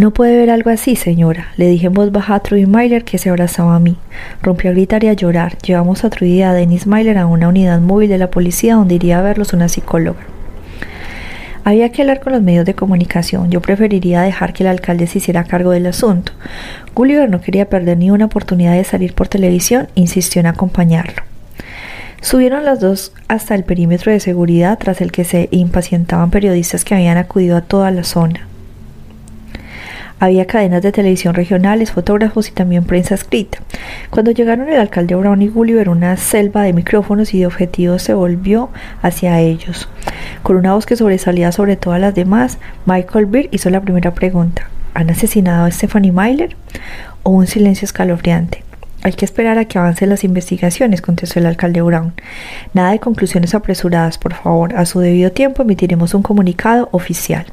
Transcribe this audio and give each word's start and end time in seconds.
No 0.00 0.12
puede 0.12 0.38
ver 0.38 0.48
algo 0.48 0.70
así, 0.70 0.96
señora, 0.96 1.48
le 1.58 1.68
dije 1.68 1.88
en 1.88 1.92
voz 1.92 2.10
baja 2.10 2.34
a 2.34 2.40
Troy 2.40 2.64
Myler 2.64 3.04
que 3.04 3.18
se 3.18 3.28
abrazaba 3.28 3.76
a 3.76 3.80
mí. 3.80 3.98
Rompió 4.40 4.70
a 4.70 4.72
gritar 4.72 5.04
y 5.04 5.08
a 5.08 5.12
llorar. 5.12 5.58
Llevamos 5.58 6.04
a 6.04 6.08
Trudy 6.08 6.38
y 6.38 6.42
a 6.42 6.54
Dennis 6.54 6.86
Myler 6.86 7.18
a 7.18 7.26
una 7.26 7.48
unidad 7.48 7.82
móvil 7.82 8.08
de 8.08 8.16
la 8.16 8.30
policía 8.30 8.76
donde 8.76 8.94
iría 8.94 9.18
a 9.18 9.22
verlos 9.22 9.52
una 9.52 9.68
psicóloga. 9.68 10.20
Había 11.64 11.92
que 11.92 12.00
hablar 12.00 12.20
con 12.20 12.32
los 12.32 12.40
medios 12.40 12.64
de 12.64 12.72
comunicación. 12.72 13.50
Yo 13.50 13.60
preferiría 13.60 14.22
dejar 14.22 14.54
que 14.54 14.62
el 14.62 14.70
alcalde 14.70 15.06
se 15.06 15.18
hiciera 15.18 15.44
cargo 15.44 15.70
del 15.70 15.84
asunto. 15.84 16.32
Gulliver 16.94 17.28
no 17.28 17.42
quería 17.42 17.68
perder 17.68 17.98
ni 17.98 18.10
una 18.10 18.24
oportunidad 18.24 18.72
de 18.72 18.84
salir 18.84 19.12
por 19.12 19.28
televisión 19.28 19.88
insistió 19.96 20.40
en 20.40 20.46
acompañarlo. 20.46 21.24
Subieron 22.22 22.64
los 22.64 22.80
dos 22.80 23.12
hasta 23.28 23.54
el 23.54 23.64
perímetro 23.64 24.12
de 24.12 24.20
seguridad 24.20 24.78
tras 24.78 25.02
el 25.02 25.12
que 25.12 25.24
se 25.24 25.50
impacientaban 25.50 26.30
periodistas 26.30 26.86
que 26.86 26.94
habían 26.94 27.18
acudido 27.18 27.58
a 27.58 27.60
toda 27.60 27.90
la 27.90 28.04
zona. 28.04 28.46
Había 30.22 30.46
cadenas 30.46 30.82
de 30.82 30.92
televisión 30.92 31.34
regionales, 31.34 31.92
fotógrafos 31.92 32.50
y 32.50 32.52
también 32.52 32.84
prensa 32.84 33.14
escrita. 33.14 33.58
Cuando 34.10 34.32
llegaron 34.32 34.68
el 34.68 34.78
alcalde 34.78 35.14
Brown 35.14 35.40
y 35.40 35.48
Gulliver, 35.48 35.88
una 35.88 36.14
selva 36.18 36.62
de 36.62 36.74
micrófonos 36.74 37.32
y 37.32 37.40
de 37.40 37.46
objetivos 37.46 38.02
se 38.02 38.12
volvió 38.12 38.68
hacia 39.00 39.40
ellos. 39.40 39.88
Con 40.42 40.56
una 40.56 40.74
voz 40.74 40.84
que 40.84 40.96
sobresalía 40.96 41.52
sobre 41.52 41.76
todas 41.76 42.02
las 42.02 42.14
demás, 42.14 42.58
Michael 42.84 43.24
Beer 43.24 43.48
hizo 43.50 43.70
la 43.70 43.80
primera 43.80 44.12
pregunta. 44.12 44.68
¿Han 44.92 45.08
asesinado 45.08 45.64
a 45.64 45.70
Stephanie 45.70 46.12
Myler? 46.12 46.54
O 47.22 47.30
un 47.30 47.46
silencio 47.46 47.86
escalofriante. 47.86 48.62
Hay 49.02 49.14
que 49.14 49.24
esperar 49.24 49.56
a 49.56 49.64
que 49.64 49.78
avancen 49.78 50.10
las 50.10 50.24
investigaciones, 50.24 51.00
contestó 51.00 51.38
el 51.38 51.46
alcalde 51.46 51.80
Brown. 51.80 52.12
Nada 52.74 52.90
de 52.90 52.98
conclusiones 52.98 53.54
apresuradas, 53.54 54.18
por 54.18 54.34
favor. 54.34 54.76
A 54.76 54.84
su 54.84 55.00
debido 55.00 55.32
tiempo 55.32 55.62
emitiremos 55.62 56.12
un 56.12 56.22
comunicado 56.22 56.90
oficial. 56.92 57.46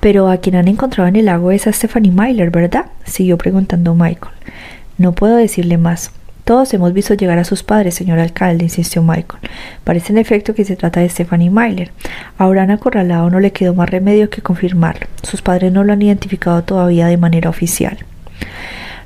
Pero 0.00 0.28
a 0.28 0.36
quien 0.38 0.56
han 0.56 0.68
encontrado 0.68 1.08
en 1.08 1.16
el 1.16 1.26
lago 1.26 1.50
es 1.50 1.66
a 1.66 1.72
Stephanie 1.72 2.12
Myler, 2.12 2.50
¿verdad? 2.50 2.86
siguió 3.04 3.36
preguntando 3.38 3.94
Michael. 3.94 4.34
No 4.96 5.12
puedo 5.12 5.36
decirle 5.36 5.78
más. 5.78 6.12
Todos 6.44 6.72
hemos 6.72 6.94
visto 6.94 7.12
llegar 7.12 7.38
a 7.38 7.44
sus 7.44 7.62
padres, 7.62 7.94
señor 7.94 8.18
alcalde, 8.18 8.64
insistió 8.64 9.02
Michael. 9.02 9.42
Parece 9.84 10.12
en 10.12 10.18
efecto 10.18 10.54
que 10.54 10.64
se 10.64 10.76
trata 10.76 11.00
de 11.00 11.08
Stephanie 11.08 11.50
Myler. 11.50 11.90
Abraham 12.38 12.70
Acorralado 12.70 13.28
no 13.28 13.38
le 13.38 13.52
quedó 13.52 13.74
más 13.74 13.90
remedio 13.90 14.30
que 14.30 14.40
confirmarlo. 14.40 15.06
Sus 15.22 15.42
padres 15.42 15.72
no 15.72 15.84
lo 15.84 15.92
han 15.92 16.00
identificado 16.00 16.64
todavía 16.64 17.06
de 17.06 17.18
manera 17.18 17.50
oficial. 17.50 17.98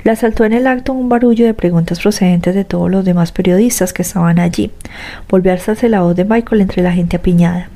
Le 0.04 0.10
asaltó 0.12 0.44
en 0.44 0.52
el 0.52 0.66
acto 0.66 0.92
un 0.92 1.08
barullo 1.08 1.44
de 1.44 1.54
preguntas 1.54 2.00
procedentes 2.00 2.54
de 2.54 2.64
todos 2.64 2.90
los 2.90 3.04
demás 3.04 3.32
periodistas 3.32 3.92
que 3.92 4.02
estaban 4.02 4.38
allí. 4.38 4.70
Volvió 5.28 5.50
a 5.50 5.54
alzarse 5.54 5.88
la 5.88 6.02
voz 6.02 6.14
de 6.14 6.24
Michael 6.24 6.60
entre 6.60 6.82
la 6.82 6.92
gente 6.92 7.16
apiñada. 7.16 7.68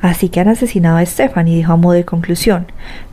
Así 0.00 0.28
que 0.28 0.40
han 0.40 0.48
asesinado 0.48 0.96
a 0.96 1.06
Stephanie, 1.06 1.56
dijo 1.56 1.72
a 1.72 1.76
modo 1.76 1.94
de 1.94 2.04
conclusión. 2.04 2.66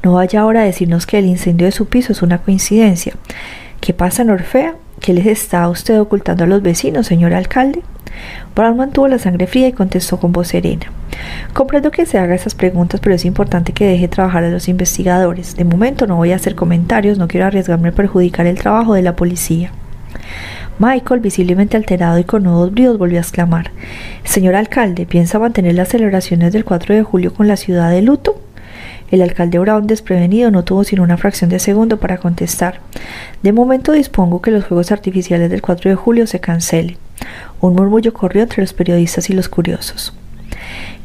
No 0.03 0.13
vaya 0.13 0.41
ahora 0.41 0.61
a 0.61 0.66
decirnos 0.66 1.05
que 1.05 1.19
el 1.19 1.25
incendio 1.25 1.66
de 1.66 1.72
su 1.72 1.88
piso 1.88 2.11
es 2.11 2.22
una 2.22 2.39
coincidencia. 2.39 3.14
¿Qué 3.81 3.94
pasa 3.94 4.22
en 4.22 4.30
Orfea? 4.30 4.75
¿Qué 4.99 5.14
les 5.14 5.27
está 5.27 5.67
usted 5.69 5.99
ocultando 5.99 6.44
a 6.44 6.47
los 6.47 6.61
vecinos, 6.61 7.08
señor 7.08 7.33
alcalde? 7.33 7.83
Brown 8.55 8.77
mantuvo 8.77 9.08
la 9.08 9.19
sangre 9.19 9.45
fría 9.47 9.67
y 9.67 9.73
contestó 9.73 10.19
con 10.19 10.31
voz 10.31 10.47
serena. 10.47 10.88
Comprendo 11.53 11.91
que 11.91 12.05
se 12.05 12.17
haga 12.17 12.36
esas 12.36 12.55
preguntas, 12.55 12.99
pero 12.99 13.16
es 13.16 13.25
importante 13.25 13.73
que 13.73 13.86
deje 13.86 14.08
trabajar 14.08 14.44
a 14.44 14.49
los 14.49 14.67
investigadores. 14.67 15.55
De 15.55 15.64
momento 15.64 16.08
no 16.08 16.16
voy 16.16 16.31
a 16.31 16.36
hacer 16.36 16.55
comentarios, 16.55 17.17
no 17.17 17.27
quiero 17.27 17.45
arriesgarme 17.45 17.89
a 17.89 17.94
perjudicar 17.94 18.47
el 18.47 18.58
trabajo 18.58 18.94
de 18.94 19.03
la 19.03 19.16
policía. 19.16 19.71
Michael, 20.80 21.22
visiblemente 21.22 21.75
alterado 21.75 22.20
y 22.20 22.23
con 22.23 22.44
nuevos 22.44 22.72
bríos, 22.72 22.97
volvió 22.97 23.17
a 23.17 23.22
exclamar 23.22 23.72
Señor 24.23 24.56
alcalde, 24.56 25.06
¿piensa 25.06 25.39
mantener 25.39 25.73
las 25.73 25.89
celebraciones 25.89 26.53
del 26.53 26.66
4 26.66 26.94
de 26.94 27.03
julio 27.03 27.33
con 27.33 27.47
la 27.47 27.58
ciudad 27.58 27.89
de 27.89 28.02
luto? 28.02 28.39
El 29.09 29.22
alcalde 29.22 29.58
Brown, 29.58 29.88
desprevenido, 29.88 30.52
no 30.52 30.64
tuvo 30.64 30.83
sino 30.83 31.02
una 31.02 31.17
fracción 31.17 31.50
de 31.50 31.59
segundo 31.59 31.98
para 31.98 32.17
contestar. 32.17 32.81
De 33.42 33.53
momento 33.53 33.94
dispongo 33.94 34.42
que 34.42 34.52
los 34.52 34.66
fuegos 34.66 34.92
artificiales 34.92 35.50
del 35.50 35.61
4 35.61 35.89
de 35.89 35.95
julio 35.95 36.28
se 36.28 36.42
cancelen. 36.42 36.98
Un 37.61 37.73
murmullo 37.73 38.14
corrió 38.14 38.44
entre 38.44 38.61
los 38.61 38.73
periodistas 38.73 39.30
y 39.30 39.33
los 39.33 39.49
curiosos. 39.49 40.14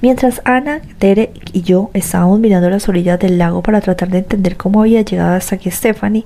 Mientras 0.00 0.42
Ana, 0.44 0.80
Derek 0.98 1.30
y 1.52 1.62
yo 1.62 1.90
estábamos 1.94 2.40
mirando 2.40 2.68
las 2.68 2.88
orillas 2.88 3.20
del 3.20 3.38
lago 3.38 3.62
para 3.62 3.80
tratar 3.80 4.08
de 4.08 4.18
entender 4.18 4.56
cómo 4.56 4.80
había 4.80 5.02
llegado 5.02 5.34
hasta 5.34 5.54
aquí 5.54 5.70
Stephanie, 5.70 6.24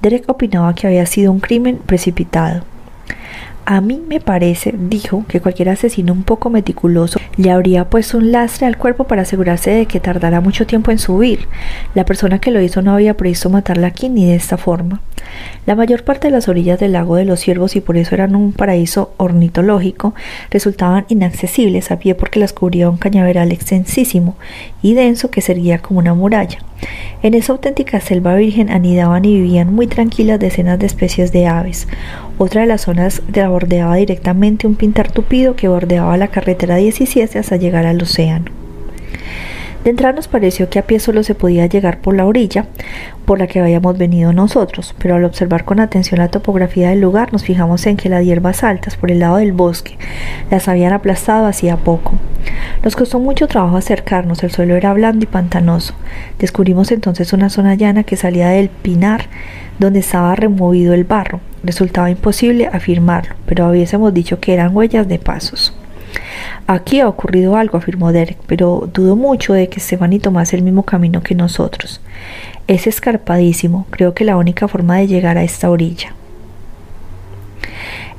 Derek 0.00 0.28
opinaba 0.28 0.74
que 0.74 0.86
había 0.86 1.04
sido 1.04 1.30
un 1.30 1.40
crimen 1.40 1.76
precipitado. 1.76 2.62
A 3.70 3.82
mí 3.82 4.02
me 4.08 4.18
parece, 4.18 4.74
dijo, 4.74 5.26
que 5.28 5.42
cualquier 5.42 5.68
asesino 5.68 6.14
un 6.14 6.22
poco 6.22 6.48
meticuloso 6.48 7.20
le 7.36 7.50
habría 7.50 7.90
puesto 7.90 8.16
un 8.16 8.32
lastre 8.32 8.66
al 8.66 8.78
cuerpo 8.78 9.04
para 9.04 9.20
asegurarse 9.20 9.70
de 9.70 9.84
que 9.84 10.00
tardara 10.00 10.40
mucho 10.40 10.66
tiempo 10.66 10.90
en 10.90 10.98
subir. 10.98 11.40
La 11.94 12.06
persona 12.06 12.38
que 12.38 12.50
lo 12.50 12.62
hizo 12.62 12.80
no 12.80 12.94
había 12.94 13.18
previsto 13.18 13.50
matarla 13.50 13.88
aquí 13.88 14.08
ni 14.08 14.24
de 14.24 14.36
esta 14.36 14.56
forma. 14.56 15.02
La 15.66 15.74
mayor 15.74 16.04
parte 16.04 16.28
de 16.28 16.32
las 16.32 16.48
orillas 16.48 16.80
del 16.80 16.92
lago 16.92 17.16
de 17.16 17.24
los 17.24 17.40
ciervos, 17.40 17.76
y 17.76 17.80
por 17.80 17.96
eso 17.96 18.14
eran 18.14 18.34
un 18.34 18.52
paraíso 18.52 19.12
ornitológico, 19.16 20.14
resultaban 20.50 21.04
inaccesibles 21.08 21.90
a 21.90 21.98
pie 21.98 22.14
porque 22.14 22.40
las 22.40 22.52
cubría 22.52 22.88
un 22.88 22.96
cañaveral 22.96 23.52
extensísimo 23.52 24.36
y 24.82 24.94
denso 24.94 25.30
que 25.30 25.40
servía 25.40 25.78
como 25.78 26.00
una 26.00 26.14
muralla. 26.14 26.58
En 27.22 27.34
esa 27.34 27.52
auténtica 27.52 28.00
selva 28.00 28.34
virgen 28.36 28.70
anidaban 28.70 29.24
y 29.24 29.34
vivían 29.34 29.74
muy 29.74 29.88
tranquilas 29.88 30.38
decenas 30.38 30.78
de 30.78 30.86
especies 30.86 31.32
de 31.32 31.46
aves. 31.46 31.88
Otra 32.38 32.60
de 32.60 32.68
las 32.68 32.82
zonas 32.82 33.22
la 33.34 33.48
bordeaba 33.48 33.96
directamente 33.96 34.66
un 34.66 34.76
pintar 34.76 35.10
tupido 35.10 35.56
que 35.56 35.68
bordeaba 35.68 36.16
la 36.16 36.28
carretera 36.28 36.76
17 36.76 37.38
hasta 37.38 37.56
llegar 37.56 37.86
al 37.86 38.00
océano. 38.00 38.67
De 39.84 39.90
entrada 39.90 40.14
nos 40.14 40.28
pareció 40.28 40.68
que 40.68 40.78
a 40.78 40.86
pie 40.86 40.98
solo 40.98 41.22
se 41.22 41.34
podía 41.34 41.66
llegar 41.66 42.00
por 42.00 42.14
la 42.14 42.26
orilla 42.26 42.66
por 43.24 43.38
la 43.38 43.46
que 43.46 43.60
habíamos 43.60 43.96
venido 43.96 44.32
nosotros, 44.32 44.94
pero 44.98 45.14
al 45.14 45.24
observar 45.24 45.64
con 45.64 45.80
atención 45.80 46.18
la 46.18 46.28
topografía 46.28 46.90
del 46.90 47.00
lugar 47.00 47.32
nos 47.32 47.44
fijamos 47.44 47.86
en 47.86 47.96
que 47.96 48.08
las 48.08 48.24
hierbas 48.24 48.64
altas 48.64 48.96
por 48.96 49.10
el 49.10 49.20
lado 49.20 49.36
del 49.36 49.52
bosque 49.52 49.96
las 50.50 50.66
habían 50.68 50.92
aplastado 50.92 51.46
hacía 51.46 51.76
poco. 51.76 52.14
Nos 52.82 52.96
costó 52.96 53.18
mucho 53.18 53.46
trabajo 53.46 53.76
acercarnos, 53.76 54.42
el 54.42 54.50
suelo 54.50 54.74
era 54.76 54.92
blando 54.94 55.24
y 55.24 55.26
pantanoso. 55.26 55.94
Descubrimos 56.38 56.90
entonces 56.90 57.32
una 57.32 57.50
zona 57.50 57.74
llana 57.74 58.04
que 58.04 58.16
salía 58.16 58.48
del 58.48 58.68
pinar 58.68 59.26
donde 59.78 60.00
estaba 60.00 60.34
removido 60.34 60.94
el 60.94 61.04
barro. 61.04 61.40
Resultaba 61.62 62.10
imposible 62.10 62.66
afirmarlo, 62.66 63.34
pero 63.46 63.68
hubiésemos 63.68 64.12
dicho 64.14 64.40
que 64.40 64.54
eran 64.54 64.74
huellas 64.74 65.08
de 65.08 65.18
pasos. 65.18 65.74
Aquí 66.70 67.00
ha 67.00 67.08
ocurrido 67.08 67.56
algo, 67.56 67.78
afirmó 67.78 68.12
Derek, 68.12 68.36
pero 68.46 68.90
dudo 68.92 69.16
mucho 69.16 69.54
de 69.54 69.70
que 69.70 69.80
Stephanie 69.80 70.20
tomase 70.20 70.54
el 70.54 70.60
mismo 70.60 70.82
camino 70.82 71.22
que 71.22 71.34
nosotros. 71.34 72.02
Es 72.66 72.86
escarpadísimo, 72.86 73.86
creo 73.88 74.12
que 74.12 74.26
la 74.26 74.36
única 74.36 74.68
forma 74.68 74.98
de 74.98 75.06
llegar 75.06 75.38
a 75.38 75.44
esta 75.44 75.70
orilla. 75.70 76.12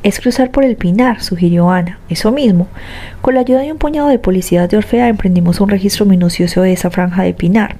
Es 0.01 0.19
cruzar 0.19 0.49
por 0.49 0.63
el 0.63 0.77
pinar, 0.77 1.21
sugirió 1.21 1.69
Ana. 1.69 1.99
Eso 2.09 2.31
mismo. 2.31 2.67
Con 3.21 3.35
la 3.35 3.41
ayuda 3.41 3.59
de 3.59 3.71
un 3.71 3.77
puñado 3.77 4.07
de 4.07 4.17
policías 4.17 4.67
de 4.67 4.77
Orfea 4.77 5.09
emprendimos 5.09 5.61
un 5.61 5.69
registro 5.69 6.07
minucioso 6.07 6.63
de 6.63 6.73
esa 6.73 6.89
franja 6.89 7.21
de 7.21 7.35
pinar. 7.35 7.75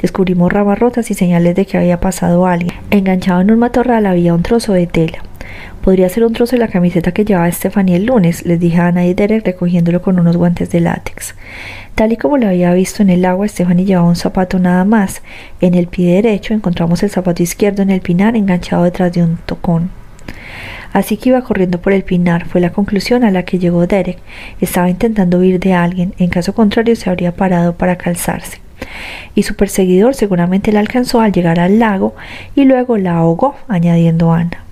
Descubrimos 0.00 0.50
ramas 0.50 0.78
rotas 0.78 1.10
y 1.10 1.14
señales 1.14 1.54
de 1.56 1.66
que 1.66 1.76
había 1.76 2.00
pasado 2.00 2.46
alguien. 2.46 2.74
Enganchado 2.90 3.42
en 3.42 3.50
un 3.50 3.58
matorral 3.58 4.06
había 4.06 4.32
un 4.32 4.42
trozo 4.42 4.72
de 4.72 4.86
tela. 4.86 5.25
Podría 5.86 6.08
ser 6.08 6.24
un 6.24 6.32
trozo 6.32 6.56
de 6.56 6.58
la 6.58 6.66
camiseta 6.66 7.12
que 7.12 7.24
llevaba 7.24 7.48
Stephanie 7.52 7.94
el 7.94 8.06
lunes, 8.06 8.44
les 8.44 8.58
dije 8.58 8.80
a 8.80 8.88
Ana 8.88 9.06
y 9.06 9.14
Derek 9.14 9.46
recogiéndolo 9.46 10.02
con 10.02 10.18
unos 10.18 10.36
guantes 10.36 10.68
de 10.70 10.80
látex. 10.80 11.36
Tal 11.94 12.12
y 12.12 12.16
como 12.16 12.38
lo 12.38 12.48
había 12.48 12.74
visto 12.74 13.02
en 13.04 13.10
el 13.10 13.24
agua, 13.24 13.46
Stephanie 13.46 13.84
llevaba 13.84 14.08
un 14.08 14.16
zapato 14.16 14.58
nada 14.58 14.84
más. 14.84 15.22
En 15.60 15.74
el 15.74 15.86
pie 15.86 16.14
derecho 16.14 16.54
encontramos 16.54 17.04
el 17.04 17.10
zapato 17.10 17.40
izquierdo 17.44 17.82
en 17.82 17.90
el 17.90 18.00
pinar 18.00 18.34
enganchado 18.34 18.82
detrás 18.82 19.12
de 19.12 19.22
un 19.22 19.36
tocón. 19.36 19.90
Así 20.92 21.18
que 21.18 21.28
iba 21.28 21.42
corriendo 21.42 21.80
por 21.80 21.92
el 21.92 22.02
pinar, 22.02 22.46
fue 22.46 22.60
la 22.60 22.72
conclusión 22.72 23.22
a 23.22 23.30
la 23.30 23.44
que 23.44 23.60
llegó 23.60 23.86
Derek. 23.86 24.18
Estaba 24.60 24.90
intentando 24.90 25.38
huir 25.38 25.60
de 25.60 25.74
alguien, 25.74 26.14
en 26.18 26.30
caso 26.30 26.52
contrario 26.52 26.96
se 26.96 27.10
habría 27.10 27.36
parado 27.36 27.76
para 27.76 27.94
calzarse. 27.94 28.58
Y 29.36 29.44
su 29.44 29.54
perseguidor 29.54 30.16
seguramente 30.16 30.72
la 30.72 30.80
alcanzó 30.80 31.20
al 31.20 31.30
llegar 31.30 31.60
al 31.60 31.78
lago 31.78 32.16
y 32.56 32.64
luego 32.64 32.98
la 32.98 33.18
ahogó, 33.18 33.54
añadiendo 33.68 34.32
Ana. 34.32 34.65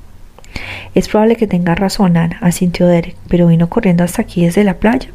Es 0.95 1.09
probable 1.09 1.37
que 1.37 1.47
tenga 1.47 1.75
razón, 1.75 2.17
Ana, 2.17 2.39
asintió 2.41 2.87
Derek, 2.87 3.17
pero 3.29 3.47
vino 3.47 3.69
corriendo 3.69 4.05
hasta 4.05 4.23
aquí 4.23 4.45
desde 4.45 4.65
la 4.65 4.79
playa. 4.79 5.09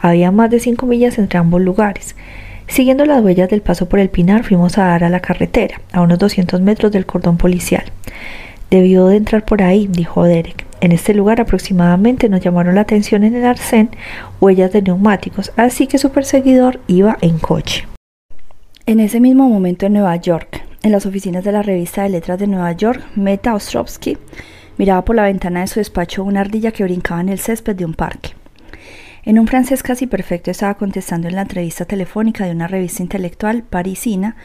Había 0.00 0.30
más 0.30 0.50
de 0.50 0.60
cinco 0.60 0.86
millas 0.86 1.18
entre 1.18 1.38
ambos 1.38 1.60
lugares. 1.60 2.16
Siguiendo 2.66 3.04
las 3.04 3.22
huellas 3.22 3.50
del 3.50 3.62
paso 3.62 3.88
por 3.88 3.98
el 3.98 4.10
pinar, 4.10 4.44
fuimos 4.44 4.78
a 4.78 4.84
dar 4.84 5.04
a 5.04 5.08
la 5.08 5.20
carretera, 5.20 5.80
a 5.92 6.00
unos 6.02 6.18
200 6.18 6.60
metros 6.60 6.92
del 6.92 7.04
cordón 7.04 7.36
policial. 7.36 7.84
Debió 8.70 9.08
de 9.08 9.16
entrar 9.16 9.44
por 9.44 9.62
ahí, 9.62 9.88
dijo 9.90 10.22
Derek. 10.22 10.66
En 10.80 10.92
este 10.92 11.12
lugar 11.12 11.40
aproximadamente 11.40 12.28
nos 12.28 12.40
llamaron 12.40 12.76
la 12.76 12.82
atención 12.82 13.24
en 13.24 13.34
el 13.34 13.44
arcén 13.44 13.90
huellas 14.40 14.72
de 14.72 14.82
neumáticos, 14.82 15.52
así 15.56 15.86
que 15.86 15.98
su 15.98 16.10
perseguidor 16.10 16.80
iba 16.86 17.18
en 17.20 17.38
coche. 17.38 17.86
En 18.86 19.00
ese 19.00 19.20
mismo 19.20 19.48
momento 19.48 19.86
en 19.86 19.92
Nueva 19.94 20.16
York, 20.16 20.64
en 20.82 20.92
las 20.92 21.04
oficinas 21.04 21.44
de 21.44 21.52
la 21.52 21.62
revista 21.62 22.02
de 22.02 22.08
letras 22.08 22.38
de 22.38 22.46
Nueva 22.46 22.72
York, 22.72 23.04
Meta 23.14 23.54
Ostrovsky 23.54 24.16
Miraba 24.80 25.04
por 25.04 25.14
la 25.14 25.24
ventana 25.24 25.60
de 25.60 25.66
su 25.66 25.78
despacho 25.78 26.24
una 26.24 26.40
ardilla 26.40 26.72
que 26.72 26.84
brincaba 26.84 27.20
en 27.20 27.28
el 27.28 27.38
césped 27.38 27.76
de 27.76 27.84
un 27.84 27.92
parque. 27.92 28.30
En 29.24 29.38
un 29.38 29.46
francés 29.46 29.82
casi 29.82 30.06
perfecto 30.06 30.50
estaba 30.50 30.72
contestando 30.78 31.28
en 31.28 31.34
la 31.34 31.42
entrevista 31.42 31.84
telefónica 31.84 32.46
de 32.46 32.52
una 32.52 32.66
revista 32.66 33.02
intelectual 33.02 33.62
parisina 33.62 34.36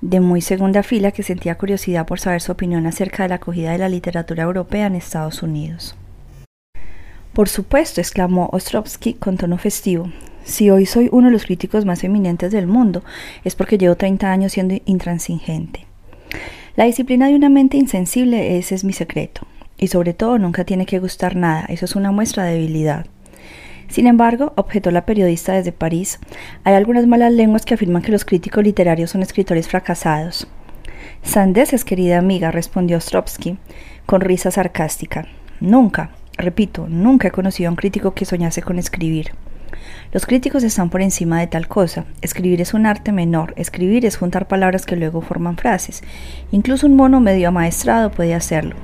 de 0.00 0.18
muy 0.18 0.40
segunda 0.40 0.82
fila 0.82 1.12
que 1.12 1.22
sentía 1.22 1.56
curiosidad 1.56 2.04
por 2.04 2.18
saber 2.18 2.40
su 2.40 2.50
opinión 2.50 2.84
acerca 2.84 3.22
de 3.22 3.28
la 3.28 3.34
acogida 3.36 3.70
de 3.70 3.78
la 3.78 3.88
literatura 3.88 4.42
europea 4.42 4.88
en 4.88 4.96
Estados 4.96 5.44
Unidos. 5.44 5.94
Por 7.32 7.48
supuesto, 7.48 8.00
exclamó 8.00 8.48
Ostrovsky 8.52 9.14
con 9.14 9.36
tono 9.36 9.56
festivo. 9.56 10.10
Si 10.42 10.68
hoy 10.68 10.86
soy 10.86 11.08
uno 11.12 11.28
de 11.28 11.32
los 11.32 11.44
críticos 11.44 11.84
más 11.84 12.02
eminentes 12.02 12.50
del 12.50 12.66
mundo, 12.66 13.04
es 13.44 13.54
porque 13.54 13.78
llevo 13.78 13.94
30 13.94 14.32
años 14.32 14.50
siendo 14.50 14.74
intransigente. 14.84 15.86
La 16.74 16.86
disciplina 16.86 17.28
de 17.28 17.36
una 17.36 17.50
mente 17.50 17.76
insensible, 17.76 18.58
ese 18.58 18.74
es 18.74 18.82
mi 18.82 18.92
secreto. 18.92 19.46
Y 19.78 19.88
sobre 19.88 20.14
todo, 20.14 20.38
nunca 20.38 20.64
tiene 20.64 20.86
que 20.86 20.98
gustar 20.98 21.36
nada, 21.36 21.66
eso 21.68 21.84
es 21.84 21.96
una 21.96 22.12
muestra 22.12 22.44
de 22.44 22.54
debilidad. 22.54 23.06
Sin 23.88 24.06
embargo, 24.06 24.52
objetó 24.56 24.90
la 24.90 25.06
periodista 25.06 25.52
desde 25.52 25.72
París, 25.72 26.18
hay 26.64 26.74
algunas 26.74 27.06
malas 27.06 27.32
lenguas 27.32 27.64
que 27.64 27.74
afirman 27.74 28.02
que 28.02 28.12
los 28.12 28.24
críticos 28.24 28.64
literarios 28.64 29.10
son 29.10 29.22
escritores 29.22 29.68
fracasados. 29.68 30.48
Sandeces, 31.22 31.84
querida 31.84 32.18
amiga, 32.18 32.50
respondió 32.50 32.96
Ostrovsky, 32.96 33.58
con 34.06 34.20
risa 34.20 34.50
sarcástica. 34.50 35.26
Nunca, 35.60 36.10
repito, 36.36 36.86
nunca 36.88 37.28
he 37.28 37.30
conocido 37.30 37.68
a 37.68 37.70
un 37.70 37.76
crítico 37.76 38.14
que 38.14 38.24
soñase 38.24 38.62
con 38.62 38.78
escribir. 38.78 39.32
Los 40.12 40.26
críticos 40.26 40.62
están 40.62 40.90
por 40.90 41.02
encima 41.02 41.40
de 41.40 41.46
tal 41.46 41.68
cosa. 41.68 42.04
Escribir 42.22 42.60
es 42.60 42.74
un 42.74 42.86
arte 42.86 43.12
menor. 43.12 43.54
Escribir 43.56 44.06
es 44.06 44.16
juntar 44.16 44.48
palabras 44.48 44.86
que 44.86 44.96
luego 44.96 45.20
forman 45.20 45.56
frases. 45.56 46.02
Incluso 46.52 46.86
un 46.86 46.96
mono 46.96 47.20
medio 47.20 47.48
amaestrado 47.48 48.10
puede 48.10 48.34
hacerlo. 48.34 48.76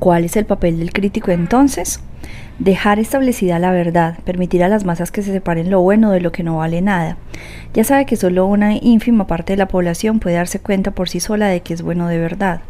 ¿Cuál 0.00 0.24
es 0.24 0.34
el 0.38 0.46
papel 0.46 0.78
del 0.78 0.94
crítico 0.94 1.30
entonces? 1.30 2.00
Dejar 2.58 2.98
establecida 2.98 3.58
la 3.58 3.70
verdad, 3.70 4.18
permitir 4.24 4.64
a 4.64 4.68
las 4.68 4.86
masas 4.86 5.10
que 5.10 5.20
se 5.20 5.30
separen 5.30 5.68
lo 5.68 5.82
bueno 5.82 6.10
de 6.10 6.22
lo 6.22 6.32
que 6.32 6.42
no 6.42 6.56
vale 6.56 6.80
nada. 6.80 7.18
Ya 7.74 7.84
sabe 7.84 8.06
que 8.06 8.16
solo 8.16 8.46
una 8.46 8.74
ínfima 8.76 9.26
parte 9.26 9.52
de 9.52 9.58
la 9.58 9.68
población 9.68 10.18
puede 10.18 10.36
darse 10.36 10.58
cuenta 10.58 10.92
por 10.92 11.10
sí 11.10 11.20
sola 11.20 11.48
de 11.48 11.60
que 11.60 11.74
es 11.74 11.82
bueno 11.82 12.08
de 12.08 12.16
verdad. 12.16 12.62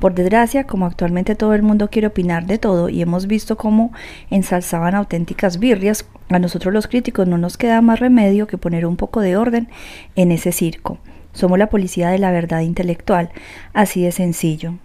Por 0.00 0.14
desgracia, 0.14 0.64
como 0.64 0.86
actualmente 0.86 1.34
todo 1.34 1.52
el 1.52 1.62
mundo 1.62 1.90
quiere 1.90 2.06
opinar 2.06 2.46
de 2.46 2.56
todo 2.56 2.88
y 2.88 3.02
hemos 3.02 3.26
visto 3.26 3.58
cómo 3.58 3.92
ensalzaban 4.30 4.94
auténticas 4.94 5.58
birrias, 5.58 6.06
a 6.30 6.38
nosotros 6.38 6.72
los 6.72 6.86
críticos 6.86 7.28
no 7.28 7.36
nos 7.36 7.58
queda 7.58 7.82
más 7.82 8.00
remedio 8.00 8.46
que 8.46 8.56
poner 8.56 8.86
un 8.86 8.96
poco 8.96 9.20
de 9.20 9.36
orden 9.36 9.68
en 10.16 10.32
ese 10.32 10.52
circo. 10.52 10.96
Somos 11.34 11.58
la 11.58 11.68
policía 11.68 12.08
de 12.08 12.18
la 12.18 12.30
verdad 12.30 12.60
intelectual, 12.60 13.28
así 13.74 14.02
de 14.02 14.12
sencillo. 14.12 14.78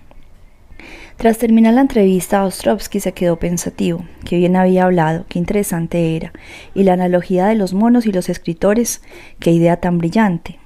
Tras 1.18 1.40
terminar 1.40 1.74
la 1.74 1.82
entrevista, 1.82 2.46
Ostrovsky 2.46 3.00
se 3.00 3.12
quedó 3.12 3.38
pensativo. 3.38 4.06
Qué 4.24 4.38
bien 4.38 4.56
había 4.56 4.84
hablado, 4.84 5.26
qué 5.28 5.40
interesante 5.40 6.16
era. 6.16 6.32
Y 6.76 6.84
la 6.84 6.94
analogía 6.94 7.48
de 7.48 7.56
los 7.56 7.74
monos 7.74 8.06
y 8.06 8.12
los 8.12 8.30
escritores, 8.30 9.02
qué 9.40 9.52
idea 9.52 9.78
tan 9.78 9.98
brillante. 9.98 10.60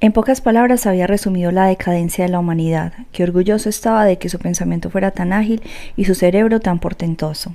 En 0.00 0.12
pocas 0.12 0.40
palabras 0.40 0.84
había 0.84 1.06
resumido 1.06 1.52
la 1.52 1.66
decadencia 1.66 2.24
de 2.24 2.30
la 2.30 2.40
humanidad, 2.40 2.92
qué 3.12 3.22
orgulloso 3.22 3.68
estaba 3.68 4.04
de 4.04 4.18
que 4.18 4.28
su 4.28 4.40
pensamiento 4.40 4.90
fuera 4.90 5.12
tan 5.12 5.32
ágil 5.32 5.62
y 5.96 6.06
su 6.06 6.16
cerebro 6.16 6.58
tan 6.58 6.80
portentoso. 6.80 7.54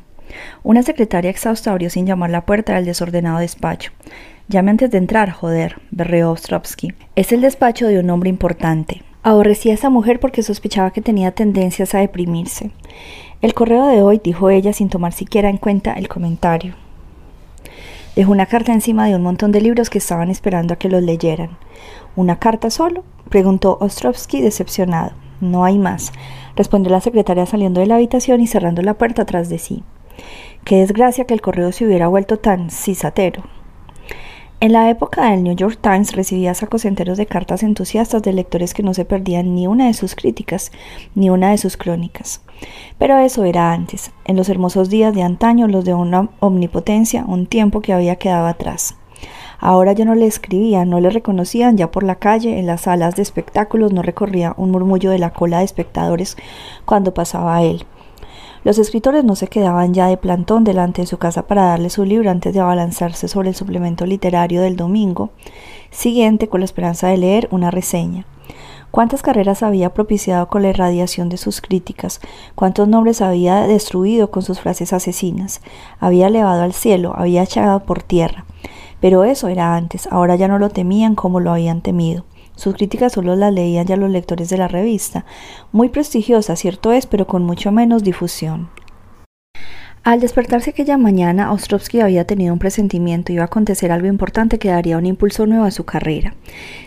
Una 0.63 0.83
secretaria 0.83 1.29
exhausta 1.29 1.71
abrió 1.71 1.89
sin 1.89 2.07
llamar 2.07 2.29
la 2.29 2.45
puerta 2.45 2.73
del 2.73 2.85
desordenado 2.85 3.39
despacho. 3.39 3.91
Llame 4.51 4.71
antes 4.71 4.91
de 4.91 4.97
entrar, 4.97 5.31
joder, 5.31 5.81
berreó 5.91 6.31
Ostrovsky. 6.31 6.93
Es 7.15 7.31
el 7.31 7.39
despacho 7.39 7.87
de 7.87 7.99
un 7.99 8.09
hombre 8.09 8.29
importante. 8.29 9.01
Aborrecía 9.23 9.71
a 9.71 9.75
esa 9.75 9.89
mujer 9.89 10.19
porque 10.19 10.43
sospechaba 10.43 10.91
que 10.91 10.99
tenía 10.99 11.31
tendencias 11.31 11.95
a 11.95 11.99
deprimirse. 11.99 12.71
El 13.41 13.53
correo 13.53 13.87
de 13.87 14.01
hoy, 14.01 14.19
dijo 14.21 14.49
ella 14.49 14.73
sin 14.73 14.89
tomar 14.89 15.13
siquiera 15.13 15.47
en 15.47 15.55
cuenta 15.55 15.93
el 15.93 16.09
comentario. 16.09 16.75
Dejó 18.13 18.33
una 18.33 18.45
carta 18.45 18.73
encima 18.73 19.07
de 19.07 19.15
un 19.15 19.21
montón 19.21 19.53
de 19.53 19.61
libros 19.61 19.89
que 19.89 19.99
estaban 19.99 20.29
esperando 20.29 20.73
a 20.73 20.77
que 20.77 20.89
los 20.89 21.01
leyeran. 21.01 21.51
¿Una 22.17 22.37
carta 22.37 22.69
solo? 22.69 23.05
preguntó 23.29 23.77
Ostrovsky 23.79 24.41
decepcionado. 24.41 25.13
No 25.39 25.63
hay 25.63 25.77
más, 25.77 26.11
respondió 26.57 26.91
la 26.91 26.99
secretaria 26.99 27.45
saliendo 27.45 27.79
de 27.79 27.87
la 27.87 27.95
habitación 27.95 28.41
y 28.41 28.47
cerrando 28.47 28.81
la 28.81 28.95
puerta 28.95 29.23
tras 29.23 29.47
de 29.47 29.59
sí. 29.59 29.81
Qué 30.65 30.79
desgracia 30.79 31.23
que 31.23 31.33
el 31.33 31.39
correo 31.39 31.71
se 31.71 31.85
hubiera 31.85 32.09
vuelto 32.09 32.37
tan 32.37 32.69
cisatero. 32.69 33.43
En 34.61 34.73
la 34.73 34.91
época 34.91 35.31
del 35.31 35.41
New 35.41 35.55
York 35.55 35.79
Times 35.81 36.15
recibía 36.15 36.53
sacos 36.53 36.85
enteros 36.85 37.17
de 37.17 37.25
cartas 37.25 37.63
entusiastas 37.63 38.21
de 38.21 38.31
lectores 38.31 38.75
que 38.75 38.83
no 38.83 38.93
se 38.93 39.05
perdían 39.05 39.55
ni 39.55 39.65
una 39.65 39.87
de 39.87 39.95
sus 39.95 40.13
críticas, 40.13 40.71
ni 41.15 41.31
una 41.31 41.49
de 41.49 41.57
sus 41.57 41.77
crónicas. 41.77 42.43
Pero 42.99 43.17
eso 43.17 43.43
era 43.43 43.73
antes, 43.73 44.11
en 44.23 44.35
los 44.35 44.49
hermosos 44.49 44.91
días 44.91 45.15
de 45.15 45.23
antaño, 45.23 45.67
los 45.67 45.83
de 45.83 45.95
una 45.95 46.29
omnipotencia, 46.41 47.25
un 47.27 47.47
tiempo 47.47 47.81
que 47.81 47.91
había 47.91 48.17
quedado 48.17 48.45
atrás. 48.45 48.95
Ahora 49.59 49.93
ya 49.93 50.05
no 50.05 50.13
le 50.13 50.27
escribían, 50.27 50.91
no 50.91 50.99
le 50.99 51.09
reconocían 51.09 51.75
ya 51.75 51.89
por 51.89 52.03
la 52.03 52.19
calle, 52.19 52.59
en 52.59 52.67
las 52.67 52.81
salas 52.81 53.15
de 53.15 53.23
espectáculos 53.23 53.93
no 53.93 54.03
recorría 54.03 54.53
un 54.57 54.69
murmullo 54.69 55.09
de 55.09 55.17
la 55.17 55.33
cola 55.33 55.57
de 55.57 55.65
espectadores 55.65 56.37
cuando 56.85 57.15
pasaba 57.15 57.55
a 57.55 57.63
él. 57.63 57.83
Los 58.63 58.77
escritores 58.77 59.23
no 59.23 59.35
se 59.35 59.47
quedaban 59.47 59.93
ya 59.93 60.07
de 60.07 60.17
plantón 60.17 60.63
delante 60.63 61.01
de 61.01 61.07
su 61.07 61.17
casa 61.17 61.47
para 61.47 61.63
darle 61.63 61.89
su 61.89 62.05
libro 62.05 62.29
antes 62.29 62.53
de 62.53 62.59
abalanzarse 62.59 63.27
sobre 63.27 63.49
el 63.49 63.55
suplemento 63.55 64.05
literario 64.05 64.61
del 64.61 64.75
domingo 64.75 65.31
siguiente 65.89 66.47
con 66.47 66.61
la 66.61 66.65
esperanza 66.65 67.07
de 67.07 67.17
leer 67.17 67.47
una 67.51 67.71
reseña. 67.71 68.25
Cuántas 68.91 69.21
carreras 69.21 69.63
había 69.63 69.93
propiciado 69.93 70.47
con 70.47 70.61
la 70.61 70.69
irradiación 70.69 71.29
de 71.29 71.37
sus 71.37 71.61
críticas, 71.61 72.19
cuántos 72.53 72.87
nombres 72.87 73.21
había 73.21 73.61
destruido 73.61 74.29
con 74.29 74.43
sus 74.43 74.59
frases 74.59 74.93
asesinas, 74.93 75.61
había 75.99 76.27
elevado 76.27 76.61
al 76.61 76.73
cielo, 76.73 77.13
había 77.15 77.43
echado 77.43 77.79
por 77.79 78.03
tierra. 78.03 78.45
Pero 78.99 79.23
eso 79.23 79.47
era 79.47 79.75
antes, 79.75 80.07
ahora 80.11 80.35
ya 80.35 80.47
no 80.47 80.59
lo 80.59 80.69
temían 80.69 81.15
como 81.15 81.39
lo 81.39 81.51
habían 81.51 81.81
temido. 81.81 82.25
Sus 82.55 82.75
críticas 82.75 83.13
solo 83.13 83.35
las 83.35 83.53
leían 83.53 83.87
ya 83.87 83.97
los 83.97 84.09
lectores 84.09 84.49
de 84.49 84.57
la 84.57 84.67
revista, 84.67 85.25
muy 85.71 85.89
prestigiosa, 85.89 86.55
cierto 86.55 86.91
es, 86.91 87.05
pero 87.05 87.27
con 87.27 87.43
mucho 87.43 87.71
menos 87.71 88.03
difusión. 88.03 88.69
Al 90.03 90.19
despertarse 90.19 90.71
aquella 90.71 90.97
mañana, 90.97 91.51
Ostrovsky 91.51 91.99
había 91.99 92.25
tenido 92.25 92.53
un 92.53 92.59
presentimiento, 92.59 93.33
iba 93.33 93.43
a 93.43 93.45
acontecer 93.45 93.91
algo 93.91 94.07
importante 94.07 94.57
que 94.57 94.69
daría 94.69 94.97
un 94.97 95.05
impulso 95.05 95.45
nuevo 95.45 95.65
a 95.65 95.71
su 95.71 95.83
carrera. 95.83 96.33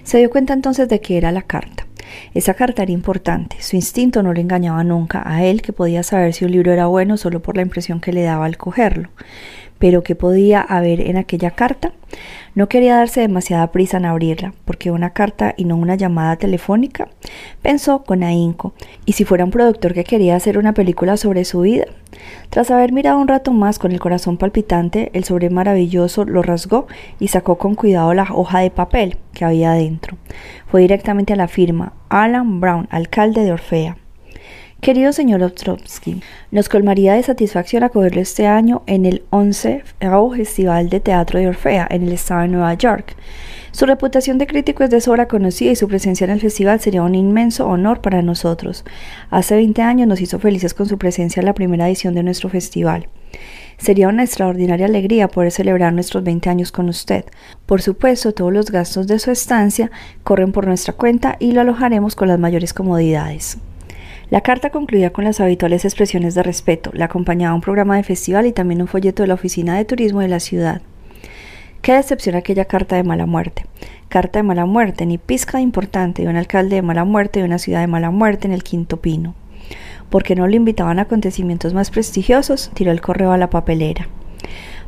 Se 0.02 0.18
dio 0.18 0.30
cuenta 0.30 0.52
entonces 0.52 0.88
de 0.88 1.00
que 1.00 1.16
era 1.16 1.30
la 1.30 1.42
carta. 1.42 1.86
Esa 2.34 2.54
carta 2.54 2.82
era 2.82 2.92
importante, 2.92 3.56
su 3.60 3.76
instinto 3.76 4.22
no 4.22 4.32
le 4.32 4.40
engañaba 4.40 4.82
nunca 4.82 5.22
a 5.24 5.44
él 5.44 5.62
que 5.62 5.72
podía 5.72 6.02
saber 6.02 6.34
si 6.34 6.44
un 6.44 6.50
libro 6.50 6.72
era 6.72 6.86
bueno 6.86 7.16
solo 7.16 7.40
por 7.40 7.56
la 7.56 7.62
impresión 7.62 8.00
que 8.00 8.12
le 8.12 8.22
daba 8.22 8.46
al 8.46 8.56
cogerlo. 8.56 9.10
Pero 9.78 10.02
¿qué 10.02 10.14
podía 10.14 10.60
haber 10.60 11.00
en 11.00 11.16
aquella 11.16 11.50
carta? 11.50 11.92
No 12.54 12.68
quería 12.68 12.96
darse 12.96 13.20
demasiada 13.20 13.72
prisa 13.72 13.96
en 13.96 14.04
abrirla, 14.04 14.54
porque 14.64 14.90
una 14.90 15.10
carta 15.10 15.54
y 15.56 15.64
no 15.64 15.76
una 15.76 15.96
llamada 15.96 16.36
telefónica, 16.36 17.08
pensó 17.62 18.04
con 18.04 18.22
ahínco, 18.22 18.74
y 19.04 19.12
si 19.12 19.24
fuera 19.24 19.44
un 19.44 19.50
productor 19.50 19.94
que 19.94 20.04
quería 20.04 20.36
hacer 20.36 20.58
una 20.58 20.74
película 20.74 21.16
sobre 21.16 21.44
su 21.44 21.62
vida. 21.62 21.86
Tras 22.50 22.70
haber 22.70 22.92
mirado 22.92 23.18
un 23.18 23.26
rato 23.26 23.52
más 23.52 23.78
con 23.80 23.90
el 23.90 23.98
corazón 23.98 24.36
palpitante, 24.36 25.10
el 25.14 25.24
sobre 25.24 25.50
maravilloso 25.50 26.24
lo 26.24 26.42
rasgó 26.42 26.86
y 27.18 27.28
sacó 27.28 27.58
con 27.58 27.74
cuidado 27.74 28.14
la 28.14 28.28
hoja 28.30 28.60
de 28.60 28.70
papel 28.70 29.16
que 29.32 29.44
había 29.44 29.72
dentro. 29.72 30.16
Fue 30.68 30.80
directamente 30.82 31.32
a 31.32 31.36
la 31.36 31.48
firma, 31.48 31.92
Alan 32.08 32.60
Brown, 32.60 32.86
alcalde 32.90 33.42
de 33.42 33.52
Orfea. 33.52 33.96
Querido 34.84 35.14
señor 35.14 35.42
Ostrovsky, 35.42 36.20
nos 36.50 36.68
colmaría 36.68 37.14
de 37.14 37.22
satisfacción 37.22 37.84
acogerlo 37.84 38.20
este 38.20 38.46
año 38.46 38.82
en 38.86 39.06
el 39.06 39.22
11 39.30 39.82
Festival 40.36 40.90
de 40.90 41.00
Teatro 41.00 41.38
de 41.38 41.48
Orfea 41.48 41.86
en 41.88 42.02
el 42.02 42.12
estado 42.12 42.42
de 42.42 42.48
Nueva 42.48 42.74
York. 42.74 43.16
Su 43.72 43.86
reputación 43.86 44.36
de 44.36 44.46
crítico 44.46 44.84
es 44.84 44.90
de 44.90 45.00
sobra 45.00 45.26
conocida 45.26 45.72
y 45.72 45.76
su 45.76 45.88
presencia 45.88 46.26
en 46.26 46.32
el 46.32 46.40
festival 46.42 46.80
sería 46.80 47.02
un 47.02 47.14
inmenso 47.14 47.66
honor 47.66 48.02
para 48.02 48.20
nosotros. 48.20 48.84
Hace 49.30 49.54
20 49.54 49.80
años 49.80 50.06
nos 50.06 50.20
hizo 50.20 50.38
felices 50.38 50.74
con 50.74 50.84
su 50.84 50.98
presencia 50.98 51.40
en 51.40 51.46
la 51.46 51.54
primera 51.54 51.88
edición 51.88 52.14
de 52.14 52.22
nuestro 52.22 52.50
festival. 52.50 53.08
Sería 53.78 54.08
una 54.08 54.24
extraordinaria 54.24 54.84
alegría 54.84 55.28
poder 55.28 55.50
celebrar 55.50 55.94
nuestros 55.94 56.22
20 56.22 56.50
años 56.50 56.72
con 56.72 56.90
usted. 56.90 57.24
Por 57.64 57.80
supuesto, 57.80 58.34
todos 58.34 58.52
los 58.52 58.70
gastos 58.70 59.06
de 59.06 59.18
su 59.18 59.30
estancia 59.30 59.90
corren 60.24 60.52
por 60.52 60.66
nuestra 60.66 60.92
cuenta 60.92 61.36
y 61.40 61.52
lo 61.52 61.62
alojaremos 61.62 62.14
con 62.14 62.28
las 62.28 62.38
mayores 62.38 62.74
comodidades. 62.74 63.56
La 64.30 64.40
carta 64.40 64.70
concluía 64.70 65.12
con 65.12 65.24
las 65.24 65.40
habituales 65.40 65.84
expresiones 65.84 66.34
de 66.34 66.42
respeto, 66.42 66.90
le 66.94 67.04
acompañaba 67.04 67.54
un 67.54 67.60
programa 67.60 67.96
de 67.96 68.02
festival 68.02 68.46
y 68.46 68.52
también 68.52 68.80
un 68.80 68.88
folleto 68.88 69.22
de 69.22 69.26
la 69.26 69.34
oficina 69.34 69.76
de 69.76 69.84
turismo 69.84 70.20
de 70.20 70.28
la 70.28 70.40
ciudad. 70.40 70.80
Qué 71.82 71.92
decepción 71.92 72.34
aquella 72.34 72.64
carta 72.64 72.96
de 72.96 73.04
mala 73.04 73.26
muerte. 73.26 73.66
Carta 74.08 74.38
de 74.38 74.42
mala 74.42 74.64
muerte, 74.64 75.04
ni 75.04 75.18
pizca 75.18 75.58
de 75.58 75.64
importante 75.64 76.22
de 76.22 76.28
un 76.28 76.36
alcalde 76.36 76.76
de 76.76 76.82
mala 76.82 77.04
muerte 77.04 77.40
de 77.40 77.44
una 77.44 77.58
ciudad 77.58 77.80
de 77.80 77.86
mala 77.86 78.10
muerte 78.10 78.46
en 78.46 78.54
el 78.54 78.62
Quinto 78.62 79.02
Pino. 79.02 79.34
Porque 80.08 80.34
no 80.34 80.46
le 80.46 80.56
invitaban 80.56 80.98
a 80.98 81.02
acontecimientos 81.02 81.74
más 81.74 81.90
prestigiosos, 81.90 82.70
tiró 82.72 82.90
el 82.90 83.02
correo 83.02 83.32
a 83.32 83.36
la 83.36 83.50
papelera. 83.50 84.08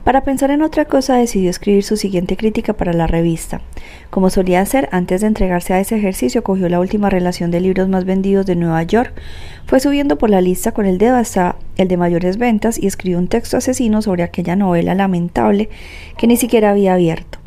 Para 0.07 0.21
pensar 0.21 0.53
en 0.53 0.63
otra 0.63 0.85
cosa 0.85 1.17
decidió 1.17 1.51
escribir 1.51 1.83
su 1.83 1.97
siguiente 1.97 2.37
crítica 2.37 2.75
para 2.75 2.93
la 2.93 3.09
revista. 3.09 3.61
Como 4.09 4.31
solía 4.31 4.61
hacer, 4.61 4.89
antes 4.93 5.21
de 5.21 5.27
entregarse 5.27 5.75
a 5.75 5.81
ese 5.81 5.97
ejercicio, 5.97 6.45
cogió 6.45 6.69
la 6.69 6.79
última 6.79 7.11
relación 7.11 7.51
de 7.51 7.59
libros 7.59 7.89
más 7.89 8.05
vendidos 8.05 8.47
de 8.47 8.55
Nueva 8.55 8.85
York, 8.85 9.13
fue 9.67 9.81
subiendo 9.81 10.17
por 10.17 10.31
la 10.31 10.41
lista 10.41 10.71
con 10.71 10.87
el 10.87 10.99
dedo 10.99 11.17
hasta 11.17 11.57
el 11.77 11.89
de 11.89 11.97
mayores 11.97 12.37
ventas 12.37 12.79
y 12.81 12.87
escribió 12.87 13.19
un 13.19 13.27
texto 13.27 13.57
asesino 13.57 14.01
sobre 14.01 14.23
aquella 14.23 14.55
novela 14.55 14.95
lamentable 14.95 15.71
que 16.17 16.29
ni 16.29 16.37
siquiera 16.37 16.71
había 16.71 16.95
abierto. 16.95 17.41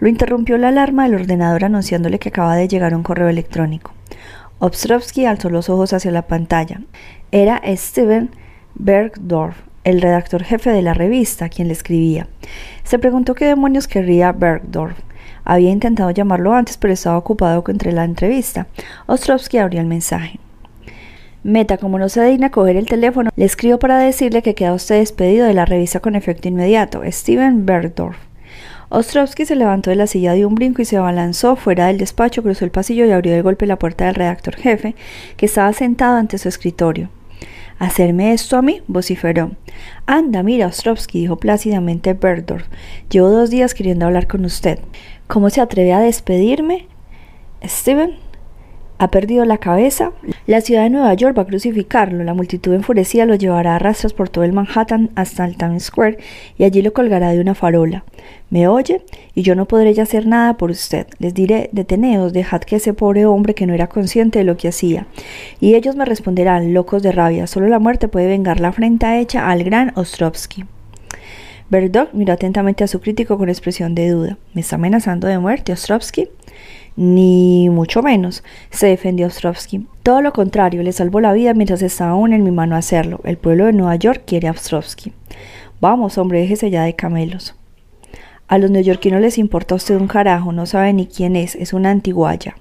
Lo 0.00 0.08
interrumpió 0.08 0.58
la 0.58 0.68
alarma 0.68 1.04
del 1.04 1.14
ordenador 1.14 1.64
anunciándole 1.64 2.18
que 2.18 2.28
acaba 2.28 2.56
de 2.56 2.68
llegar 2.68 2.94
un 2.94 3.02
correo 3.02 3.30
electrónico. 3.30 3.94
Ostrovsky 4.58 5.24
alzó 5.24 5.48
los 5.48 5.70
ojos 5.70 5.94
hacia 5.94 6.10
la 6.10 6.26
pantalla. 6.26 6.82
Era 7.30 7.62
Steven 7.74 8.28
Bergdorf, 8.74 9.56
el 9.84 10.00
redactor 10.00 10.44
jefe 10.44 10.70
de 10.70 10.82
la 10.82 10.94
revista, 10.94 11.48
quien 11.48 11.68
le 11.68 11.74
escribía. 11.74 12.26
Se 12.84 12.98
preguntó 12.98 13.34
qué 13.34 13.46
demonios 13.46 13.88
querría 13.88 14.32
Bergdorf. 14.32 14.98
Había 15.44 15.70
intentado 15.70 16.10
llamarlo 16.10 16.52
antes, 16.52 16.76
pero 16.76 16.92
estaba 16.92 17.16
ocupado 17.16 17.64
entre 17.68 17.92
la 17.92 18.04
entrevista. 18.04 18.66
Ostrovsky 19.06 19.58
abrió 19.58 19.80
el 19.80 19.86
mensaje. 19.86 20.38
Meta, 21.42 21.78
como 21.78 21.98
no 21.98 22.10
se 22.10 22.22
digna 22.22 22.50
coger 22.50 22.76
el 22.76 22.86
teléfono, 22.86 23.30
le 23.34 23.44
escribo 23.46 23.78
para 23.78 23.98
decirle 23.98 24.42
que 24.42 24.54
queda 24.54 24.74
usted 24.74 24.98
despedido 24.98 25.46
de 25.46 25.54
la 25.54 25.64
revista 25.64 26.00
con 26.00 26.14
efecto 26.14 26.48
inmediato. 26.48 27.00
Steven 27.06 27.64
Bergdorf. 27.64 28.18
Ostrovsky 28.90 29.46
se 29.46 29.56
levantó 29.56 29.90
de 29.90 29.96
la 29.96 30.06
silla 30.08 30.34
de 30.34 30.44
un 30.44 30.54
brinco 30.54 30.82
y 30.82 30.84
se 30.84 30.96
abalanzó 30.96 31.56
fuera 31.56 31.86
del 31.86 31.96
despacho, 31.96 32.42
cruzó 32.42 32.64
el 32.64 32.72
pasillo 32.72 33.06
y 33.06 33.12
abrió 33.12 33.32
de 33.32 33.40
golpe 33.40 33.64
la 33.64 33.78
puerta 33.78 34.04
del 34.04 34.16
redactor 34.16 34.56
jefe, 34.56 34.96
que 35.36 35.46
estaba 35.46 35.72
sentado 35.72 36.16
ante 36.16 36.38
su 36.38 36.48
escritorio. 36.48 37.08
¿Hacerme 37.80 38.34
esto 38.34 38.58
a 38.58 38.62
mí? 38.62 38.82
vociferó. 38.88 39.52
Anda, 40.04 40.42
mira, 40.42 40.66
Ostrovsky, 40.66 41.20
dijo 41.20 41.38
plácidamente 41.38 42.12
Berdorf. 42.12 42.66
Llevo 43.08 43.30
dos 43.30 43.48
días 43.48 43.72
queriendo 43.72 44.04
hablar 44.04 44.26
con 44.26 44.44
usted. 44.44 44.78
¿Cómo 45.26 45.48
se 45.48 45.62
atreve 45.62 45.94
a 45.94 46.00
despedirme? 46.00 46.88
Steven, 47.64 48.18
ha 49.00 49.10
perdido 49.10 49.46
la 49.46 49.56
cabeza. 49.56 50.12
La 50.46 50.60
ciudad 50.60 50.82
de 50.82 50.90
Nueva 50.90 51.14
York 51.14 51.36
va 51.36 51.42
a 51.42 51.46
crucificarlo. 51.46 52.22
La 52.22 52.34
multitud 52.34 52.74
enfurecida 52.74 53.24
lo 53.24 53.34
llevará 53.34 53.76
a 53.76 53.78
rastras 53.78 54.12
por 54.12 54.28
todo 54.28 54.44
el 54.44 54.52
Manhattan 54.52 55.08
hasta 55.14 55.46
el 55.46 55.56
Times 55.56 55.84
Square 55.84 56.18
y 56.58 56.64
allí 56.64 56.82
lo 56.82 56.92
colgará 56.92 57.30
de 57.30 57.40
una 57.40 57.54
farola. 57.54 58.04
¿Me 58.50 58.68
oye? 58.68 59.00
Y 59.34 59.40
yo 59.40 59.54
no 59.54 59.64
podré 59.64 59.94
ya 59.94 60.02
hacer 60.02 60.26
nada 60.26 60.58
por 60.58 60.70
usted. 60.70 61.06
Les 61.18 61.32
diré, 61.32 61.70
deteneos, 61.72 62.34
dejad 62.34 62.60
que 62.60 62.76
ese 62.76 62.92
pobre 62.92 63.24
hombre 63.24 63.54
que 63.54 63.66
no 63.66 63.72
era 63.72 63.86
consciente 63.86 64.40
de 64.40 64.44
lo 64.44 64.58
que 64.58 64.68
hacía. 64.68 65.06
Y 65.60 65.76
ellos 65.76 65.96
me 65.96 66.04
responderán, 66.04 66.74
locos 66.74 67.02
de 67.02 67.12
rabia, 67.12 67.46
solo 67.46 67.68
la 67.68 67.78
muerte 67.78 68.06
puede 68.06 68.28
vengar 68.28 68.60
la 68.60 68.68
afrenta 68.68 69.18
hecha 69.18 69.48
al 69.48 69.64
gran 69.64 69.92
Ostrovsky. 69.96 70.66
Berdog 71.70 72.08
miró 72.12 72.34
atentamente 72.34 72.84
a 72.84 72.88
su 72.88 73.00
crítico 73.00 73.38
con 73.38 73.48
expresión 73.48 73.94
de 73.94 74.10
duda. 74.10 74.36
¿Me 74.52 74.60
está 74.60 74.74
amenazando 74.74 75.26
de 75.26 75.38
muerte, 75.38 75.72
Ostrovsky? 75.72 76.28
Ni 76.96 77.68
mucho 77.70 78.02
menos, 78.02 78.42
se 78.70 78.88
defendió 78.88 79.26
Ostrovsky. 79.26 79.86
Todo 80.02 80.22
lo 80.22 80.32
contrario, 80.32 80.82
le 80.82 80.92
salvó 80.92 81.20
la 81.20 81.32
vida 81.32 81.54
mientras 81.54 81.82
estaba 81.82 82.12
aún 82.12 82.32
en 82.32 82.44
mi 82.44 82.50
mano 82.50 82.76
hacerlo. 82.76 83.20
El 83.24 83.38
pueblo 83.38 83.66
de 83.66 83.72
Nueva 83.72 83.96
York 83.96 84.22
quiere 84.26 84.48
a 84.48 84.52
Ostrovsky. 84.52 85.12
Vamos, 85.80 86.18
hombre, 86.18 86.40
déjese 86.40 86.70
ya 86.70 86.84
de 86.84 86.94
camelos. 86.94 87.54
A 88.48 88.58
los 88.58 88.70
neoyorquinos 88.70 89.20
les 89.20 89.38
importa 89.38 89.76
usted 89.76 89.96
un 89.96 90.08
carajo, 90.08 90.52
no 90.52 90.66
sabe 90.66 90.92
ni 90.92 91.06
quién 91.06 91.36
es, 91.36 91.54
es 91.54 91.72
una 91.72 91.90
antiguaya. 91.90 92.56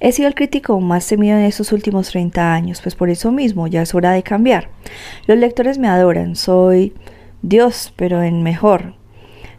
He 0.00 0.12
sido 0.12 0.28
el 0.28 0.34
crítico 0.34 0.78
más 0.80 1.06
temido 1.06 1.38
en 1.38 1.44
estos 1.44 1.72
últimos 1.72 2.10
30 2.10 2.52
años, 2.52 2.82
pues 2.82 2.94
por 2.94 3.08
eso 3.08 3.32
mismo 3.32 3.66
ya 3.66 3.82
es 3.82 3.94
hora 3.94 4.12
de 4.12 4.22
cambiar. 4.22 4.68
Los 5.26 5.38
lectores 5.38 5.78
me 5.78 5.88
adoran, 5.88 6.36
soy 6.36 6.92
Dios, 7.40 7.94
pero 7.96 8.22
en 8.22 8.42
mejor. 8.42 8.94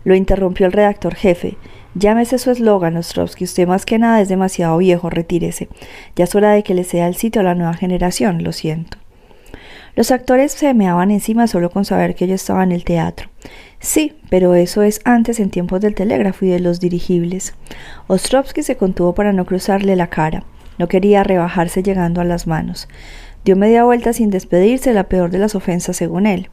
Lo 0.03 0.13
interrumpió 0.13 0.67
el 0.67 0.73
redactor 0.73 1.15
jefe. 1.15 1.57
Llámese 1.95 2.37
su 2.37 2.51
eslogan, 2.51 2.97
Ostrovsky. 2.97 3.45
Usted 3.45 3.67
más 3.67 3.85
que 3.85 3.97
nada 3.97 4.21
es 4.21 4.29
demasiado 4.29 4.77
viejo, 4.77 5.09
retírese. 5.09 5.67
Ya 6.15 6.25
es 6.25 6.35
hora 6.35 6.51
de 6.51 6.63
que 6.63 6.73
le 6.73 6.83
sea 6.83 7.07
el 7.07 7.15
sitio 7.15 7.41
a 7.41 7.43
la 7.43 7.55
nueva 7.55 7.73
generación, 7.73 8.43
lo 8.43 8.51
siento. 8.51 8.97
Los 9.95 10.11
actores 10.11 10.51
se 10.51 10.75
meaban 10.75 11.09
encima 11.09 11.47
solo 11.47 11.71
con 11.71 11.83
saber 11.83 12.13
que 12.13 12.27
yo 12.27 12.35
estaba 12.35 12.63
en 12.63 12.71
el 12.71 12.83
teatro. 12.83 13.29
Sí, 13.79 14.13
pero 14.29 14.53
eso 14.53 14.83
es 14.83 15.01
antes 15.05 15.39
en 15.39 15.49
tiempos 15.49 15.81
del 15.81 15.95
telégrafo 15.95 16.45
y 16.45 16.49
de 16.49 16.59
los 16.59 16.79
dirigibles. 16.79 17.55
Ostrovsky 18.05 18.61
se 18.61 18.77
contuvo 18.77 19.15
para 19.15 19.33
no 19.33 19.45
cruzarle 19.45 19.95
la 19.95 20.07
cara. 20.07 20.43
No 20.77 20.87
quería 20.87 21.23
rebajarse 21.23 21.81
llegando 21.81 22.21
a 22.21 22.25
las 22.25 22.45
manos. 22.45 22.87
Dio 23.47 23.55
media 23.55 23.85
vuelta 23.85 24.11
sin 24.11 24.29
despedirse, 24.29 24.91
la 24.91 25.05
peor 25.05 25.31
de 25.31 25.37
las 25.37 25.55
ofensas 25.55 25.95
según 25.95 26.27
él. 26.27 26.49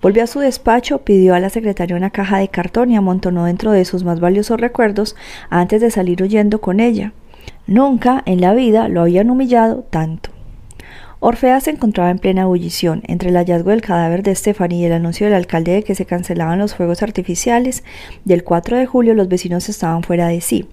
Volvió 0.00 0.22
a 0.22 0.28
su 0.28 0.38
despacho, 0.38 0.98
pidió 0.98 1.34
a 1.34 1.40
la 1.40 1.50
secretaria 1.50 1.96
una 1.96 2.10
caja 2.10 2.38
de 2.38 2.46
cartón 2.46 2.92
y 2.92 2.96
amontonó 2.96 3.46
dentro 3.46 3.72
de 3.72 3.84
sus 3.84 4.04
más 4.04 4.20
valiosos 4.20 4.60
recuerdos 4.60 5.16
antes 5.50 5.80
de 5.80 5.90
salir 5.90 6.22
huyendo 6.22 6.60
con 6.60 6.78
ella. 6.78 7.12
Nunca 7.66 8.22
en 8.26 8.40
la 8.40 8.54
vida 8.54 8.86
lo 8.86 9.00
habían 9.00 9.28
humillado 9.28 9.82
tanto. 9.90 10.30
Orfea 11.18 11.58
se 11.58 11.70
encontraba 11.70 12.12
en 12.12 12.20
plena 12.20 12.42
ebullición. 12.42 13.02
Entre 13.08 13.30
el 13.30 13.36
hallazgo 13.36 13.70
del 13.70 13.80
cadáver 13.80 14.22
de 14.22 14.36
Stephanie 14.36 14.82
y 14.82 14.84
el 14.84 14.92
anuncio 14.92 15.26
del 15.26 15.34
alcalde 15.34 15.72
de 15.72 15.82
que 15.82 15.96
se 15.96 16.06
cancelaban 16.06 16.60
los 16.60 16.76
fuegos 16.76 17.02
artificiales, 17.02 17.82
del 18.24 18.44
4 18.44 18.76
de 18.76 18.86
julio 18.86 19.14
los 19.14 19.26
vecinos 19.26 19.68
estaban 19.68 20.04
fuera 20.04 20.28
de 20.28 20.40
sí. 20.40 20.68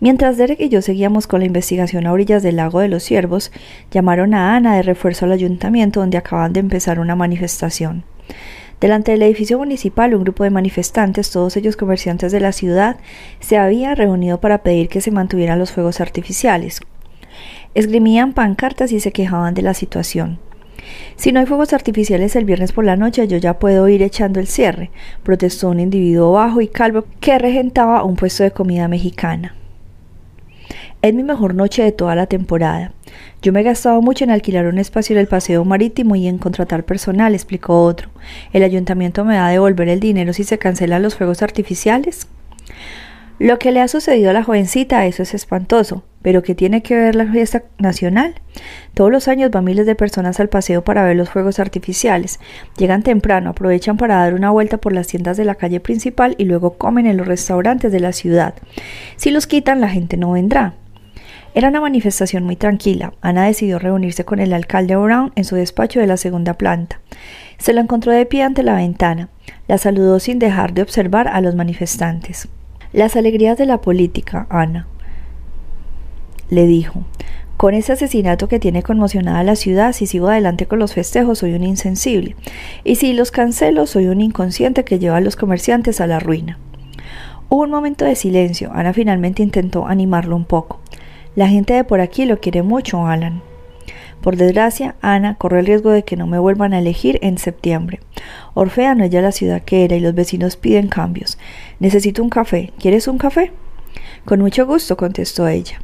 Mientras 0.00 0.36
Derek 0.36 0.60
y 0.60 0.68
yo 0.68 0.80
seguíamos 0.80 1.26
con 1.26 1.40
la 1.40 1.46
investigación 1.46 2.06
a 2.06 2.12
orillas 2.12 2.42
del 2.42 2.56
lago 2.56 2.80
de 2.80 2.88
los 2.88 3.02
Ciervos, 3.02 3.50
llamaron 3.90 4.34
a 4.34 4.54
Ana 4.54 4.76
de 4.76 4.82
refuerzo 4.82 5.24
al 5.24 5.32
ayuntamiento 5.32 6.00
donde 6.00 6.18
acaban 6.18 6.52
de 6.52 6.60
empezar 6.60 7.00
una 7.00 7.16
manifestación. 7.16 8.04
Delante 8.80 9.10
del 9.10 9.22
edificio 9.22 9.58
municipal, 9.58 10.14
un 10.14 10.22
grupo 10.22 10.44
de 10.44 10.50
manifestantes, 10.50 11.32
todos 11.32 11.56
ellos 11.56 11.76
comerciantes 11.76 12.30
de 12.30 12.38
la 12.38 12.52
ciudad, 12.52 12.96
se 13.40 13.56
había 13.56 13.96
reunido 13.96 14.40
para 14.40 14.62
pedir 14.62 14.88
que 14.88 15.00
se 15.00 15.10
mantuvieran 15.10 15.58
los 15.58 15.72
fuegos 15.72 16.00
artificiales, 16.00 16.80
Esgrimían 17.74 18.32
pancartas 18.32 18.92
y 18.92 19.00
se 19.00 19.12
quejaban 19.12 19.54
de 19.54 19.62
la 19.62 19.74
situación. 19.74 20.38
Si 21.16 21.32
no 21.32 21.40
hay 21.40 21.46
fuegos 21.46 21.72
artificiales 21.72 22.34
el 22.34 22.44
viernes 22.44 22.72
por 22.72 22.84
la 22.84 22.96
noche, 22.96 23.28
yo 23.28 23.36
ya 23.36 23.58
puedo 23.58 23.88
ir 23.88 24.02
echando 24.02 24.40
el 24.40 24.46
cierre, 24.46 24.90
protestó 25.22 25.68
un 25.68 25.80
individuo 25.80 26.32
bajo 26.32 26.60
y 26.60 26.68
calvo 26.68 27.04
que 27.20 27.38
regentaba 27.38 28.04
un 28.04 28.16
puesto 28.16 28.42
de 28.42 28.52
comida 28.52 28.88
mexicana. 28.88 29.54
Es 31.00 31.14
mi 31.14 31.22
mejor 31.22 31.54
noche 31.54 31.84
de 31.84 31.92
toda 31.92 32.16
la 32.16 32.26
temporada. 32.26 32.90
Yo 33.40 33.52
me 33.52 33.60
he 33.60 33.62
gastado 33.62 34.02
mucho 34.02 34.24
en 34.24 34.30
alquilar 34.30 34.66
un 34.66 34.78
espacio 34.78 35.14
en 35.14 35.20
el 35.20 35.28
paseo 35.28 35.64
marítimo 35.64 36.16
y 36.16 36.26
en 36.26 36.38
contratar 36.38 36.82
personal, 36.84 37.34
explicó 37.34 37.84
otro. 37.84 38.10
¿El 38.52 38.64
ayuntamiento 38.64 39.24
me 39.24 39.36
va 39.36 39.46
a 39.46 39.50
devolver 39.50 39.88
el 39.88 40.00
dinero 40.00 40.32
si 40.32 40.42
se 40.42 40.58
cancelan 40.58 41.02
los 41.02 41.14
fuegos 41.14 41.40
artificiales? 41.42 42.26
Lo 43.38 43.60
que 43.60 43.70
le 43.70 43.80
ha 43.80 43.86
sucedido 43.86 44.30
a 44.30 44.32
la 44.32 44.42
jovencita, 44.42 45.06
eso 45.06 45.22
es 45.22 45.34
espantoso. 45.34 46.02
Pero 46.20 46.42
¿qué 46.42 46.56
tiene 46.56 46.82
que 46.82 46.96
ver 46.96 47.14
la 47.14 47.26
fiesta 47.26 47.62
nacional? 47.78 48.34
Todos 48.94 49.12
los 49.12 49.28
años 49.28 49.52
van 49.52 49.64
miles 49.64 49.86
de 49.86 49.94
personas 49.94 50.40
al 50.40 50.48
paseo 50.48 50.82
para 50.82 51.04
ver 51.04 51.14
los 51.14 51.30
fuegos 51.30 51.60
artificiales. 51.60 52.40
Llegan 52.76 53.04
temprano, 53.04 53.50
aprovechan 53.50 53.96
para 53.96 54.16
dar 54.16 54.34
una 54.34 54.50
vuelta 54.50 54.78
por 54.78 54.92
las 54.92 55.06
tiendas 55.06 55.36
de 55.36 55.44
la 55.44 55.54
calle 55.54 55.78
principal 55.78 56.34
y 56.38 56.44
luego 56.44 56.74
comen 56.74 57.06
en 57.06 57.16
los 57.16 57.28
restaurantes 57.28 57.92
de 57.92 58.00
la 58.00 58.12
ciudad. 58.12 58.54
Si 59.16 59.30
los 59.30 59.46
quitan, 59.46 59.80
la 59.80 59.88
gente 59.88 60.16
no 60.16 60.32
vendrá. 60.32 60.74
Era 61.54 61.68
una 61.68 61.80
manifestación 61.80 62.44
muy 62.44 62.56
tranquila. 62.56 63.14
Ana 63.20 63.46
decidió 63.46 63.78
reunirse 63.78 64.24
con 64.24 64.38
el 64.38 64.52
alcalde 64.52 64.96
Brown 64.96 65.32
en 65.34 65.44
su 65.44 65.56
despacho 65.56 65.98
de 66.00 66.06
la 66.06 66.16
segunda 66.16 66.54
planta. 66.54 67.00
Se 67.58 67.72
la 67.72 67.80
encontró 67.80 68.12
de 68.12 68.26
pie 68.26 68.42
ante 68.42 68.62
la 68.62 68.74
ventana. 68.74 69.28
La 69.66 69.78
saludó 69.78 70.20
sin 70.20 70.38
dejar 70.38 70.74
de 70.74 70.82
observar 70.82 71.28
a 71.28 71.40
los 71.40 71.54
manifestantes. 71.54 72.48
Las 72.92 73.16
alegrías 73.16 73.58
de 73.58 73.66
la 73.66 73.80
política, 73.80 74.46
Ana, 74.50 74.86
le 76.50 76.66
dijo. 76.66 77.04
Con 77.56 77.74
ese 77.74 77.92
asesinato 77.92 78.46
que 78.46 78.60
tiene 78.60 78.84
conmocionada 78.84 79.42
la 79.42 79.56
ciudad, 79.56 79.92
si 79.92 80.06
sigo 80.06 80.28
adelante 80.28 80.66
con 80.66 80.78
los 80.78 80.94
festejos, 80.94 81.40
soy 81.40 81.54
un 81.54 81.64
insensible. 81.64 82.36
Y 82.84 82.94
si 82.94 83.12
los 83.14 83.32
cancelo, 83.32 83.86
soy 83.86 84.06
un 84.06 84.20
inconsciente 84.20 84.84
que 84.84 85.00
lleva 85.00 85.16
a 85.16 85.20
los 85.20 85.34
comerciantes 85.34 86.00
a 86.00 86.06
la 86.06 86.20
ruina. 86.20 86.56
Hubo 87.48 87.62
un 87.64 87.70
momento 87.70 88.04
de 88.04 88.14
silencio. 88.14 88.70
Ana 88.72 88.92
finalmente 88.92 89.42
intentó 89.42 89.88
animarlo 89.88 90.36
un 90.36 90.44
poco. 90.44 90.80
La 91.38 91.46
gente 91.46 91.72
de 91.72 91.84
por 91.84 92.00
aquí 92.00 92.24
lo 92.24 92.40
quiere 92.40 92.64
mucho, 92.64 93.06
Alan. 93.06 93.42
Por 94.20 94.34
desgracia, 94.34 94.96
Ana 95.02 95.36
corre 95.36 95.60
el 95.60 95.66
riesgo 95.66 95.92
de 95.92 96.02
que 96.02 96.16
no 96.16 96.26
me 96.26 96.40
vuelvan 96.40 96.74
a 96.74 96.80
elegir 96.80 97.20
en 97.22 97.38
septiembre. 97.38 98.00
Orfea 98.54 98.96
no 98.96 99.04
es 99.04 99.10
ya 99.10 99.22
la 99.22 99.30
ciudad 99.30 99.62
que 99.62 99.84
era 99.84 99.94
y 99.94 100.00
los 100.00 100.16
vecinos 100.16 100.56
piden 100.56 100.88
cambios. 100.88 101.38
Necesito 101.78 102.24
un 102.24 102.28
café. 102.28 102.72
¿Quieres 102.80 103.06
un 103.06 103.18
café? 103.18 103.52
Con 104.24 104.40
mucho 104.40 104.66
gusto, 104.66 104.96
contestó 104.96 105.46
ella. 105.46 105.80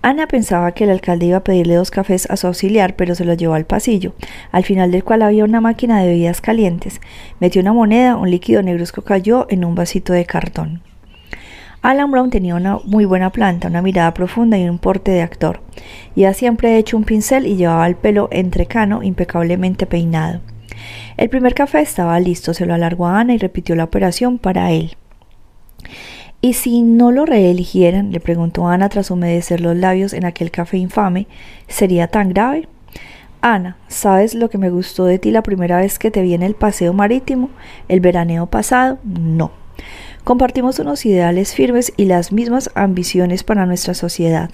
Ana 0.00 0.26
pensaba 0.26 0.72
que 0.72 0.84
el 0.84 0.90
alcalde 0.90 1.26
iba 1.26 1.36
a 1.36 1.44
pedirle 1.44 1.74
dos 1.74 1.90
cafés 1.90 2.24
a 2.30 2.38
su 2.38 2.46
auxiliar, 2.46 2.96
pero 2.96 3.14
se 3.14 3.26
los 3.26 3.36
llevó 3.36 3.52
al 3.52 3.66
pasillo, 3.66 4.14
al 4.52 4.64
final 4.64 4.90
del 4.90 5.04
cual 5.04 5.20
había 5.20 5.44
una 5.44 5.60
máquina 5.60 6.00
de 6.00 6.06
bebidas 6.06 6.40
calientes. 6.40 7.02
Metió 7.40 7.60
una 7.60 7.74
moneda, 7.74 8.16
un 8.16 8.30
líquido 8.30 8.62
negruzco 8.62 9.02
cayó 9.02 9.46
en 9.50 9.66
un 9.66 9.74
vasito 9.74 10.14
de 10.14 10.24
cartón. 10.24 10.80
Alan 11.86 12.10
Brown 12.10 12.30
tenía 12.30 12.56
una 12.56 12.80
muy 12.82 13.04
buena 13.04 13.30
planta, 13.30 13.68
una 13.68 13.80
mirada 13.80 14.12
profunda 14.12 14.58
y 14.58 14.68
un 14.68 14.78
porte 14.78 15.12
de 15.12 15.22
actor. 15.22 15.60
ha 16.26 16.32
siempre 16.32 16.78
hecho 16.78 16.96
un 16.96 17.04
pincel 17.04 17.46
y 17.46 17.54
llevaba 17.54 17.86
el 17.86 17.94
pelo 17.94 18.28
entrecano 18.32 19.04
impecablemente 19.04 19.86
peinado. 19.86 20.40
El 21.16 21.28
primer 21.28 21.54
café 21.54 21.82
estaba 21.82 22.18
listo, 22.18 22.54
se 22.54 22.66
lo 22.66 22.74
alargó 22.74 23.06
a 23.06 23.20
Ana 23.20 23.34
y 23.34 23.38
repitió 23.38 23.76
la 23.76 23.84
operación 23.84 24.38
para 24.38 24.72
él. 24.72 24.96
¿Y 26.40 26.54
si 26.54 26.82
no 26.82 27.12
lo 27.12 27.24
reeligieran? 27.24 28.10
le 28.10 28.18
preguntó 28.18 28.66
Ana 28.66 28.88
tras 28.88 29.12
humedecer 29.12 29.60
los 29.60 29.76
labios 29.76 30.12
en 30.12 30.24
aquel 30.24 30.50
café 30.50 30.78
infame, 30.78 31.28
¿sería 31.68 32.08
tan 32.08 32.30
grave? 32.30 32.66
Ana, 33.42 33.76
¿sabes 33.86 34.34
lo 34.34 34.50
que 34.50 34.58
me 34.58 34.70
gustó 34.70 35.04
de 35.04 35.20
ti 35.20 35.30
la 35.30 35.44
primera 35.44 35.76
vez 35.76 36.00
que 36.00 36.10
te 36.10 36.22
vi 36.22 36.34
en 36.34 36.42
el 36.42 36.56
paseo 36.56 36.92
marítimo? 36.92 37.48
¿El 37.86 38.00
veraneo 38.00 38.46
pasado? 38.46 38.98
No. 39.04 39.65
Compartimos 40.26 40.80
unos 40.80 41.06
ideales 41.06 41.54
firmes 41.54 41.92
y 41.96 42.06
las 42.06 42.32
mismas 42.32 42.68
ambiciones 42.74 43.44
para 43.44 43.64
nuestra 43.64 43.94
sociedad. 43.94 44.50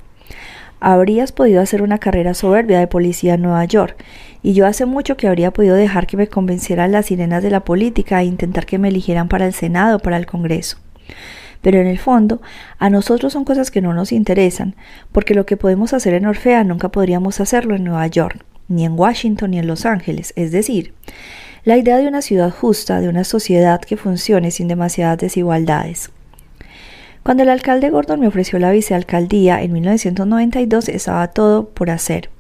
Habrías 0.80 1.32
podido 1.32 1.62
hacer 1.62 1.80
una 1.80 1.96
carrera 1.96 2.34
soberbia 2.34 2.78
de 2.78 2.86
policía 2.86 3.32
en 3.32 3.40
Nueva 3.40 3.64
York, 3.64 3.96
y 4.42 4.52
yo 4.52 4.66
hace 4.66 4.84
mucho 4.84 5.16
que 5.16 5.28
habría 5.28 5.50
podido 5.50 5.74
dejar 5.74 6.06
que 6.06 6.18
me 6.18 6.26
convencieran 6.26 6.92
las 6.92 7.06
sirenas 7.06 7.42
de 7.42 7.48
la 7.48 7.64
política 7.64 8.20
e 8.20 8.26
intentar 8.26 8.66
que 8.66 8.76
me 8.76 8.88
eligieran 8.88 9.28
para 9.28 9.46
el 9.46 9.54
Senado 9.54 9.96
o 9.96 10.00
para 10.00 10.18
el 10.18 10.26
Congreso. 10.26 10.76
Pero 11.62 11.80
en 11.80 11.86
el 11.86 11.98
fondo, 11.98 12.42
a 12.78 12.90
nosotros 12.90 13.32
son 13.32 13.46
cosas 13.46 13.70
que 13.70 13.80
no 13.80 13.94
nos 13.94 14.12
interesan, 14.12 14.74
porque 15.10 15.32
lo 15.32 15.46
que 15.46 15.56
podemos 15.56 15.94
hacer 15.94 16.12
en 16.12 16.26
Orfea 16.26 16.64
nunca 16.64 16.90
podríamos 16.90 17.40
hacerlo 17.40 17.76
en 17.76 17.84
Nueva 17.84 18.06
York, 18.08 18.44
ni 18.68 18.84
en 18.84 18.92
Washington, 18.92 19.52
ni 19.52 19.58
en 19.58 19.68
Los 19.68 19.86
Ángeles. 19.86 20.34
Es 20.36 20.52
decir, 20.52 20.92
la 21.64 21.76
idea 21.76 21.98
de 21.98 22.08
una 22.08 22.22
ciudad 22.22 22.50
justa, 22.50 23.00
de 23.00 23.08
una 23.08 23.22
sociedad 23.22 23.80
que 23.80 23.96
funcione 23.96 24.50
sin 24.50 24.66
demasiadas 24.66 25.18
desigualdades. 25.18 26.10
Cuando 27.22 27.44
el 27.44 27.50
alcalde 27.50 27.88
Gordon 27.90 28.18
me 28.18 28.26
ofreció 28.26 28.58
la 28.58 28.72
vicealcaldía 28.72 29.62
en 29.62 29.72
1992 29.72 30.88
estaba 30.88 31.28
todo 31.28 31.68
por 31.68 31.90
hacer. 31.90 32.30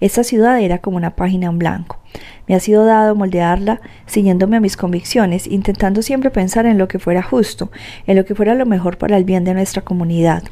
Esta 0.00 0.22
ciudad 0.22 0.60
era 0.60 0.78
como 0.78 0.98
una 0.98 1.16
página 1.16 1.46
en 1.46 1.58
blanco. 1.58 1.98
Me 2.46 2.54
ha 2.54 2.60
sido 2.60 2.84
dado 2.84 3.14
moldearla 3.14 3.80
ciñéndome 4.06 4.58
a 4.58 4.60
mis 4.60 4.76
convicciones, 4.76 5.46
intentando 5.46 6.02
siempre 6.02 6.30
pensar 6.30 6.66
en 6.66 6.76
lo 6.76 6.88
que 6.88 6.98
fuera 6.98 7.22
justo, 7.22 7.70
en 8.06 8.16
lo 8.16 8.26
que 8.26 8.34
fuera 8.34 8.54
lo 8.54 8.66
mejor 8.66 8.98
para 8.98 9.16
el 9.16 9.24
bien 9.24 9.44
de 9.44 9.54
nuestra 9.54 9.80
comunidad. 9.80 10.42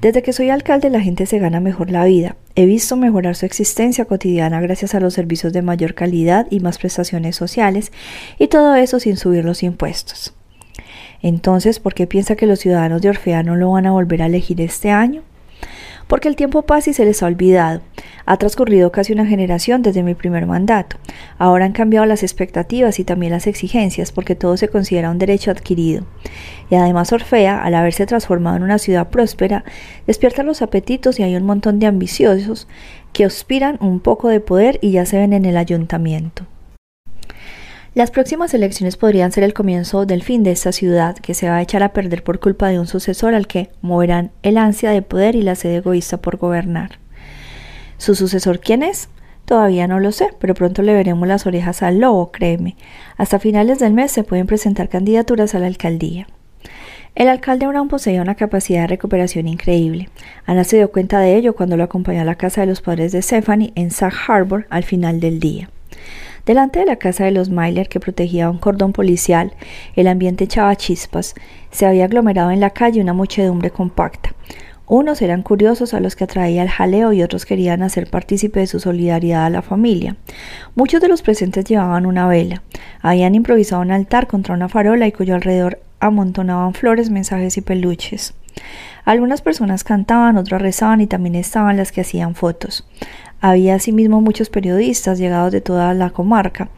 Desde 0.00 0.22
que 0.22 0.32
soy 0.32 0.50
alcalde 0.50 0.90
la 0.90 1.00
gente 1.00 1.26
se 1.26 1.38
gana 1.38 1.58
mejor 1.58 1.90
la 1.90 2.04
vida. 2.04 2.36
He 2.54 2.66
visto 2.66 2.96
mejorar 2.96 3.34
su 3.34 3.46
existencia 3.46 4.04
cotidiana 4.04 4.60
gracias 4.60 4.94
a 4.94 5.00
los 5.00 5.14
servicios 5.14 5.52
de 5.52 5.62
mayor 5.62 5.94
calidad 5.94 6.46
y 6.50 6.60
más 6.60 6.78
prestaciones 6.78 7.36
sociales, 7.36 7.92
y 8.38 8.48
todo 8.48 8.74
eso 8.74 9.00
sin 9.00 9.16
subir 9.16 9.44
los 9.44 9.62
impuestos. 9.62 10.34
Entonces, 11.22 11.80
¿por 11.80 11.94
qué 11.94 12.06
piensa 12.06 12.36
que 12.36 12.46
los 12.46 12.60
ciudadanos 12.60 13.00
de 13.00 13.08
Orfea 13.08 13.42
no 13.42 13.56
lo 13.56 13.70
van 13.72 13.86
a 13.86 13.92
volver 13.92 14.22
a 14.22 14.26
elegir 14.26 14.60
este 14.60 14.90
año? 14.90 15.22
Porque 16.06 16.28
el 16.28 16.36
tiempo 16.36 16.62
pasa 16.62 16.90
y 16.90 16.92
se 16.92 17.04
les 17.04 17.22
ha 17.22 17.26
olvidado. 17.26 17.80
Ha 18.26 18.36
transcurrido 18.36 18.92
casi 18.92 19.12
una 19.12 19.26
generación 19.26 19.82
desde 19.82 20.02
mi 20.02 20.14
primer 20.14 20.46
mandato. 20.46 20.96
Ahora 21.38 21.64
han 21.64 21.72
cambiado 21.72 22.06
las 22.06 22.22
expectativas 22.22 22.98
y 23.00 23.04
también 23.04 23.32
las 23.32 23.46
exigencias 23.46 24.12
porque 24.12 24.36
todo 24.36 24.56
se 24.56 24.68
considera 24.68 25.10
un 25.10 25.18
derecho 25.18 25.50
adquirido. 25.50 26.04
Y 26.70 26.76
además 26.76 27.12
Orfea, 27.12 27.62
al 27.62 27.74
haberse 27.74 28.06
transformado 28.06 28.56
en 28.56 28.62
una 28.62 28.78
ciudad 28.78 29.10
próspera, 29.10 29.64
despierta 30.06 30.42
los 30.42 30.62
apetitos 30.62 31.18
y 31.18 31.24
hay 31.24 31.36
un 31.36 31.44
montón 31.44 31.78
de 31.78 31.86
ambiciosos 31.86 32.68
que 33.12 33.24
aspiran 33.24 33.78
un 33.80 34.00
poco 34.00 34.28
de 34.28 34.40
poder 34.40 34.78
y 34.82 34.92
ya 34.92 35.06
se 35.06 35.18
ven 35.18 35.32
en 35.32 35.44
el 35.44 35.56
ayuntamiento. 35.56 36.46
Las 37.96 38.10
próximas 38.10 38.52
elecciones 38.52 38.98
podrían 38.98 39.32
ser 39.32 39.42
el 39.42 39.54
comienzo 39.54 40.04
del 40.04 40.22
fin 40.22 40.42
de 40.42 40.50
esta 40.50 40.70
ciudad, 40.70 41.16
que 41.16 41.32
se 41.32 41.48
va 41.48 41.56
a 41.56 41.62
echar 41.62 41.82
a 41.82 41.94
perder 41.94 42.22
por 42.22 42.40
culpa 42.40 42.68
de 42.68 42.78
un 42.78 42.86
sucesor 42.86 43.34
al 43.34 43.46
que 43.46 43.70
moverán 43.80 44.32
el 44.42 44.58
ansia 44.58 44.90
de 44.90 45.00
poder 45.00 45.34
y 45.34 45.40
la 45.40 45.54
sed 45.54 45.76
egoísta 45.76 46.18
por 46.18 46.36
gobernar. 46.36 46.98
¿Su 47.96 48.14
sucesor 48.14 48.60
quién 48.60 48.82
es? 48.82 49.08
Todavía 49.46 49.88
no 49.88 49.98
lo 49.98 50.12
sé, 50.12 50.28
pero 50.38 50.52
pronto 50.52 50.82
le 50.82 50.92
veremos 50.92 51.26
las 51.26 51.46
orejas 51.46 51.82
al 51.82 52.00
lobo, 52.00 52.32
créeme. 52.32 52.76
Hasta 53.16 53.38
finales 53.38 53.78
del 53.78 53.94
mes 53.94 54.12
se 54.12 54.24
pueden 54.24 54.46
presentar 54.46 54.90
candidaturas 54.90 55.54
a 55.54 55.58
la 55.58 55.66
alcaldía. 55.66 56.26
El 57.14 57.30
alcalde 57.30 57.66
Brown 57.66 57.88
poseía 57.88 58.20
una 58.20 58.34
capacidad 58.34 58.82
de 58.82 58.88
recuperación 58.88 59.48
increíble. 59.48 60.10
Ana 60.44 60.64
se 60.64 60.76
dio 60.76 60.92
cuenta 60.92 61.18
de 61.20 61.34
ello 61.34 61.54
cuando 61.54 61.78
lo 61.78 61.84
acompañó 61.84 62.20
a 62.20 62.24
la 62.26 62.34
casa 62.34 62.60
de 62.60 62.66
los 62.66 62.82
padres 62.82 63.12
de 63.12 63.22
Stephanie 63.22 63.72
en 63.74 63.90
Sag 63.90 64.12
Harbor 64.28 64.66
al 64.68 64.84
final 64.84 65.18
del 65.18 65.40
día. 65.40 65.70
Delante 66.46 66.78
de 66.78 66.86
la 66.86 66.94
casa 66.94 67.24
de 67.24 67.32
los 67.32 67.50
Myler, 67.50 67.88
que 67.88 67.98
protegía 67.98 68.48
un 68.48 68.58
cordón 68.58 68.92
policial, 68.92 69.52
el 69.96 70.06
ambiente 70.06 70.44
echaba 70.44 70.76
chispas. 70.76 71.34
Se 71.72 71.86
había 71.86 72.04
aglomerado 72.04 72.52
en 72.52 72.60
la 72.60 72.70
calle 72.70 73.00
una 73.00 73.12
muchedumbre 73.12 73.72
compacta. 73.72 74.32
Unos 74.86 75.20
eran 75.22 75.42
curiosos 75.42 75.92
a 75.92 75.98
los 75.98 76.14
que 76.14 76.22
atraía 76.22 76.62
el 76.62 76.68
jaleo 76.68 77.12
y 77.12 77.24
otros 77.24 77.44
querían 77.46 77.82
hacer 77.82 78.08
partícipe 78.08 78.60
de 78.60 78.68
su 78.68 78.78
solidaridad 78.78 79.44
a 79.44 79.50
la 79.50 79.60
familia. 79.60 80.14
Muchos 80.76 81.00
de 81.00 81.08
los 81.08 81.22
presentes 81.22 81.64
llevaban 81.64 82.06
una 82.06 82.28
vela. 82.28 82.62
Habían 83.02 83.34
improvisado 83.34 83.82
un 83.82 83.90
altar 83.90 84.28
contra 84.28 84.54
una 84.54 84.68
farola 84.68 85.08
y 85.08 85.12
cuyo 85.12 85.34
alrededor 85.34 85.80
amontonaban 85.98 86.74
flores, 86.74 87.10
mensajes 87.10 87.56
y 87.56 87.60
peluches. 87.60 88.34
Algunas 89.04 89.42
personas 89.42 89.84
cantaban, 89.84 90.36
otras 90.36 90.62
rezaban 90.62 91.00
y 91.00 91.06
también 91.06 91.34
estaban 91.34 91.76
las 91.76 91.90
que 91.90 92.02
hacían 92.02 92.36
fotos. 92.36 92.86
Había 93.40 93.74
asimismo 93.74 94.20
muchos 94.20 94.48
periodistas 94.48 95.18
llegados 95.18 95.52
de 95.52 95.60
toda 95.60 95.92
la 95.94 96.10
comarca. 96.10 96.68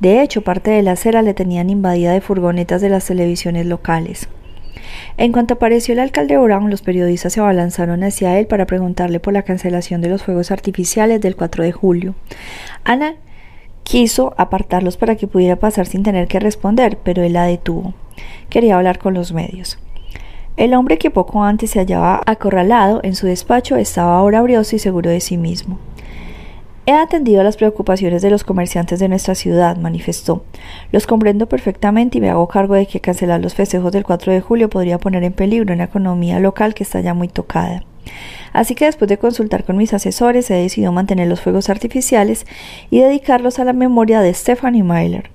De 0.00 0.22
hecho, 0.22 0.42
parte 0.42 0.70
de 0.70 0.82
la 0.82 0.92
acera 0.92 1.22
le 1.22 1.34
tenían 1.34 1.70
invadida 1.70 2.12
de 2.12 2.20
furgonetas 2.20 2.80
de 2.80 2.88
las 2.88 3.06
televisiones 3.06 3.66
locales. 3.66 4.28
En 5.16 5.32
cuanto 5.32 5.54
apareció 5.54 5.92
el 5.92 6.00
alcalde 6.00 6.36
Brown, 6.36 6.70
los 6.70 6.82
periodistas 6.82 7.34
se 7.34 7.40
abalanzaron 7.40 8.02
hacia 8.02 8.38
él 8.38 8.46
para 8.46 8.66
preguntarle 8.66 9.20
por 9.20 9.32
la 9.32 9.42
cancelación 9.42 10.00
de 10.00 10.08
los 10.08 10.22
fuegos 10.22 10.50
artificiales 10.50 11.20
del 11.20 11.36
4 11.36 11.62
de 11.62 11.72
julio. 11.72 12.14
Ana 12.84 13.14
quiso 13.82 14.34
apartarlos 14.36 14.96
para 14.96 15.16
que 15.16 15.26
pudiera 15.26 15.56
pasar 15.56 15.86
sin 15.86 16.02
tener 16.02 16.26
que 16.28 16.40
responder, 16.40 16.98
pero 17.02 17.22
él 17.22 17.34
la 17.34 17.44
detuvo. 17.44 17.94
Quería 18.48 18.76
hablar 18.76 18.98
con 18.98 19.14
los 19.14 19.32
medios. 19.32 19.78
El 20.56 20.74
hombre 20.74 20.98
que 20.98 21.10
poco 21.10 21.42
antes 21.42 21.70
se 21.70 21.78
hallaba 21.78 22.20
acorralado 22.26 23.00
en 23.02 23.14
su 23.14 23.26
despacho 23.26 23.76
estaba 23.76 24.18
ahora 24.18 24.42
brioso 24.42 24.76
y 24.76 24.78
seguro 24.78 25.10
de 25.10 25.20
sí 25.20 25.36
mismo. 25.36 25.78
He 26.90 26.92
atendido 26.92 27.40
a 27.40 27.44
las 27.44 27.56
preocupaciones 27.56 28.20
de 28.20 28.30
los 28.30 28.42
comerciantes 28.42 28.98
de 28.98 29.08
nuestra 29.08 29.36
ciudad, 29.36 29.76
manifestó. 29.76 30.42
Los 30.90 31.06
comprendo 31.06 31.48
perfectamente 31.48 32.18
y 32.18 32.20
me 32.20 32.30
hago 32.30 32.48
cargo 32.48 32.74
de 32.74 32.86
que 32.86 32.98
cancelar 32.98 33.40
los 33.40 33.54
festejos 33.54 33.92
del 33.92 34.02
4 34.02 34.32
de 34.32 34.40
julio 34.40 34.68
podría 34.68 34.98
poner 34.98 35.22
en 35.22 35.32
peligro 35.32 35.72
una 35.72 35.84
economía 35.84 36.40
local 36.40 36.74
que 36.74 36.82
está 36.82 37.00
ya 37.00 37.14
muy 37.14 37.28
tocada. 37.28 37.84
Así 38.52 38.74
que 38.74 38.86
después 38.86 39.08
de 39.08 39.18
consultar 39.18 39.62
con 39.62 39.76
mis 39.76 39.94
asesores 39.94 40.50
he 40.50 40.54
decidido 40.54 40.90
mantener 40.90 41.28
los 41.28 41.40
fuegos 41.40 41.70
artificiales 41.70 42.44
y 42.90 42.98
dedicarlos 42.98 43.60
a 43.60 43.64
la 43.64 43.72
memoria 43.72 44.20
de 44.20 44.34
Stephanie 44.34 44.82
Myler. 44.82 45.30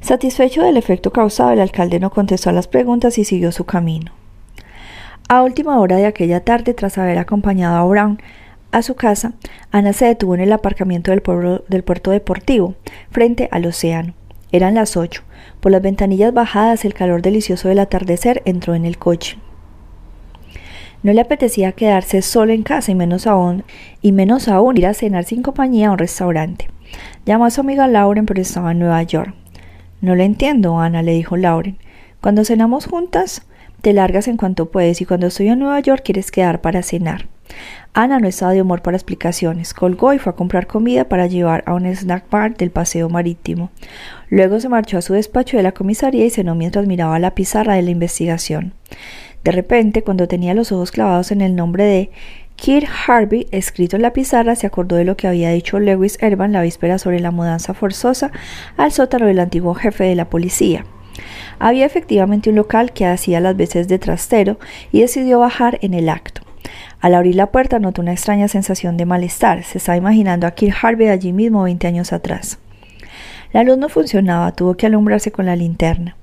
Satisfecho 0.00 0.62
del 0.62 0.78
efecto 0.78 1.12
causado, 1.12 1.50
el 1.50 1.60
alcalde 1.60 2.00
no 2.00 2.08
contestó 2.08 2.48
a 2.48 2.54
las 2.54 2.66
preguntas 2.66 3.18
y 3.18 3.24
siguió 3.24 3.52
su 3.52 3.66
camino. 3.66 4.10
A 5.28 5.42
última 5.42 5.78
hora 5.80 5.96
de 5.96 6.06
aquella 6.06 6.40
tarde, 6.40 6.72
tras 6.72 6.96
haber 6.96 7.18
acompañado 7.18 7.76
a 7.76 7.84
Brown, 7.84 8.18
a 8.72 8.82
su 8.82 8.94
casa, 8.94 9.32
Ana 9.70 9.92
se 9.92 10.06
detuvo 10.06 10.34
en 10.34 10.40
el 10.40 10.52
aparcamiento 10.52 11.10
del, 11.10 11.22
puerto 11.22 12.10
deportivo, 12.10 12.74
frente 13.10 13.48
al 13.50 13.64
océano. 13.66 14.14
Eran 14.52 14.74
las 14.74 14.96
ocho. 14.96 15.22
Por 15.60 15.72
las 15.72 15.82
ventanillas 15.82 16.34
bajadas, 16.34 16.84
el 16.84 16.94
calor 16.94 17.22
delicioso 17.22 17.68
del 17.68 17.78
atardecer 17.78 18.42
entró 18.44 18.74
en 18.74 18.84
el 18.84 18.98
coche. 18.98 19.38
No 21.02 21.12
le 21.12 21.20
apetecía 21.20 21.72
quedarse 21.72 22.22
solo 22.22 22.52
en 22.52 22.62
casa 22.62 22.90
y 22.90 22.94
menos 22.94 23.26
aún, 23.26 23.64
y 24.02 24.12
menos 24.12 24.48
aún 24.48 24.76
ir 24.76 24.86
a 24.86 24.94
cenar 24.94 25.24
sin 25.24 25.42
compañía 25.42 25.88
a 25.88 25.92
un 25.92 25.98
restaurante. 25.98 26.68
Llamó 27.24 27.44
a 27.44 27.50
su 27.50 27.60
amiga 27.60 27.86
Lauren, 27.86 28.26
pero 28.26 28.40
estaba 28.40 28.72
en 28.72 28.80
Nueva 28.80 29.02
York. 29.02 29.34
No 30.00 30.14
lo 30.14 30.22
entiendo, 30.22 30.78
Ana, 30.78 31.02
le 31.02 31.12
dijo 31.12 31.36
Lauren. 31.36 31.78
Cuando 32.20 32.44
cenamos 32.44 32.86
juntas, 32.86 33.46
te 33.82 33.92
largas 33.92 34.28
en 34.28 34.36
cuanto 34.36 34.70
puedes 34.70 35.00
y 35.00 35.04
cuando 35.04 35.28
estoy 35.28 35.48
en 35.48 35.60
Nueva 35.60 35.80
York 35.80 36.02
quieres 36.04 36.30
quedar 36.30 36.60
para 36.60 36.82
cenar. 36.82 37.26
Ana 37.94 38.18
no 38.18 38.28
estaba 38.28 38.52
de 38.52 38.60
humor 38.60 38.82
para 38.82 38.96
explicaciones. 38.96 39.72
Colgó 39.72 40.12
y 40.12 40.18
fue 40.18 40.32
a 40.32 40.36
comprar 40.36 40.66
comida 40.66 41.08
para 41.08 41.26
llevar 41.26 41.64
a 41.66 41.74
un 41.74 41.86
snack 41.86 42.28
bar 42.30 42.56
del 42.56 42.70
paseo 42.70 43.08
marítimo. 43.08 43.70
Luego 44.28 44.60
se 44.60 44.68
marchó 44.68 44.98
a 44.98 45.02
su 45.02 45.14
despacho 45.14 45.56
de 45.56 45.62
la 45.62 45.72
comisaría 45.72 46.24
y 46.24 46.30
cenó 46.30 46.54
mientras 46.54 46.86
miraba 46.86 47.18
la 47.18 47.34
pizarra 47.34 47.74
de 47.74 47.82
la 47.82 47.90
investigación. 47.90 48.74
De 49.44 49.52
repente, 49.52 50.02
cuando 50.02 50.28
tenía 50.28 50.54
los 50.54 50.72
ojos 50.72 50.90
clavados 50.90 51.30
en 51.30 51.40
el 51.40 51.56
nombre 51.56 51.84
de 51.84 52.10
Kirk 52.56 52.88
Harvey, 53.06 53.46
escrito 53.50 53.96
en 53.96 54.02
la 54.02 54.12
pizarra, 54.12 54.56
se 54.56 54.66
acordó 54.66 54.96
de 54.96 55.04
lo 55.04 55.16
que 55.16 55.28
había 55.28 55.50
dicho 55.50 55.78
Lewis 55.78 56.18
Erban 56.20 56.52
la 56.52 56.62
víspera 56.62 56.98
sobre 56.98 57.20
la 57.20 57.30
mudanza 57.30 57.74
forzosa 57.74 58.32
al 58.76 58.92
sótano 58.92 59.26
del 59.26 59.38
antiguo 59.38 59.74
jefe 59.74 60.04
de 60.04 60.16
la 60.16 60.28
policía. 60.28 60.84
Había 61.58 61.86
efectivamente 61.86 62.50
un 62.50 62.56
local 62.56 62.92
que 62.92 63.06
hacía 63.06 63.40
las 63.40 63.56
veces 63.56 63.88
de 63.88 63.98
trastero 63.98 64.58
y 64.92 65.00
decidió 65.00 65.38
bajar 65.38 65.78
en 65.82 65.94
el 65.94 66.08
acto. 66.08 66.45
Al 67.00 67.14
abrir 67.14 67.34
la 67.34 67.52
puerta 67.52 67.78
notó 67.78 68.02
una 68.02 68.12
extraña 68.12 68.48
sensación 68.48 68.96
de 68.96 69.06
malestar. 69.06 69.62
Se 69.64 69.78
estaba 69.78 69.96
imaginando 69.96 70.46
a 70.46 70.52
Kirk 70.52 70.76
Harvey 70.82 71.08
allí 71.08 71.32
mismo 71.32 71.62
veinte 71.62 71.86
años 71.86 72.12
atrás. 72.12 72.58
La 73.52 73.62
luz 73.62 73.78
no 73.78 73.88
funcionaba, 73.88 74.52
tuvo 74.52 74.76
que 74.76 74.86
alumbrarse 74.86 75.32
con 75.32 75.46
la 75.46 75.56
linterna. 75.56 76.16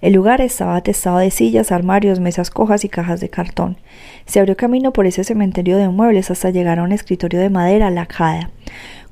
El 0.00 0.12
lugar 0.12 0.40
estaba 0.40 0.76
atestado 0.76 1.18
de 1.18 1.30
sillas, 1.30 1.72
armarios, 1.72 2.20
mesas 2.20 2.50
cojas 2.50 2.84
y 2.84 2.88
cajas 2.88 3.20
de 3.20 3.28
cartón. 3.28 3.78
Se 4.26 4.38
abrió 4.38 4.56
camino 4.56 4.92
por 4.92 5.06
ese 5.06 5.24
cementerio 5.24 5.76
de 5.76 5.88
muebles 5.88 6.30
hasta 6.30 6.50
llegar 6.50 6.78
a 6.78 6.84
un 6.84 6.92
escritorio 6.92 7.40
de 7.40 7.50
madera 7.50 7.90
lacada, 7.90 8.50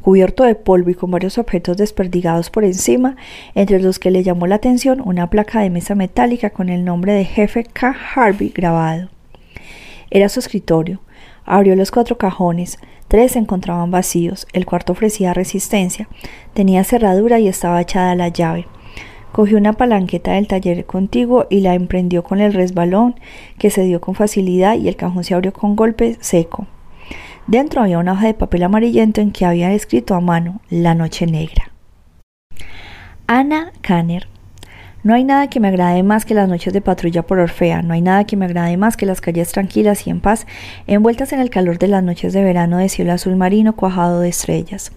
cubierto 0.01 0.45
de 0.45 0.55
polvo 0.55 0.91
y 0.91 0.95
con 0.95 1.11
varios 1.11 1.39
objetos 1.39 1.77
desperdigados 1.77 2.51
por 2.51 2.65
encima, 2.65 3.17
entre 3.57 3.81
los 3.81 3.99
que 3.99 4.13
le 4.13 4.23
llamó 4.23 4.47
la 4.47 4.55
atención 4.57 5.03
una 5.05 5.29
placa 5.29 5.61
de 5.61 5.71
mesa 5.71 5.97
metálica 5.97 6.51
con 6.51 6.69
el 6.69 6.85
nombre 6.85 7.13
de 7.13 7.25
jefe 7.25 7.65
K. 7.65 7.97
Harvey 8.15 8.51
grabado. 8.51 9.16
Era 10.17 10.31
su 10.31 10.41
escritorio. 10.41 11.01
Abrió 11.45 11.77
los 11.77 11.91
cuatro 11.91 12.17
cajones. 12.17 12.79
Tres 13.07 13.33
se 13.33 13.39
encontraban 13.39 13.91
vacíos. 13.91 14.47
El 14.55 14.65
cuarto 14.65 14.95
ofrecía 14.95 15.35
resistencia. 15.35 16.09
Tenía 16.55 16.85
cerradura 16.85 17.39
y 17.39 17.49
estaba 17.49 17.83
echada 17.83 18.15
la 18.15 18.29
llave. 18.29 18.67
Cogió 19.33 19.59
una 19.59 19.75
palanqueta 19.75 20.33
del 20.33 20.49
taller 20.49 20.87
contiguo 20.87 21.47
y 21.51 21.61
la 21.61 21.75
emprendió 21.75 22.25
con 22.25 22.41
el 22.41 22.55
resbalón, 22.55 23.17
que 23.59 23.69
se 23.69 23.83
dio 23.83 24.01
con 24.01 24.15
facilidad 24.15 24.79
y 24.79 24.89
el 24.89 24.97
cajón 24.97 25.23
se 25.23 25.35
abrió 25.35 25.53
con 25.53 25.77
golpe 25.77 26.17
seco. 26.21 26.67
Dentro 27.47 27.83
había 27.83 27.99
una 27.99 28.15
hoja 28.15 28.29
de 28.29 28.33
papel 28.33 28.63
amarillento 28.63 29.21
en 29.21 29.33
que 29.33 29.45
había 29.45 29.75
escrito 29.75 30.15
a 30.15 30.23
mano 30.23 30.63
La 30.71 30.95
Noche 30.95 31.27
Negra. 31.27 31.73
Ana 33.27 33.71
Kanner 33.83 34.29
no 35.07 35.15
hay 35.15 35.23
nada 35.23 35.47
que 35.47 35.61
me 35.61 35.69
agrade 35.69 36.03
más 36.03 36.25
que 36.25 36.35
las 36.35 36.49
noches 36.49 36.73
de 36.73 36.81
patrulla 36.81 37.23
por 37.23 37.39
Orfea, 37.39 37.81
no 37.81 37.95
hay 37.95 38.01
nada 38.01 38.25
que 38.25 38.37
me 38.37 38.45
agrade 38.45 38.77
más 38.77 38.97
que 38.97 39.07
las 39.07 39.21
calles 39.21 39.53
tranquilas 39.53 40.05
y 40.05 40.11
en 40.11 40.21
paz, 40.21 40.49
envueltas 40.89 41.33
en 41.33 41.39
el 41.39 41.49
calor 41.49 41.79
de 41.79 41.87
las 41.87 42.03
noches 42.03 42.33
de 42.33 42.43
verano 42.43 42.79
de 42.79 42.89
cielo 42.89 43.13
azul 43.13 43.37
marino 43.37 43.77
cuajado 43.77 44.19
de 44.19 44.31
estrellas. 44.31 44.91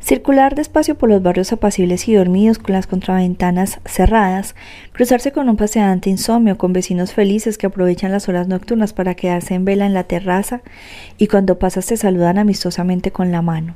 Circular 0.00 0.54
despacio 0.54 0.94
por 0.94 1.10
los 1.10 1.22
barrios 1.22 1.52
apacibles 1.52 2.08
y 2.08 2.14
dormidos 2.14 2.58
con 2.58 2.72
las 2.72 2.86
contraventanas 2.86 3.80
cerradas, 3.84 4.54
cruzarse 4.94 5.30
con 5.30 5.50
un 5.50 5.58
paseante 5.58 6.08
insomnio, 6.08 6.56
con 6.56 6.72
vecinos 6.72 7.12
felices 7.12 7.58
que 7.58 7.66
aprovechan 7.66 8.12
las 8.12 8.30
horas 8.30 8.48
nocturnas 8.48 8.94
para 8.94 9.14
quedarse 9.14 9.52
en 9.52 9.66
vela 9.66 9.84
en 9.84 9.92
la 9.92 10.04
terraza 10.04 10.62
y 11.18 11.26
cuando 11.26 11.58
pasas 11.58 11.84
te 11.84 11.98
saludan 11.98 12.38
amistosamente 12.38 13.10
con 13.10 13.30
la 13.30 13.42
mano. 13.42 13.74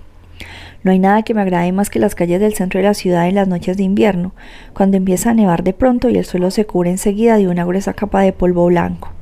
No 0.82 0.92
hay 0.92 0.98
nada 0.98 1.22
que 1.22 1.34
me 1.34 1.42
agrade 1.42 1.72
más 1.72 1.90
que 1.90 1.98
las 1.98 2.14
calles 2.14 2.40
del 2.40 2.54
centro 2.54 2.78
de 2.78 2.86
la 2.86 2.94
ciudad 2.94 3.28
en 3.28 3.34
las 3.34 3.48
noches 3.48 3.76
de 3.76 3.82
invierno, 3.82 4.34
cuando 4.72 4.96
empieza 4.96 5.30
a 5.30 5.34
nevar 5.34 5.64
de 5.64 5.72
pronto 5.72 6.08
y 6.08 6.16
el 6.16 6.24
suelo 6.24 6.50
se 6.50 6.66
cubre 6.66 6.90
enseguida 6.90 7.36
de 7.36 7.48
una 7.48 7.64
gruesa 7.64 7.94
capa 7.94 8.20
de 8.20 8.32
polvo 8.32 8.66
blanco. 8.66 9.12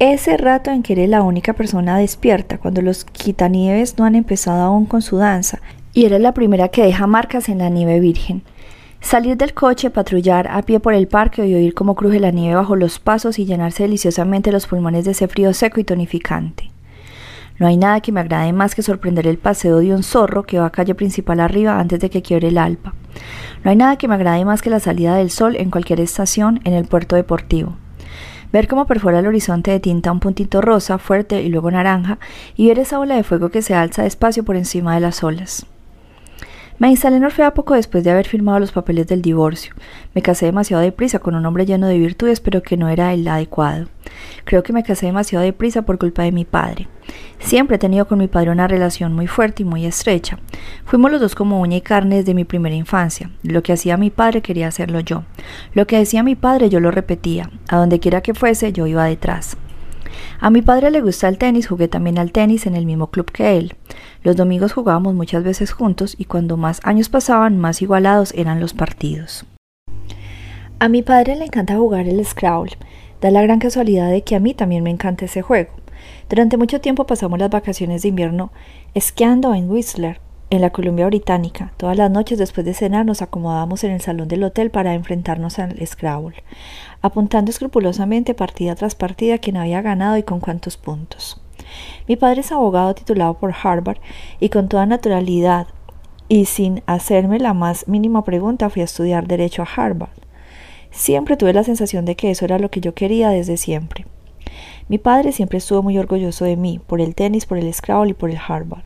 Ese 0.00 0.36
rato 0.36 0.70
en 0.70 0.82
que 0.82 0.94
eres 0.94 1.08
la 1.08 1.22
única 1.22 1.52
persona 1.52 1.96
despierta, 1.96 2.58
cuando 2.58 2.82
los 2.82 3.04
quitanieves 3.04 3.96
no 3.96 4.04
han 4.04 4.16
empezado 4.16 4.62
aún 4.62 4.86
con 4.86 5.02
su 5.02 5.18
danza, 5.18 5.60
y 5.92 6.04
eres 6.06 6.20
la 6.20 6.34
primera 6.34 6.68
que 6.68 6.82
deja 6.82 7.06
marcas 7.06 7.48
en 7.48 7.58
la 7.58 7.68
nieve 7.68 8.00
virgen. 8.00 8.42
Salir 9.00 9.36
del 9.36 9.54
coche, 9.54 9.90
patrullar 9.90 10.48
a 10.48 10.62
pie 10.62 10.80
por 10.80 10.94
el 10.94 11.06
parque 11.06 11.46
y 11.46 11.54
oír 11.54 11.74
cómo 11.74 11.94
cruje 11.94 12.18
la 12.18 12.32
nieve 12.32 12.56
bajo 12.56 12.74
los 12.74 12.98
pasos 12.98 13.38
y 13.38 13.44
llenarse 13.44 13.84
deliciosamente 13.84 14.50
los 14.50 14.66
pulmones 14.66 15.04
de 15.04 15.12
ese 15.12 15.28
frío 15.28 15.52
seco 15.52 15.78
y 15.78 15.84
tonificante. 15.84 16.73
No 17.58 17.68
hay 17.68 17.76
nada 17.76 18.00
que 18.00 18.10
me 18.10 18.20
agrade 18.20 18.52
más 18.52 18.74
que 18.74 18.82
sorprender 18.82 19.26
el 19.28 19.38
paseo 19.38 19.78
de 19.78 19.94
un 19.94 20.02
zorro 20.02 20.42
que 20.42 20.58
va 20.58 20.66
a 20.66 20.70
calle 20.70 20.94
principal 20.94 21.38
arriba 21.38 21.78
antes 21.78 22.00
de 22.00 22.10
que 22.10 22.22
quiebre 22.22 22.48
el 22.48 22.58
alpa. 22.58 22.94
No 23.62 23.70
hay 23.70 23.76
nada 23.76 23.96
que 23.96 24.08
me 24.08 24.14
agrade 24.14 24.44
más 24.44 24.60
que 24.60 24.70
la 24.70 24.80
salida 24.80 25.14
del 25.14 25.30
sol 25.30 25.54
en 25.56 25.70
cualquier 25.70 26.00
estación 26.00 26.60
en 26.64 26.72
el 26.72 26.86
puerto 26.86 27.14
deportivo. 27.14 27.76
Ver 28.52 28.68
cómo 28.68 28.86
perfora 28.86 29.20
el 29.20 29.26
horizonte 29.26 29.70
de 29.70 29.80
tinta 29.80 30.12
un 30.12 30.20
puntito 30.20 30.60
rosa, 30.60 30.98
fuerte 30.98 31.42
y 31.42 31.48
luego 31.48 31.70
naranja, 31.70 32.18
y 32.56 32.68
ver 32.68 32.78
esa 32.78 32.98
ola 32.98 33.16
de 33.16 33.24
fuego 33.24 33.50
que 33.50 33.62
se 33.62 33.74
alza 33.74 34.02
despacio 34.02 34.44
por 34.44 34.56
encima 34.56 34.94
de 34.94 35.00
las 35.00 35.22
olas. 35.22 35.66
Me 36.76 36.90
instalé 36.90 37.16
en 37.16 37.24
Orfea 37.24 37.54
poco 37.54 37.74
después 37.74 38.02
de 38.02 38.10
haber 38.10 38.26
firmado 38.26 38.58
los 38.58 38.72
papeles 38.72 39.06
del 39.06 39.22
divorcio. 39.22 39.74
Me 40.12 40.22
casé 40.22 40.46
demasiado 40.46 40.82
deprisa 40.82 41.20
con 41.20 41.36
un 41.36 41.46
hombre 41.46 41.66
lleno 41.66 41.86
de 41.86 41.98
virtudes, 41.98 42.40
pero 42.40 42.62
que 42.62 42.76
no 42.76 42.88
era 42.88 43.12
el 43.14 43.26
adecuado. 43.28 43.86
Creo 44.44 44.64
que 44.64 44.72
me 44.72 44.82
casé 44.82 45.06
demasiado 45.06 45.44
deprisa 45.44 45.82
por 45.82 45.98
culpa 45.98 46.24
de 46.24 46.32
mi 46.32 46.44
padre. 46.44 46.88
Siempre 47.38 47.76
he 47.76 47.78
tenido 47.78 48.08
con 48.08 48.18
mi 48.18 48.26
padre 48.26 48.50
una 48.50 48.66
relación 48.66 49.12
muy 49.12 49.28
fuerte 49.28 49.62
y 49.62 49.66
muy 49.66 49.86
estrecha. 49.86 50.40
Fuimos 50.84 51.12
los 51.12 51.20
dos 51.20 51.36
como 51.36 51.60
uña 51.60 51.76
y 51.76 51.80
carne 51.80 52.16
desde 52.16 52.34
mi 52.34 52.44
primera 52.44 52.74
infancia. 52.74 53.30
Lo 53.44 53.62
que 53.62 53.72
hacía 53.72 53.96
mi 53.96 54.10
padre 54.10 54.42
quería 54.42 54.66
hacerlo 54.66 54.98
yo. 54.98 55.22
Lo 55.74 55.86
que 55.86 55.98
decía 55.98 56.24
mi 56.24 56.34
padre 56.34 56.70
yo 56.70 56.80
lo 56.80 56.90
repetía. 56.90 57.50
A 57.68 57.76
donde 57.76 58.00
quiera 58.00 58.20
que 58.20 58.34
fuese 58.34 58.72
yo 58.72 58.88
iba 58.88 59.04
detrás. 59.04 59.56
A 60.40 60.50
mi 60.50 60.62
padre 60.62 60.90
le 60.90 61.00
gusta 61.00 61.28
el 61.28 61.38
tenis, 61.38 61.68
jugué 61.68 61.88
también 61.88 62.18
al 62.18 62.32
tenis 62.32 62.66
en 62.66 62.74
el 62.74 62.86
mismo 62.86 63.08
club 63.08 63.30
que 63.30 63.56
él. 63.56 63.74
Los 64.22 64.36
domingos 64.36 64.72
jugábamos 64.72 65.14
muchas 65.14 65.44
veces 65.44 65.72
juntos 65.72 66.14
y 66.18 66.24
cuando 66.24 66.56
más 66.56 66.80
años 66.84 67.08
pasaban, 67.08 67.58
más 67.58 67.82
igualados 67.82 68.32
eran 68.34 68.60
los 68.60 68.74
partidos. 68.74 69.46
A 70.78 70.88
mi 70.88 71.02
padre 71.02 71.36
le 71.36 71.46
encanta 71.46 71.76
jugar 71.76 72.08
el 72.08 72.24
Scrabble. 72.24 72.76
Da 73.20 73.30
la 73.30 73.42
gran 73.42 73.58
casualidad 73.58 74.10
de 74.10 74.22
que 74.22 74.36
a 74.36 74.40
mí 74.40 74.54
también 74.54 74.82
me 74.82 74.90
encanta 74.90 75.24
ese 75.24 75.40
juego. 75.40 75.70
Durante 76.28 76.56
mucho 76.56 76.80
tiempo 76.80 77.06
pasamos 77.06 77.38
las 77.38 77.50
vacaciones 77.50 78.02
de 78.02 78.08
invierno 78.08 78.52
esquiando 78.92 79.54
en 79.54 79.70
Whistler, 79.70 80.20
en 80.50 80.60
la 80.60 80.70
Columbia 80.70 81.06
Británica. 81.06 81.72
Todas 81.76 81.96
las 81.96 82.10
noches 82.10 82.38
después 82.38 82.64
de 82.64 82.74
cenar 82.74 83.06
nos 83.06 83.22
acomodábamos 83.22 83.82
en 83.84 83.92
el 83.92 84.00
salón 84.00 84.28
del 84.28 84.44
hotel 84.44 84.70
para 84.70 84.94
enfrentarnos 84.94 85.58
al 85.58 85.84
Scrabble 85.86 86.42
apuntando 87.04 87.50
escrupulosamente 87.50 88.32
partida 88.32 88.74
tras 88.74 88.94
partida 88.94 89.36
quién 89.36 89.58
había 89.58 89.82
ganado 89.82 90.16
y 90.16 90.22
con 90.22 90.40
cuántos 90.40 90.78
puntos. 90.78 91.38
Mi 92.08 92.16
padre 92.16 92.40
es 92.40 92.50
abogado 92.50 92.94
titulado 92.94 93.34
por 93.34 93.54
Harvard 93.62 93.98
y 94.40 94.48
con 94.48 94.70
toda 94.70 94.86
naturalidad 94.86 95.66
y 96.28 96.46
sin 96.46 96.82
hacerme 96.86 97.38
la 97.40 97.52
más 97.52 97.86
mínima 97.88 98.24
pregunta 98.24 98.70
fui 98.70 98.80
a 98.80 98.86
estudiar 98.86 99.26
derecho 99.26 99.60
a 99.60 99.66
Harvard. 99.66 100.16
Siempre 100.90 101.36
tuve 101.36 101.52
la 101.52 101.62
sensación 101.62 102.06
de 102.06 102.16
que 102.16 102.30
eso 102.30 102.46
era 102.46 102.58
lo 102.58 102.70
que 102.70 102.80
yo 102.80 102.94
quería 102.94 103.28
desde 103.28 103.58
siempre. 103.58 104.06
Mi 104.88 104.96
padre 104.96 105.32
siempre 105.32 105.58
estuvo 105.58 105.82
muy 105.82 105.98
orgulloso 105.98 106.46
de 106.46 106.56
mí, 106.56 106.80
por 106.86 107.02
el 107.02 107.14
tenis, 107.14 107.44
por 107.44 107.58
el 107.58 107.72
Scrabble 107.74 108.12
y 108.12 108.14
por 108.14 108.30
el 108.30 108.38
Harvard. 108.38 108.84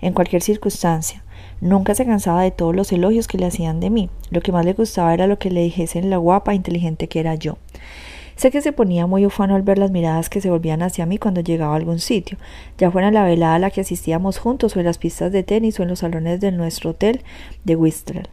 En 0.00 0.14
cualquier 0.14 0.42
circunstancia, 0.42 1.21
Nunca 1.62 1.94
se 1.94 2.04
cansaba 2.04 2.42
de 2.42 2.50
todos 2.50 2.74
los 2.74 2.90
elogios 2.90 3.28
que 3.28 3.38
le 3.38 3.46
hacían 3.46 3.78
de 3.78 3.88
mí. 3.88 4.10
Lo 4.30 4.40
que 4.40 4.50
más 4.50 4.64
le 4.64 4.72
gustaba 4.72 5.14
era 5.14 5.28
lo 5.28 5.38
que 5.38 5.48
le 5.48 5.62
dijesen 5.62 6.10
la 6.10 6.16
guapa 6.16 6.50
e 6.50 6.56
inteligente 6.56 7.06
que 7.06 7.20
era 7.20 7.36
yo. 7.36 7.56
Sé 8.34 8.50
que 8.50 8.60
se 8.60 8.72
ponía 8.72 9.06
muy 9.06 9.24
ufano 9.26 9.54
al 9.54 9.62
ver 9.62 9.78
las 9.78 9.92
miradas 9.92 10.28
que 10.28 10.40
se 10.40 10.50
volvían 10.50 10.82
hacia 10.82 11.06
mí 11.06 11.18
cuando 11.18 11.40
llegaba 11.40 11.74
a 11.74 11.76
algún 11.76 12.00
sitio, 12.00 12.36
ya 12.78 12.90
fuera 12.90 13.06
en 13.06 13.14
la 13.14 13.22
velada 13.22 13.54
a 13.54 13.58
la 13.60 13.70
que 13.70 13.82
asistíamos 13.82 14.38
juntos 14.38 14.74
o 14.74 14.80
en 14.80 14.86
las 14.86 14.98
pistas 14.98 15.30
de 15.30 15.44
tenis 15.44 15.78
o 15.78 15.84
en 15.84 15.90
los 15.90 16.00
salones 16.00 16.40
de 16.40 16.50
nuestro 16.50 16.90
hotel 16.90 17.22
de 17.62 17.76
Whistler. 17.76 18.28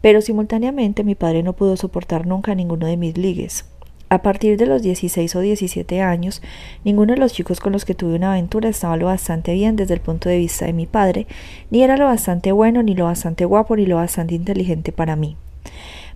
Pero 0.00 0.22
simultáneamente 0.22 1.04
mi 1.04 1.14
padre 1.14 1.42
no 1.42 1.52
pudo 1.52 1.76
soportar 1.76 2.26
nunca 2.26 2.54
ninguno 2.54 2.86
de 2.86 2.96
mis 2.96 3.18
ligues. 3.18 3.66
A 4.12 4.20
partir 4.20 4.58
de 4.58 4.66
los 4.66 4.82
16 4.82 5.36
o 5.36 5.40
17 5.40 6.02
años, 6.02 6.42
ninguno 6.84 7.14
de 7.14 7.18
los 7.18 7.32
chicos 7.32 7.60
con 7.60 7.72
los 7.72 7.86
que 7.86 7.94
tuve 7.94 8.16
una 8.16 8.32
aventura 8.32 8.68
estaba 8.68 8.98
lo 8.98 9.06
bastante 9.06 9.54
bien 9.54 9.74
desde 9.74 9.94
el 9.94 10.00
punto 10.02 10.28
de 10.28 10.36
vista 10.36 10.66
de 10.66 10.74
mi 10.74 10.84
padre, 10.84 11.26
ni 11.70 11.82
era 11.82 11.96
lo 11.96 12.04
bastante 12.04 12.52
bueno, 12.52 12.82
ni 12.82 12.94
lo 12.94 13.06
bastante 13.06 13.46
guapo, 13.46 13.74
ni 13.74 13.86
lo 13.86 13.96
bastante 13.96 14.34
inteligente 14.34 14.92
para 14.92 15.16
mí. 15.16 15.38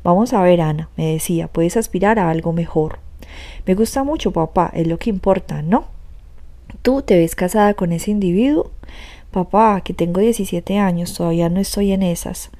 Vamos 0.04 0.35
a 0.35 0.42
ver, 0.42 0.61
Ana, 0.61 0.90
me 0.98 1.12
decía, 1.12 1.48
puedes 1.48 1.78
aspirar 1.78 2.18
a 2.18 2.28
algo 2.28 2.52
mejor. 2.52 2.98
Me 3.64 3.74
gusta 3.74 4.04
mucho, 4.04 4.30
papá, 4.30 4.70
es 4.74 4.87
lo 4.87 4.98
que 4.98 5.09
importa, 5.09 5.62
¿no? 5.62 5.87
¿Tú 6.82 7.00
te 7.00 7.16
ves 7.16 7.35
casada 7.35 7.72
con 7.72 7.92
ese 7.92 8.11
individuo? 8.11 8.72
Papá, 9.30 9.80
que 9.80 9.94
tengo 9.94 10.20
17 10.20 10.78
años, 10.78 11.14
todavía 11.14 11.48
no 11.48 11.61
estoy 11.61 11.92
en 11.92 12.02
esas. 12.02 12.50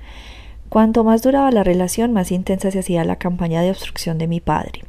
Cuanto 0.70 1.05
más 1.05 1.20
duraba 1.20 1.51
la 1.51 1.62
relación, 1.62 2.14
más 2.14 2.33
intensa 2.33 2.70
se 2.70 2.79
hacía 2.79 3.05
la 3.05 3.16
campaña 3.16 3.61
de 3.61 3.68
obstrucción 3.68 4.16
de 4.16 4.29
mi 4.29 4.40
padre 4.40 4.81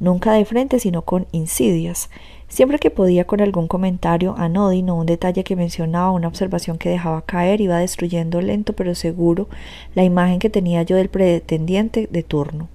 nunca 0.00 0.32
de 0.32 0.44
frente, 0.44 0.78
sino 0.78 1.02
con 1.02 1.26
insidias. 1.32 2.10
Siempre 2.48 2.78
que 2.78 2.90
podía 2.90 3.26
con 3.26 3.40
algún 3.40 3.68
comentario 3.68 4.34
anódino, 4.38 4.96
un 4.96 5.06
detalle 5.06 5.44
que 5.44 5.56
mencionaba, 5.56 6.10
una 6.12 6.28
observación 6.28 6.78
que 6.78 6.88
dejaba 6.88 7.22
caer, 7.22 7.60
iba 7.60 7.78
destruyendo 7.78 8.40
lento 8.40 8.72
pero 8.72 8.94
seguro 8.94 9.48
la 9.94 10.04
imagen 10.04 10.38
que 10.38 10.48
tenía 10.48 10.82
yo 10.82 10.96
del 10.96 11.10
pretendiente 11.10 12.08
de 12.10 12.22
turno. 12.22 12.68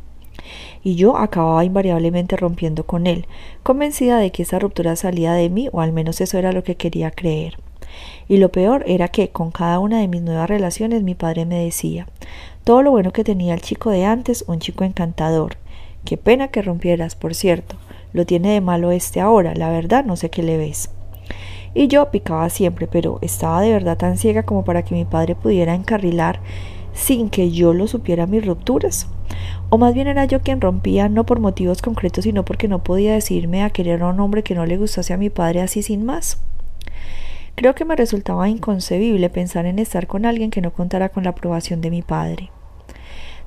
Y 0.84 0.96
yo 0.96 1.18
acababa 1.18 1.66
invariablemente 1.66 2.36
rompiendo 2.36 2.86
con 2.86 3.08
él, 3.08 3.26
convencida 3.64 4.20
de 4.20 4.32
que 4.32 4.44
esa 4.44 4.60
ruptura 4.60 4.96
salía 4.96 5.34
de 5.34 5.50
mí, 5.50 5.70
o 5.72 5.82
al 5.82 5.94
menos 5.94 6.22
eso 6.22 6.38
era 6.38 6.52
lo 6.52 6.64
que 6.64 6.76
quería 6.76 7.10
creer. 7.12 7.58
Y 8.28 8.38
lo 8.38 8.50
peor 8.50 8.84
era 8.88 9.08
que 9.08 9.30
con 9.30 9.52
cada 9.52 9.80
una 9.80 10.00
de 10.00 10.08
mis 10.08 10.22
nuevas 10.22 10.50
relaciones 10.50 11.04
mi 11.04 11.16
padre 11.16 11.46
me 11.46 11.64
decía 11.64 12.08
todo 12.64 12.82
lo 12.82 12.92
bueno 12.92 13.12
que 13.12 13.26
tenía 13.26 13.54
el 13.54 13.62
chico 13.62 13.90
de 13.90 14.06
antes, 14.06 14.46
un 14.48 14.60
chico 14.60 14.86
encantador, 14.86 15.58
Qué 16.06 16.18
pena 16.18 16.50
que 16.50 16.62
rompieras, 16.62 17.16
por 17.16 17.34
cierto. 17.34 17.76
Lo 18.12 18.26
tiene 18.26 18.52
de 18.52 18.62
malo 18.62 18.92
este 18.92 19.22
ahora, 19.22 19.54
la 19.56 19.70
verdad 19.70 20.06
no 20.06 20.16
sé 20.16 20.30
qué 20.30 20.44
le 20.44 20.58
ves. 20.58 20.90
Y 21.74 21.88
yo 21.88 22.12
picaba 22.12 22.50
siempre, 22.50 22.88
pero 22.88 23.20
estaba 23.22 23.62
de 23.62 23.72
verdad 23.72 23.98
tan 23.98 24.18
ciega 24.18 24.44
como 24.44 24.64
para 24.64 24.84
que 24.84 24.96
mi 24.96 25.06
padre 25.06 25.36
pudiera 25.36 25.74
encarrilar 25.74 26.40
sin 26.94 27.30
que 27.30 27.52
yo 27.52 27.74
lo 27.74 27.88
supiera 27.88 28.28
mis 28.28 28.46
rupturas. 28.46 29.08
O 29.70 29.78
más 29.78 29.94
bien 29.94 30.08
era 30.08 30.26
yo 30.26 30.42
quien 30.42 30.62
rompía, 30.62 31.10
no 31.10 31.26
por 31.26 31.40
motivos 31.40 31.82
concretos, 31.82 32.26
sino 32.26 32.46
porque 32.46 32.68
no 32.68 32.84
podía 32.84 33.14
decirme 33.14 33.64
a 33.64 33.72
querer 33.72 34.04
a 34.04 34.10
un 34.10 34.20
hombre 34.20 34.44
que 34.44 34.56
no 34.56 34.66
le 34.66 34.78
gustase 34.78 35.14
a 35.14 35.18
mi 35.18 35.30
padre 35.30 35.62
así 35.62 35.82
sin 35.82 36.06
más. 36.06 36.40
Creo 37.56 37.74
que 37.74 37.86
me 37.86 37.96
resultaba 37.96 38.50
inconcebible 38.50 39.30
pensar 39.30 39.66
en 39.66 39.80
estar 39.80 40.06
con 40.06 40.26
alguien 40.26 40.52
que 40.52 40.62
no 40.62 40.72
contara 40.72 41.10
con 41.10 41.24
la 41.24 41.32
aprobación 41.32 41.82
de 41.82 41.92
mi 41.92 42.02
padre. 42.02 42.52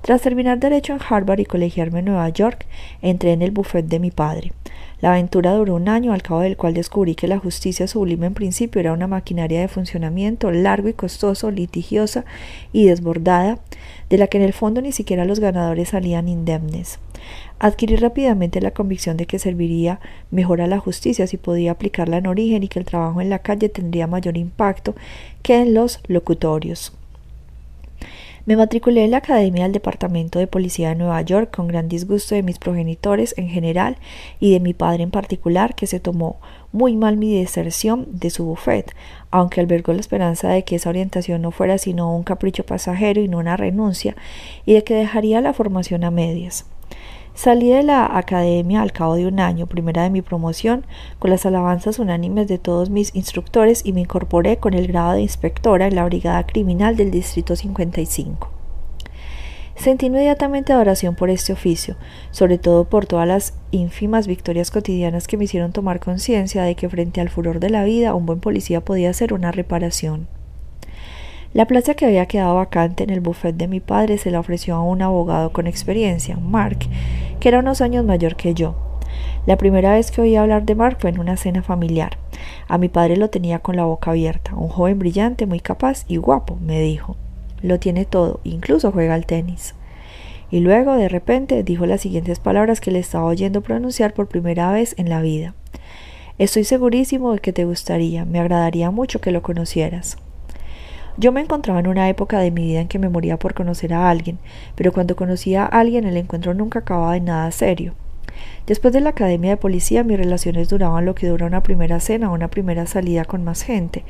Tras 0.03 0.23
terminar 0.23 0.59
Derecho 0.61 0.93
en 0.93 1.01
Harvard 1.09 1.41
y 1.41 1.45
colegiarme 1.45 1.99
en 1.99 2.07
Nueva 2.07 2.29
York, 2.29 2.67
entré 3.03 3.33
en 3.33 3.43
el 3.43 3.51
buffet 3.51 3.87
de 3.87 3.99
mi 3.99 4.11
padre. 4.11 4.53
La 5.01 5.11
aventura 5.11 5.53
duró 5.53 5.75
un 5.75 5.91
año, 5.91 6.13
al 6.13 6.23
cabo 6.23 6.41
del 6.41 6.57
cual 6.57 6.73
descubrí 6.73 7.15
que 7.15 7.29
la 7.29 7.39
justicia 7.39 7.87
sublime 7.87 8.27
en 8.27 8.35
principio 8.35 8.81
era 8.81 8.95
una 8.95 9.07
maquinaria 9.07 9.61
de 9.61 9.69
funcionamiento 9.69 10.51
largo 10.51 10.89
y 10.89 10.95
costoso, 10.95 11.51
litigiosa 11.51 12.25
y 12.73 12.87
desbordada, 12.87 13.59
de 14.09 14.17
la 14.17 14.27
que 14.27 14.39
en 14.39 14.45
el 14.45 14.55
fondo 14.55 14.81
ni 14.81 14.93
siquiera 14.93 15.27
los 15.27 15.39
ganadores 15.39 15.91
salían 15.91 16.29
indemnes. 16.29 16.99
Adquirí 17.59 17.97
rápidamente 17.97 18.61
la 18.61 18.71
convicción 18.71 19.17
de 19.17 19.27
que 19.27 19.39
serviría 19.39 20.01
mejor 20.31 20.63
a 20.63 20.67
la 20.67 20.79
justicia 20.79 21.27
si 21.27 21.37
podía 21.37 21.73
aplicarla 21.73 22.19
en 22.19 22.27
origen 22.27 22.63
y 22.63 22.69
que 22.69 22.79
el 22.79 22.85
trabajo 22.85 23.21
en 23.21 23.29
la 23.29 23.41
calle 23.41 23.69
tendría 23.69 24.07
mayor 24.07 24.39
impacto 24.39 24.95
que 25.43 25.61
en 25.61 25.75
los 25.75 26.01
locutorios. 26.07 26.93
Me 28.47 28.55
matriculé 28.55 29.05
en 29.05 29.11
la 29.11 29.17
Academia 29.17 29.65
del 29.65 29.73
Departamento 29.73 30.39
de 30.39 30.47
Policía 30.47 30.91
de 30.91 30.95
Nueva 30.95 31.21
York 31.21 31.53
con 31.53 31.67
gran 31.67 31.89
disgusto 31.89 32.37
de 32.37 32.45
mis 32.45 32.61
progenitores 32.61 33.35
en 33.37 33.49
general 33.49 33.97
y 34.39 34.53
de 34.53 34.61
mi 34.61 34.73
padre 34.73 35.03
en 35.03 35.11
particular, 35.11 35.75
que 35.75 35.89
se 35.89 35.99
tomó 35.99 36.39
muy 36.71 36.95
mal 36.95 37.17
mi 37.17 37.37
deserción 37.37 38.07
de 38.09 38.31
su 38.31 38.45
buffet, 38.45 38.95
aunque 39.33 39.61
albergó 39.61 39.93
la 39.93 39.99
esperanza 39.99 40.49
de 40.51 40.63
que 40.63 40.77
esa 40.77 40.91
orientación 40.91 41.43
no 41.43 41.51
fuera 41.51 41.77
sino 41.77 42.15
un 42.15 42.23
capricho 42.23 42.65
pasajero 42.65 43.21
y 43.21 43.27
no 43.27 43.39
una 43.39 43.57
renuncia, 43.57 44.15
y 44.65 44.75
de 44.75 44.85
que 44.85 44.95
dejaría 44.95 45.41
la 45.41 45.53
formación 45.53 46.05
a 46.05 46.13
medias. 46.13 46.67
Salí 47.37 47.69
de 47.69 47.83
la 47.83 48.17
academia 48.17 48.81
al 48.81 48.93
cabo 48.93 49.15
de 49.15 49.27
un 49.27 49.41
año, 49.41 49.67
primera 49.67 50.03
de 50.03 50.09
mi 50.09 50.23
promoción, 50.23 50.87
con 51.19 51.31
las 51.31 51.45
alabanzas 51.45 51.99
unánimes 51.99 52.49
de 52.49 52.57
todos 52.57 52.89
mis 52.89 53.15
instructores 53.15 53.85
y 53.85 53.93
me 53.93 54.01
incorporé 54.01 54.57
con 54.57 54.73
el 54.73 54.87
grado 54.87 55.13
de 55.13 55.21
inspectora 55.21 55.87
en 55.87 55.97
la 55.97 56.07
Brigada 56.07 56.47
Criminal 56.47 56.97
del 56.97 57.11
Distrito 57.11 57.55
55. 57.55 58.51
Sentí 59.77 60.07
inmediatamente 60.07 60.73
adoración 60.73 61.15
por 61.15 61.29
este 61.29 61.53
oficio, 61.53 61.97
sobre 62.31 62.57
todo 62.57 62.89
por 62.89 63.05
todas 63.05 63.29
las 63.29 63.53
ínfimas 63.71 64.27
victorias 64.27 64.71
cotidianas 64.71 65.29
que 65.29 65.37
me 65.37 65.45
hicieron 65.45 65.73
tomar 65.73 66.01
conciencia 66.01 66.63
de 66.63 66.75
que 66.75 66.89
frente 66.89 67.21
al 67.21 67.29
furor 67.29 67.61
de 67.61 67.69
la 67.69 67.85
vida 67.85 68.15
un 68.15 68.25
buen 68.25 68.41
policía 68.41 68.81
podía 68.81 69.11
hacer 69.11 69.35
una 69.35 69.53
reparación. 69.53 70.27
La 71.57 71.65
plaza 71.65 71.95
que 71.95 72.05
había 72.05 72.27
quedado 72.27 72.55
vacante 72.57 73.03
en 73.03 73.09
el 73.09 73.21
buffet 73.21 73.57
de 73.57 73.67
mi 73.67 73.81
padre 73.81 74.19
se 74.19 74.31
la 74.31 74.41
ofreció 74.41 74.75
a 74.75 74.83
un 74.83 75.01
abogado 75.01 75.55
con 75.55 75.67
experiencia, 75.67 76.37
Mark, 76.37 76.81
que 77.41 77.49
era 77.49 77.61
unos 77.61 77.81
años 77.81 78.05
mayor 78.05 78.37
que 78.37 78.53
yo. 78.53 78.77
La 79.47 79.57
primera 79.57 79.95
vez 79.95 80.11
que 80.11 80.21
oí 80.21 80.37
hablar 80.37 80.67
de 80.67 80.75
Mark 80.75 80.99
fue 81.01 81.09
en 81.09 81.19
una 81.19 81.39
cena 81.39 81.63
familiar. 81.63 82.19
A 82.69 82.77
mi 82.77 82.91
padre 82.91 83.17
lo 83.17 83.31
tenía 83.31 83.61
con 83.61 83.75
la 83.75 83.87
boca 83.87 84.11
abierta, 84.11 84.55
un 84.55 84.69
joven 84.69 84.99
brillante, 84.99 85.47
muy 85.47 85.61
capaz 85.61 86.05
y 86.09 86.19
guapo, 86.19 86.59
me 86.61 86.79
dijo. 86.83 87.17
Lo 87.63 87.79
tiene 87.79 88.05
todo, 88.05 88.41
incluso 88.45 88.93
juega 88.93 89.15
al 89.15 89.25
tenis. 89.25 89.75
Y 90.51 90.61
luego, 90.61 90.95
de 90.97 91.09
repente, 91.09 91.63
dijo 91.63 91.87
las 91.87 92.03
siguientes 92.03 92.39
palabras 92.39 92.83
que 92.83 92.91
le 92.91 92.99
estaba 92.99 93.25
oyendo 93.25 93.63
pronunciar 93.63 94.13
por 94.13 94.29
primera 94.29 94.71
vez 94.73 94.95
en 94.99 95.09
la 95.09 95.23
vida. 95.23 95.55
Estoy 96.37 96.65
segurísimo 96.65 97.33
de 97.33 97.39
que 97.39 97.55
te 97.55 97.65
gustaría, 97.65 98.27
me 98.27 98.41
agradaría 98.41 98.91
mucho 98.91 99.23
que 99.23 99.33
lo 99.33 99.41
conocieras. 99.41 100.19
Yo 101.19 101.33
me 101.33 101.41
encontraba 101.41 101.81
en 101.81 101.87
una 101.87 102.09
época 102.09 102.39
de 102.41 102.51
mi 102.51 102.67
vida 102.67 102.81
en 102.81 102.89
que 102.89 102.99
me 102.99 103.09
moría 103.09 103.39
por 103.39 103.55
conocer 103.55 103.95
a 103.95 104.11
alguien, 104.11 104.39
pero 104.75 104.93
cuando 104.93 105.17
conocía 105.17 105.65
a 105.65 105.67
alguien 105.67 106.05
el 106.05 106.17
encuentro 106.17 106.53
nunca 106.53 106.81
acababa 106.81 107.17
en 107.17 107.27
nada 107.27 107.51
serio. 107.51 107.95
Después 108.67 108.93
de 108.93 109.01
la 109.01 109.11
academia 109.11 109.51
de 109.51 109.57
policía 109.57 110.05
mis 110.05 110.19
relaciones 110.19 110.69
duraban 110.69 111.07
lo 111.07 111.15
que 111.15 111.29
dura 111.29 111.47
una 111.47 111.63
primera 111.63 112.01
cena 112.01 112.31
o 112.31 112.35
una 112.35 112.49
primera 112.49 112.87
salida 112.87 113.25
con 113.25 113.45
más 113.45 113.63
gente. 113.63 114.05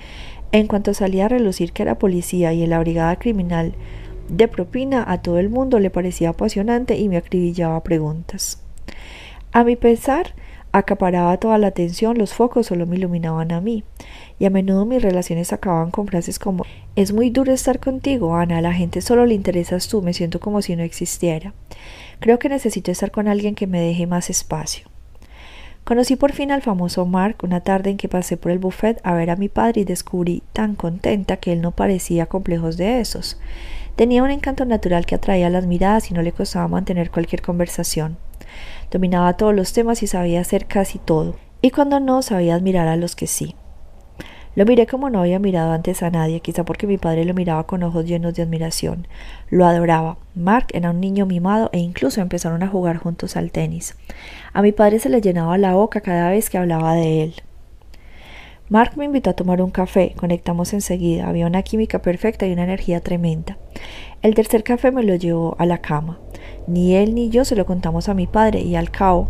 En 0.50 0.66
cuanto 0.66 0.94
salía 0.94 1.26
a 1.26 1.28
relucir 1.28 1.72
que 1.72 1.82
era 1.82 1.98
policía 1.98 2.52
y 2.52 2.62
en 2.62 2.70
la 2.70 2.80
brigada 2.80 3.16
criminal 3.16 3.74
de 4.28 4.48
propina 4.48 5.04
a 5.06 5.22
todo 5.22 5.38
el 5.38 5.48
mundo 5.48 5.78
le 5.78 5.90
parecía 5.90 6.30
apasionante 6.30 6.96
y 6.96 7.08
me 7.08 7.16
acribillaba 7.16 7.82
preguntas. 7.82 8.60
A 9.52 9.62
mi 9.62 9.76
pesar, 9.76 10.34
acaparaba 10.72 11.36
toda 11.38 11.58
la 11.58 11.68
atención, 11.68 12.18
los 12.18 12.34
focos 12.34 12.66
solo 12.66 12.86
me 12.86 12.96
iluminaban 12.96 13.52
a 13.52 13.60
mí, 13.60 13.84
y 14.38 14.44
a 14.44 14.50
menudo 14.50 14.84
mis 14.84 15.02
relaciones 15.02 15.52
acababan 15.52 15.90
con 15.90 16.06
frases 16.06 16.38
como 16.38 16.64
Es 16.94 17.12
muy 17.12 17.30
duro 17.30 17.52
estar 17.52 17.78
contigo, 17.80 18.36
Ana, 18.36 18.58
a 18.58 18.62
la 18.62 18.72
gente 18.72 19.00
solo 19.00 19.26
le 19.26 19.34
interesas 19.34 19.88
tú, 19.88 20.02
me 20.02 20.12
siento 20.12 20.40
como 20.40 20.62
si 20.62 20.76
no 20.76 20.82
existiera. 20.82 21.54
Creo 22.20 22.38
que 22.38 22.48
necesito 22.48 22.90
estar 22.90 23.10
con 23.10 23.28
alguien 23.28 23.54
que 23.54 23.66
me 23.66 23.80
deje 23.80 24.06
más 24.06 24.30
espacio. 24.30 24.88
Conocí 25.86 26.16
por 26.16 26.32
fin 26.32 26.50
al 26.50 26.62
famoso 26.62 27.06
Mark 27.06 27.36
una 27.44 27.60
tarde 27.60 27.90
en 27.90 27.96
que 27.96 28.08
pasé 28.08 28.36
por 28.36 28.50
el 28.50 28.58
buffet 28.58 29.00
a 29.04 29.14
ver 29.14 29.30
a 29.30 29.36
mi 29.36 29.48
padre 29.48 29.82
y 29.82 29.84
descubrí 29.84 30.42
tan 30.52 30.74
contenta 30.74 31.36
que 31.36 31.52
él 31.52 31.60
no 31.60 31.70
parecía 31.70 32.26
complejos 32.26 32.76
de 32.76 32.98
esos. 32.98 33.38
Tenía 33.94 34.24
un 34.24 34.32
encanto 34.32 34.64
natural 34.64 35.06
que 35.06 35.14
atraía 35.14 35.48
las 35.48 35.64
miradas 35.64 36.10
y 36.10 36.14
no 36.14 36.22
le 36.22 36.32
costaba 36.32 36.66
mantener 36.66 37.12
cualquier 37.12 37.40
conversación. 37.40 38.16
Dominaba 38.90 39.36
todos 39.36 39.54
los 39.54 39.72
temas 39.72 40.02
y 40.02 40.06
sabía 40.06 40.40
hacer 40.40 40.66
casi 40.66 40.98
todo, 40.98 41.36
y 41.62 41.70
cuando 41.70 42.00
no 42.00 42.22
sabía 42.22 42.54
admirar 42.54 42.88
a 42.88 42.96
los 42.96 43.16
que 43.16 43.26
sí. 43.26 43.54
Lo 44.56 44.64
miré 44.64 44.86
como 44.86 45.10
no 45.10 45.20
había 45.20 45.38
mirado 45.38 45.72
antes 45.72 46.02
a 46.02 46.08
nadie, 46.08 46.40
quizá 46.40 46.64
porque 46.64 46.86
mi 46.86 46.96
padre 46.96 47.26
lo 47.26 47.34
miraba 47.34 47.66
con 47.66 47.82
ojos 47.82 48.06
llenos 48.06 48.32
de 48.32 48.42
admiración. 48.42 49.06
Lo 49.50 49.66
adoraba. 49.66 50.16
Mark 50.34 50.68
era 50.72 50.92
un 50.92 51.00
niño 51.00 51.26
mimado 51.26 51.68
e 51.74 51.78
incluso 51.78 52.22
empezaron 52.22 52.62
a 52.62 52.68
jugar 52.68 52.96
juntos 52.96 53.36
al 53.36 53.50
tenis. 53.50 53.96
A 54.54 54.62
mi 54.62 54.72
padre 54.72 54.98
se 54.98 55.10
le 55.10 55.20
llenaba 55.20 55.58
la 55.58 55.74
boca 55.74 56.00
cada 56.00 56.30
vez 56.30 56.48
que 56.48 56.56
hablaba 56.56 56.94
de 56.94 57.22
él. 57.22 57.34
Mark 58.68 58.96
me 58.96 59.04
invitó 59.04 59.30
a 59.30 59.34
tomar 59.34 59.62
un 59.62 59.70
café, 59.70 60.14
conectamos 60.16 60.72
enseguida, 60.72 61.28
había 61.28 61.46
una 61.46 61.62
química 61.62 62.02
perfecta 62.02 62.46
y 62.46 62.52
una 62.52 62.64
energía 62.64 63.00
tremenda. 63.00 63.58
El 64.22 64.34
tercer 64.34 64.64
café 64.64 64.90
me 64.90 65.04
lo 65.04 65.14
llevó 65.14 65.54
a 65.60 65.66
la 65.66 65.78
cama. 65.78 66.18
Ni 66.66 66.96
él 66.96 67.14
ni 67.14 67.30
yo 67.30 67.44
se 67.44 67.54
lo 67.54 67.64
contamos 67.64 68.08
a 68.08 68.14
mi 68.14 68.26
padre 68.26 68.62
y 68.62 68.74
al 68.74 68.90
cabo, 68.90 69.28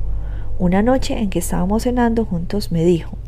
una 0.58 0.82
noche 0.82 1.18
en 1.18 1.28
que 1.28 1.38
estábamos 1.38 1.82
cenando 1.82 2.24
juntos, 2.24 2.72
me 2.72 2.82
dijo, 2.82 3.18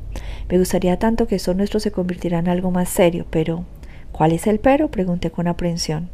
me 0.49 0.59
gustaría 0.59 0.99
tanto 0.99 1.27
que 1.27 1.37
eso 1.37 1.53
nuestro 1.53 1.79
se 1.79 1.93
convirtiera 1.93 2.39
en 2.39 2.49
algo 2.49 2.71
más 2.71 2.89
serio, 2.89 3.27
pero 3.29 3.67
¿cuál 4.11 4.33
es 4.33 4.47
el 4.47 4.61
pero? 4.61 4.91
pregunté 4.91 5.31
con 5.31 5.47
aprensión. 5.47 6.09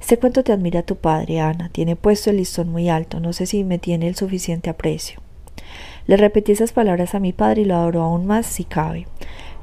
Sé 0.00 0.18
cuánto 0.18 0.42
te 0.42 0.52
admira 0.52 0.82
tu 0.82 0.96
padre, 0.96 1.40
Ana. 1.40 1.68
Tiene 1.70 1.96
puesto 1.96 2.30
el 2.30 2.36
listón 2.36 2.68
muy 2.68 2.88
alto. 2.88 3.18
No 3.18 3.32
sé 3.32 3.46
si 3.46 3.64
me 3.64 3.78
tiene 3.78 4.06
el 4.06 4.14
suficiente 4.14 4.70
aprecio. 4.70 5.20
Le 6.06 6.16
repetí 6.16 6.52
esas 6.52 6.72
palabras 6.72 7.14
a 7.14 7.20
mi 7.20 7.32
padre 7.32 7.62
y 7.62 7.64
lo 7.64 7.74
adoró 7.74 8.02
aún 8.02 8.26
más 8.26 8.46
si 8.46 8.64
cabe. 8.64 9.06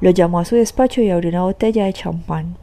Lo 0.00 0.10
llamó 0.10 0.38
a 0.40 0.44
su 0.44 0.56
despacho 0.56 1.00
y 1.00 1.10
abrió 1.10 1.30
una 1.30 1.42
botella 1.42 1.86
de 1.86 1.92
champán. 1.92 2.56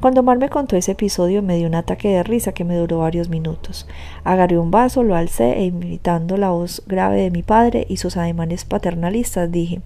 Cuando 0.00 0.22
Mar 0.22 0.38
me 0.38 0.48
contó 0.48 0.76
ese 0.76 0.92
episodio 0.92 1.42
me 1.42 1.56
dio 1.56 1.68
un 1.68 1.76
ataque 1.76 2.08
de 2.08 2.22
risa 2.24 2.52
que 2.52 2.64
me 2.64 2.76
duró 2.76 2.98
varios 2.98 3.28
minutos. 3.28 3.86
Agarré 4.24 4.58
un 4.58 4.70
vaso, 4.70 5.02
lo 5.02 5.14
alcé 5.14 5.58
e 5.58 5.64
imitando 5.66 6.36
la 6.36 6.50
voz 6.50 6.82
grave 6.86 7.22
de 7.22 7.30
mi 7.30 7.42
padre 7.42 7.86
y 7.88 7.98
sus 7.98 8.16
ademanes 8.16 8.64
paternalistas 8.64 9.50
dije 9.50 9.80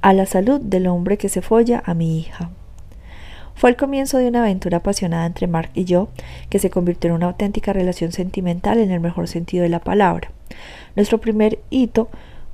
A 0.00 0.12
la 0.12 0.26
salud 0.26 0.60
del 0.60 0.86
hombre 0.86 1.18
que 1.18 1.28
se 1.28 1.42
folla 1.42 1.82
a 1.84 1.94
mi 1.94 2.18
hija. 2.18 2.50
Fue 3.54 3.70
el 3.70 3.76
comienzo 3.76 4.18
de 4.18 4.28
una 4.28 4.40
aventura 4.40 4.78
apasionada 4.78 5.26
entre 5.26 5.46
Mark 5.46 5.70
y 5.74 5.84
yo, 5.84 6.08
que 6.48 6.58
se 6.58 6.70
convirtió 6.70 7.10
en 7.10 7.16
una 7.16 7.26
auténtica 7.26 7.72
relación 7.72 8.12
sentimental 8.12 8.78
en 8.78 8.90
el 8.90 9.00
mejor 9.00 9.28
sentido 9.28 9.62
de 9.62 9.68
la 9.68 9.80
palabra. 9.80 10.30
Nuestro 10.96 11.18
primer 11.18 11.58
hito 11.70 12.08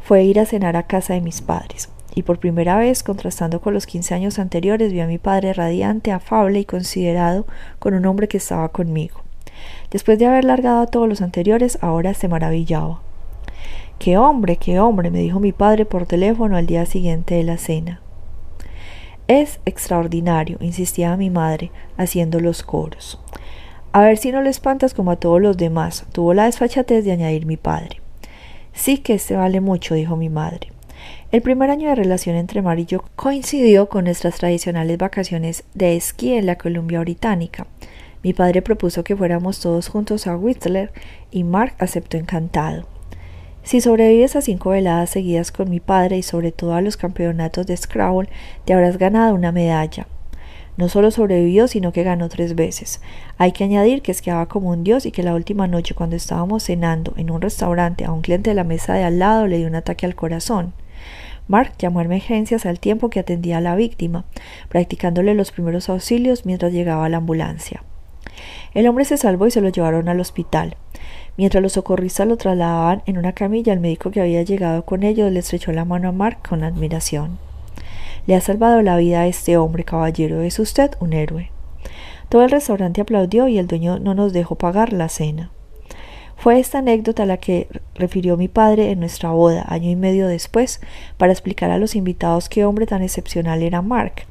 fue 0.09 0.25
ir 0.25 0.41
a 0.41 0.47
cenar 0.47 0.75
a 0.75 0.85
casa 0.85 1.13
de 1.13 1.21
mis 1.21 1.43
padres 1.43 1.91
y 2.15 2.23
por 2.23 2.39
primera 2.39 2.79
vez, 2.79 3.03
contrastando 3.03 3.61
con 3.61 3.75
los 3.75 3.85
quince 3.85 4.15
años 4.15 4.39
anteriores, 4.39 4.91
vi 4.91 5.01
a 5.01 5.07
mi 5.07 5.19
padre 5.19 5.53
radiante, 5.53 6.13
afable 6.13 6.61
y 6.61 6.65
considerado 6.65 7.47
con 7.79 7.93
un 7.93 8.07
hombre 8.07 8.27
que 8.27 8.39
estaba 8.39 8.71
conmigo. 8.71 9.21
Después 9.91 10.19
de 10.19 10.25
haber 10.25 10.45
largado 10.45 10.81
a 10.81 10.87
todos 10.87 11.07
los 11.07 11.21
anteriores, 11.21 11.77
ahora 11.83 12.15
se 12.15 12.27
maravillaba. 12.27 13.03
Qué 13.99 14.17
hombre, 14.17 14.57
qué 14.57 14.81
hombre, 14.81 15.11
me 15.11 15.19
dijo 15.19 15.41
mi 15.41 15.53
padre 15.53 15.85
por 15.85 16.07
teléfono 16.07 16.57
al 16.57 16.65
día 16.65 16.87
siguiente 16.87 17.35
de 17.35 17.45
la 17.45 17.59
cena. 17.59 18.01
Es 19.27 19.61
extraordinario, 19.67 20.57
insistía 20.61 21.15
mi 21.19 21.29
madre, 21.29 21.71
haciendo 21.99 22.41
los 22.41 22.63
coros. 22.63 23.21
A 23.93 24.01
ver 24.01 24.17
si 24.17 24.33
no 24.33 24.41
le 24.41 24.49
espantas 24.49 24.95
como 24.95 25.11
a 25.11 25.17
todos 25.17 25.43
los 25.43 25.59
demás, 25.59 26.07
tuvo 26.13 26.33
la 26.33 26.47
desfachatez 26.47 27.05
de 27.05 27.13
añadir 27.13 27.45
mi 27.45 27.59
padre. 27.59 28.01
Sí 28.79 28.99
que 28.99 29.15
este 29.15 29.35
vale 29.35 29.61
mucho, 29.61 29.97
dijo 29.97 30.15
mi 30.15 30.29
madre. 30.29 30.69
El 31.33 31.43
primer 31.43 31.69
año 31.69 31.89
de 31.89 31.97
relación 31.97 32.37
entre 32.37 32.63
Mar 32.63 32.79
y 32.79 32.87
yo 32.87 33.03
coincidió 33.17 33.89
con 33.89 34.05
nuestras 34.05 34.37
tradicionales 34.37 34.97
vacaciones 34.97 35.65
de 35.75 35.97
esquí 35.97 36.35
en 36.35 36.47
la 36.47 36.57
Columbia 36.57 37.01
Británica. 37.01 37.67
Mi 38.23 38.33
padre 38.35 38.63
propuso 38.63 39.03
que 39.03 39.17
fuéramos 39.17 39.59
todos 39.59 39.89
juntos 39.89 40.29
a 40.29 40.37
Whistler 40.37 40.93
y 41.33 41.43
Mark 41.43 41.75
aceptó 41.81 42.19
encantado. 42.19 42.87
Si 43.65 43.81
sobrevives 43.81 44.37
a 44.37 44.43
cinco 44.43 44.71
veladas 44.71 45.11
seguidas 45.11 45.51
con 45.51 45.69
mi 45.69 45.81
padre 45.81 46.17
y 46.17 46.23
sobre 46.23 46.53
todo 46.53 46.75
a 46.75 46.81
los 46.81 46.97
campeonatos 46.97 47.67
de 47.67 47.77
Scrabble, 47.77 48.29
te 48.65 48.75
habrás 48.75 48.97
ganado 48.97 49.35
una 49.35 49.51
medalla. 49.51 50.07
No 50.79 50.89
solo 50.89 51.11
sobrevivió, 51.11 51.67
sino 51.67 51.93
que 51.93 52.05
ganó 52.05 52.29
tres 52.29 52.55
veces. 52.55 53.01
Hay 53.37 53.51
que 53.51 53.65
añadir 53.65 54.01
que 54.01 54.13
esquiaba 54.13 54.47
como 54.47 54.71
un 54.71 54.85
dios 54.85 55.07
y 55.07 55.11
que 55.11 55.25
la 55.25 55.35
última 55.35 55.67
noche 55.67 55.97
cuando 55.97 56.15
estábamos 56.15 56.63
cenando 56.63 57.15
en 57.17 57.33
un 57.33 57.43
restaurante 57.43 58.05
a 58.05 58.13
un 58.13 58.23
cliente 58.23 58.51
de 58.51 58.55
la 58.55 58.63
mesa 58.63 58.95
de 58.95 59.03
al 59.03 59.19
lado 59.19 59.49
le 59.49 59.59
dio 59.59 59.67
un 59.67 59.75
ataque 59.75 60.07
al 60.07 60.15
corazón. 60.15 60.73
Mark 61.49 61.73
llamó 61.81 61.99
a 61.99 62.05
emergencias 62.05 62.65
al 62.65 62.79
tiempo 62.79 63.11
que 63.11 63.19
atendía 63.19 63.59
a 63.59 63.61
la 63.61 63.75
víctima, 63.75 64.25
practicándole 64.69 65.35
los 65.35 65.51
primeros 65.51 65.89
auxilios 65.89 66.47
mientras 66.47 66.73
llegaba 66.73 67.09
la 67.09 67.17
ambulancia. 67.17 67.83
El 68.73 68.87
hombre 68.87 69.05
se 69.05 69.17
salvó 69.17 69.49
y 69.49 69.51
se 69.51 69.61
lo 69.61 69.71
llevaron 69.71 70.09
al 70.09 70.21
hospital. 70.21 70.77
Mientras 71.37 71.61
los 71.61 71.73
socorristas 71.73 72.29
lo 72.29 72.37
trasladaban 72.37 73.03
en 73.07 73.19
una 73.19 73.33
camilla, 73.33 73.73
el 73.73 73.81
médico 73.81 74.13
que 74.13 74.21
había 74.21 74.43
llegado 74.43 74.85
con 74.85 75.03
ellos 75.03 75.33
le 75.33 75.41
estrechó 75.41 75.73
la 75.73 75.85
mano 75.85 76.09
a 76.09 76.13
Mark 76.13 76.39
con 76.49 76.63
admiración. 76.63 77.48
Le 78.29 78.35
ha 78.37 78.43
salvado 78.43 78.83
la 78.83 78.99
vida 78.99 79.23
a 79.23 79.27
este 79.27 79.57
hombre, 79.57 79.85
caballero. 79.85 80.43
Es 80.43 80.59
usted 80.59 80.91
un 81.01 81.15
héroe. 81.15 81.51
Todo 82.29 82.43
el 82.45 82.51
restaurante 82.51 83.01
aplaudió 83.01 83.49
y 83.49 83.57
el 83.57 83.67
dueño 83.67 83.99
no 84.01 84.13
nos 84.13 84.35
dejó 84.35 84.57
pagar 84.57 84.93
la 84.93 85.09
cena. 85.09 85.51
Fue 86.37 86.61
esta 86.61 86.81
anécdota 86.81 87.25
la 87.25 87.39
que 87.39 87.69
refirió 87.95 88.37
mi 88.37 88.49
padre 88.49 88.91
en 88.91 89.01
nuestra 89.01 89.31
boda, 89.31 89.65
año 89.67 89.89
y 89.89 89.97
medio 89.97 90.29
después, 90.29 90.83
para 91.17 91.33
explicar 91.33 91.71
a 91.71 91.79
los 91.79 91.97
invitados 91.97 92.51
qué 92.51 92.67
hombre 92.67 92.85
tan 92.85 93.01
excepcional 93.01 93.63
era 93.63 93.81
Mark. 93.81 94.27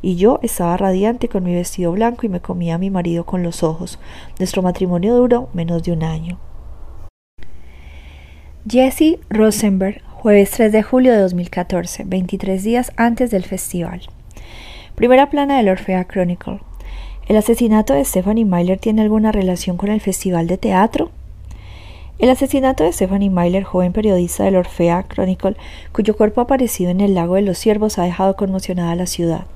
Y 0.00 0.14
yo 0.14 0.38
estaba 0.44 0.76
radiante 0.76 1.28
con 1.28 1.42
mi 1.42 1.52
vestido 1.52 1.90
blanco 1.90 2.26
y 2.26 2.28
me 2.28 2.40
comía 2.40 2.76
a 2.76 2.78
mi 2.78 2.90
marido 2.90 3.26
con 3.26 3.42
los 3.42 3.64
ojos. 3.64 3.98
Nuestro 4.38 4.62
matrimonio 4.62 5.16
duró 5.16 5.48
menos 5.54 5.82
de 5.82 5.90
un 5.90 6.04
año. 6.04 6.38
Jesse 8.64 9.18
Rosenberg, 9.28 10.02
jueves 10.20 10.50
3 10.50 10.70
de 10.70 10.82
julio 10.82 11.12
de 11.12 11.18
2014, 11.20 12.04
23 12.04 12.62
días 12.62 12.92
antes 12.96 13.30
del 13.30 13.42
festival. 13.42 14.02
Primera 14.94 15.30
plana 15.30 15.56
del 15.56 15.70
Orfea 15.70 16.04
Chronicle. 16.04 16.60
¿El 17.26 17.38
asesinato 17.38 17.94
de 17.94 18.04
Stephanie 18.04 18.44
Myler 18.44 18.78
tiene 18.78 19.00
alguna 19.00 19.32
relación 19.32 19.78
con 19.78 19.88
el 19.88 20.02
festival 20.02 20.46
de 20.46 20.58
teatro? 20.58 21.10
El 22.18 22.28
asesinato 22.28 22.84
de 22.84 22.92
Stephanie 22.92 23.30
Myler, 23.30 23.64
joven 23.64 23.94
periodista 23.94 24.44
del 24.44 24.56
Orfea 24.56 25.06
Chronicle, 25.08 25.56
cuyo 25.90 26.14
cuerpo 26.14 26.42
ha 26.42 26.44
aparecido 26.44 26.90
en 26.90 27.00
el 27.00 27.14
lago 27.14 27.36
de 27.36 27.42
los 27.42 27.56
Ciervos, 27.56 27.98
ha 27.98 28.02
dejado 28.02 28.36
conmocionada 28.36 28.90
a 28.90 28.96
la 28.96 29.06
ciudad. 29.06 29.46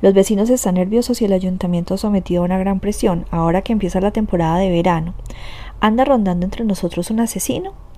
Los 0.00 0.14
vecinos 0.14 0.48
están 0.48 0.76
nerviosos 0.76 1.20
y 1.20 1.26
el 1.26 1.34
ayuntamiento 1.34 1.98
sometido 1.98 2.40
a 2.40 2.46
una 2.46 2.58
gran 2.58 2.80
presión 2.80 3.26
ahora 3.30 3.60
que 3.60 3.74
empieza 3.74 4.00
la 4.00 4.12
temporada 4.12 4.56
de 4.56 4.70
verano. 4.70 5.12
¿Anda 5.78 6.06
rondando 6.06 6.46
entre 6.46 6.64
nosotros 6.64 7.10
un 7.10 7.20
asesino? 7.20 7.89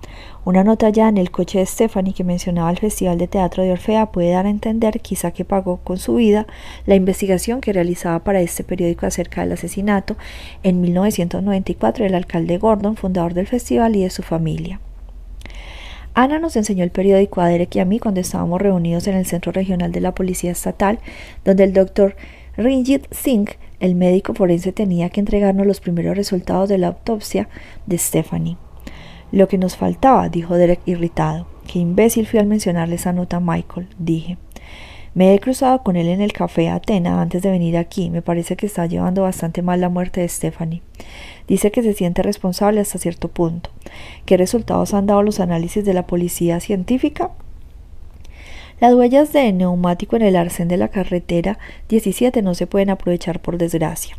Una 0.45 0.63
nota 0.63 0.89
ya 0.89 1.07
en 1.07 1.17
el 1.17 1.31
coche 1.31 1.59
de 1.59 1.65
Stephanie 1.65 2.13
que 2.13 2.23
mencionaba 2.23 2.69
el 2.69 2.77
Festival 2.77 3.17
de 3.17 3.27
Teatro 3.27 3.63
de 3.63 3.71
Orfea 3.71 4.11
puede 4.11 4.31
dar 4.31 4.45
a 4.45 4.49
entender, 4.49 4.99
quizá 4.99 5.31
que 5.31 5.45
pagó 5.45 5.77
con 5.77 5.97
su 5.97 6.15
vida, 6.15 6.47
la 6.85 6.95
investigación 6.95 7.61
que 7.61 7.73
realizaba 7.73 8.19
para 8.23 8.41
este 8.41 8.63
periódico 8.63 9.05
acerca 9.05 9.41
del 9.41 9.53
asesinato 9.53 10.17
en 10.63 10.81
1994 10.81 12.03
del 12.03 12.15
alcalde 12.15 12.57
Gordon, 12.57 12.95
fundador 12.95 13.33
del 13.33 13.47
festival, 13.47 13.95
y 13.95 14.03
de 14.03 14.09
su 14.09 14.23
familia. 14.23 14.79
Ana 16.13 16.37
nos 16.39 16.55
enseñó 16.55 16.83
el 16.83 16.91
periódico 16.91 17.41
a 17.41 17.47
Derek 17.47 17.75
y 17.75 17.79
a 17.79 17.85
mí 17.85 17.99
cuando 17.99 18.21
estábamos 18.21 18.61
reunidos 18.61 19.07
en 19.07 19.15
el 19.15 19.25
Centro 19.25 19.51
Regional 19.51 19.91
de 19.91 20.01
la 20.01 20.13
Policía 20.13 20.51
Estatal, 20.51 20.99
donde 21.43 21.63
el 21.63 21.73
doctor 21.73 22.15
Rinjit 22.55 23.11
Singh, 23.11 23.49
el 23.79 23.95
médico 23.95 24.33
forense, 24.33 24.71
tenía 24.71 25.09
que 25.09 25.19
entregarnos 25.19 25.65
los 25.65 25.79
primeros 25.79 26.15
resultados 26.15 26.69
de 26.69 26.77
la 26.77 26.87
autopsia 26.87 27.49
de 27.87 27.97
Stephanie. 27.97 28.57
Lo 29.33 29.47
que 29.47 29.57
nos 29.57 29.77
faltaba, 29.77 30.29
dijo 30.29 30.53
Derek 30.53 30.81
irritado. 30.85 31.47
Qué 31.65 31.79
imbécil 31.79 32.27
fui 32.27 32.37
al 32.37 32.45
mencionarle 32.45 32.93
esa 32.93 33.13
nota 33.13 33.37
a 33.37 33.39
Michael, 33.39 33.87
dije. 33.97 34.37
Me 35.15 35.33
he 35.33 35.39
cruzado 35.39 35.81
con 35.81 35.95
él 35.95 36.07
en 36.07 36.21
el 36.21 36.33
café 36.33 36.69
Atena 36.69 37.19
antes 37.19 37.41
de 37.41 37.49
venir 37.49 37.75
aquí. 37.75 38.11
Me 38.11 38.21
parece 38.21 38.55
que 38.55 38.67
está 38.67 38.85
llevando 38.85 39.23
bastante 39.23 39.63
mal 39.63 39.81
la 39.81 39.89
muerte 39.89 40.21
de 40.21 40.29
Stephanie. 40.29 40.83
Dice 41.47 41.71
que 41.71 41.81
se 41.81 41.93
siente 41.93 42.21
responsable 42.21 42.79
hasta 42.79 42.99
cierto 42.99 43.27
punto. 43.27 43.71
¿Qué 44.25 44.37
resultados 44.37 44.93
han 44.93 45.07
dado 45.07 45.23
los 45.23 45.39
análisis 45.39 45.83
de 45.83 45.95
la 45.95 46.05
policía 46.05 46.59
científica? 46.59 47.31
Las 48.83 48.95
huellas 48.95 49.31
de 49.31 49.53
neumático 49.53 50.17
en 50.17 50.23
el 50.23 50.35
arcén 50.35 50.67
de 50.67 50.75
la 50.75 50.89
carretera 50.89 51.57
17 51.87 52.41
no 52.41 52.53
se 52.53 52.67
pueden 52.67 52.89
aprovechar 52.89 53.41
por 53.41 53.57
desgracia. 53.57 54.17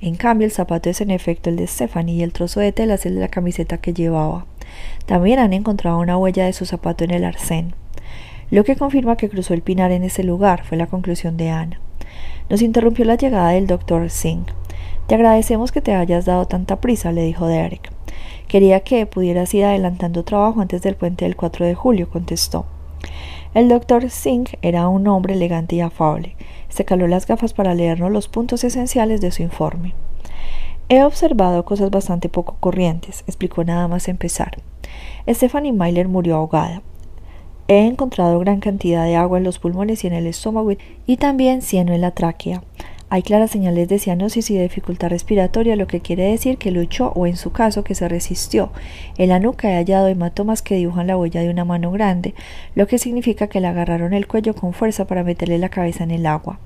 En 0.00 0.16
cambio, 0.16 0.46
el 0.46 0.50
zapato 0.50 0.90
es 0.90 1.00
en 1.00 1.12
efecto 1.12 1.48
el 1.48 1.54
de 1.54 1.68
Stephanie 1.68 2.16
y 2.16 2.22
el 2.24 2.32
trozo 2.32 2.58
de 2.58 2.72
tela 2.72 2.94
es 2.94 3.06
el 3.06 3.14
de 3.14 3.20
la 3.20 3.28
camiseta 3.28 3.78
que 3.78 3.94
llevaba. 3.94 4.46
También 5.06 5.38
han 5.38 5.52
encontrado 5.52 6.00
una 6.00 6.18
huella 6.18 6.46
de 6.46 6.52
su 6.52 6.66
zapato 6.66 7.04
en 7.04 7.12
el 7.12 7.24
arcén. 7.24 7.72
Lo 8.50 8.64
que 8.64 8.74
confirma 8.74 9.14
que 9.14 9.28
cruzó 9.28 9.54
el 9.54 9.62
pinar 9.62 9.92
en 9.92 10.02
ese 10.02 10.24
lugar, 10.24 10.64
fue 10.64 10.76
la 10.76 10.88
conclusión 10.88 11.36
de 11.36 11.50
Ana. 11.50 11.80
Nos 12.48 12.62
interrumpió 12.62 13.04
la 13.04 13.14
llegada 13.14 13.50
del 13.50 13.68
doctor 13.68 14.10
Singh. 14.10 14.46
Te 15.06 15.14
agradecemos 15.14 15.70
que 15.70 15.82
te 15.82 15.94
hayas 15.94 16.24
dado 16.24 16.46
tanta 16.46 16.80
prisa, 16.80 17.12
le 17.12 17.22
dijo 17.22 17.46
Derek. 17.46 17.92
Quería 18.48 18.80
que 18.80 19.06
pudieras 19.06 19.54
ir 19.54 19.64
adelantando 19.64 20.24
trabajo 20.24 20.60
antes 20.60 20.82
del 20.82 20.96
puente 20.96 21.26
del 21.26 21.36
4 21.36 21.64
de 21.64 21.76
julio, 21.76 22.10
contestó. 22.10 22.66
El 23.52 23.68
doctor 23.68 24.08
Singh 24.10 24.58
era 24.62 24.86
un 24.86 25.08
hombre 25.08 25.34
elegante 25.34 25.74
y 25.74 25.80
afable. 25.80 26.36
Se 26.68 26.84
caló 26.84 27.08
las 27.08 27.26
gafas 27.26 27.52
para 27.52 27.74
leernos 27.74 28.12
los 28.12 28.28
puntos 28.28 28.62
esenciales 28.62 29.20
de 29.20 29.32
su 29.32 29.42
informe. 29.42 29.92
He 30.88 31.02
observado 31.02 31.64
cosas 31.64 31.90
bastante 31.90 32.28
poco 32.28 32.56
corrientes, 32.60 33.24
explicó 33.26 33.64
nada 33.64 33.88
más 33.88 34.06
empezar. 34.06 34.58
Stephanie 35.28 35.72
Myler 35.72 36.06
murió 36.06 36.36
ahogada. 36.36 36.82
He 37.66 37.86
encontrado 37.86 38.38
gran 38.38 38.60
cantidad 38.60 39.04
de 39.04 39.16
agua 39.16 39.38
en 39.38 39.44
los 39.44 39.58
pulmones 39.58 40.04
y 40.04 40.06
en 40.06 40.12
el 40.12 40.28
estómago 40.28 40.72
y 41.06 41.16
también 41.16 41.60
cieno 41.60 41.92
en 41.92 42.02
la 42.02 42.12
tráquea. 42.12 42.62
Hay 43.12 43.22
claras 43.22 43.50
señales 43.50 43.88
de 43.88 43.98
cianosis 43.98 44.52
y 44.52 44.54
de 44.54 44.62
dificultad 44.62 45.08
respiratoria, 45.08 45.74
lo 45.74 45.88
que 45.88 45.98
quiere 45.98 46.30
decir 46.30 46.58
que 46.58 46.70
luchó 46.70 47.12
o 47.16 47.26
en 47.26 47.36
su 47.36 47.50
caso 47.50 47.82
que 47.82 47.96
se 47.96 48.08
resistió. 48.08 48.70
En 49.18 49.30
la 49.30 49.40
nuca 49.40 49.68
he 49.68 49.74
hallado 49.74 50.06
hematomas 50.06 50.62
que 50.62 50.76
dibujan 50.76 51.08
la 51.08 51.16
huella 51.16 51.40
de 51.40 51.50
una 51.50 51.64
mano 51.64 51.90
grande, 51.90 52.34
lo 52.76 52.86
que 52.86 52.98
significa 52.98 53.48
que 53.48 53.60
le 53.60 53.66
agarraron 53.66 54.14
el 54.14 54.28
cuello 54.28 54.54
con 54.54 54.72
fuerza 54.74 55.08
para 55.08 55.24
meterle 55.24 55.58
la 55.58 55.70
cabeza 55.70 56.04
en 56.04 56.12
el 56.12 56.24
agua. 56.24 56.60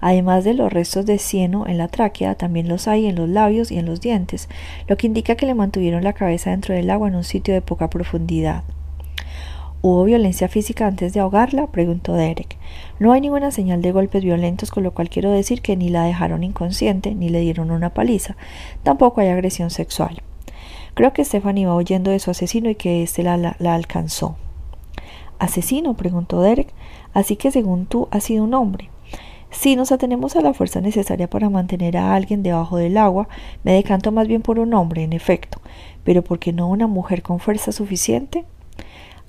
Además 0.00 0.42
de 0.42 0.54
los 0.54 0.72
restos 0.72 1.06
de 1.06 1.18
cieno 1.18 1.68
en 1.68 1.78
la 1.78 1.86
tráquea, 1.86 2.34
también 2.34 2.66
los 2.66 2.88
hay 2.88 3.06
en 3.06 3.14
los 3.14 3.28
labios 3.28 3.70
y 3.70 3.78
en 3.78 3.86
los 3.86 4.00
dientes, 4.00 4.48
lo 4.88 4.96
que 4.96 5.06
indica 5.06 5.36
que 5.36 5.46
le 5.46 5.54
mantuvieron 5.54 6.02
la 6.02 6.14
cabeza 6.14 6.50
dentro 6.50 6.74
del 6.74 6.90
agua 6.90 7.06
en 7.06 7.14
un 7.14 7.22
sitio 7.22 7.54
de 7.54 7.62
poca 7.62 7.90
profundidad. 7.90 8.64
¿Hubo 9.88 10.02
violencia 10.02 10.48
física 10.48 10.88
antes 10.88 11.12
de 11.12 11.20
ahogarla? 11.20 11.68
preguntó 11.68 12.12
Derek. 12.14 12.58
No 12.98 13.12
hay 13.12 13.20
ninguna 13.20 13.52
señal 13.52 13.82
de 13.82 13.92
golpes 13.92 14.24
violentos, 14.24 14.72
con 14.72 14.82
lo 14.82 14.92
cual 14.92 15.08
quiero 15.08 15.30
decir 15.30 15.62
que 15.62 15.76
ni 15.76 15.90
la 15.90 16.02
dejaron 16.02 16.42
inconsciente, 16.42 17.14
ni 17.14 17.28
le 17.28 17.38
dieron 17.38 17.70
una 17.70 17.94
paliza. 17.94 18.36
Tampoco 18.82 19.20
hay 19.20 19.28
agresión 19.28 19.70
sexual. 19.70 20.22
Creo 20.94 21.12
que 21.12 21.24
Stephanie 21.24 21.62
iba 21.62 21.76
huyendo 21.76 22.10
de 22.10 22.18
su 22.18 22.32
asesino 22.32 22.68
y 22.68 22.74
que 22.74 23.04
éste 23.04 23.22
la, 23.22 23.36
la, 23.36 23.74
alcanzó. 23.76 24.34
¿Asesino? 25.38 25.94
preguntó 25.94 26.40
Derek. 26.40 26.74
Así 27.14 27.36
que 27.36 27.52
según 27.52 27.86
tú 27.86 28.08
has 28.10 28.24
sido 28.24 28.42
un 28.42 28.54
hombre. 28.54 28.90
Si 29.52 29.76
nos 29.76 29.92
atenemos 29.92 30.34
a 30.34 30.40
la 30.40 30.52
fuerza 30.52 30.80
necesaria 30.80 31.30
para 31.30 31.48
mantener 31.48 31.96
a 31.96 32.16
alguien 32.16 32.42
debajo 32.42 32.76
del 32.76 32.96
agua, 32.96 33.28
me 33.62 33.74
decanto 33.74 34.10
más 34.10 34.26
bien 34.26 34.42
por 34.42 34.58
un 34.58 34.74
hombre, 34.74 35.04
en 35.04 35.12
efecto. 35.12 35.60
Pero 36.02 36.24
¿por 36.24 36.40
qué 36.40 36.52
no 36.52 36.66
una 36.66 36.88
mujer 36.88 37.22
con 37.22 37.38
fuerza 37.38 37.70
suficiente? 37.70 38.44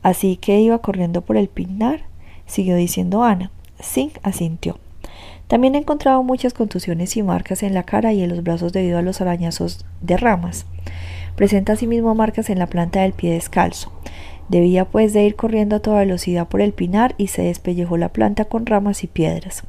Así 0.07 0.37
que 0.37 0.61
iba 0.61 0.77
corriendo 0.77 1.21
por 1.21 1.35
el 1.35 1.49
pinar, 1.49 2.03
siguió 2.45 2.77
diciendo 2.77 3.23
Ana. 3.23 3.51
Singh 3.81 4.13
asintió. 4.23 4.79
También 5.47 5.75
he 5.75 5.79
encontrado 5.79 6.23
muchas 6.23 6.53
contusiones 6.53 7.17
y 7.17 7.23
marcas 7.23 7.61
en 7.61 7.73
la 7.73 7.83
cara 7.83 8.13
y 8.13 8.23
en 8.23 8.29
los 8.29 8.41
brazos 8.41 8.71
debido 8.71 8.97
a 8.97 9.01
los 9.01 9.19
arañazos 9.19 9.85
de 9.99 10.15
ramas. 10.15 10.65
Presenta 11.35 11.73
asimismo 11.73 12.15
marcas 12.15 12.49
en 12.49 12.57
la 12.57 12.67
planta 12.67 13.01
del 13.01 13.11
pie 13.11 13.33
descalzo. 13.33 13.91
Debía 14.47 14.85
pues 14.85 15.11
de 15.11 15.25
ir 15.25 15.35
corriendo 15.35 15.75
a 15.75 15.81
toda 15.81 15.99
velocidad 15.99 16.47
por 16.47 16.61
el 16.61 16.71
pinar 16.71 17.13
y 17.17 17.27
se 17.27 17.41
despellejó 17.41 17.97
la 17.97 18.07
planta 18.07 18.45
con 18.45 18.65
ramas 18.65 19.03
y 19.03 19.07
piedras. 19.07 19.63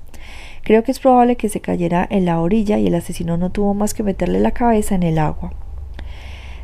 Creo 0.63 0.85
que 0.85 0.93
es 0.93 1.01
probable 1.01 1.35
que 1.35 1.49
se 1.49 1.61
cayera 1.61 2.07
en 2.09 2.27
la 2.27 2.41
orilla 2.41 2.79
y 2.79 2.87
el 2.87 2.95
asesino 2.95 3.39
no 3.39 3.51
tuvo 3.51 3.75
más 3.75 3.93
que 3.93 4.05
meterle 4.05 4.39
la 4.39 4.53
cabeza 4.53 4.95
en 4.95 5.03
el 5.03 5.19
agua. 5.19 5.53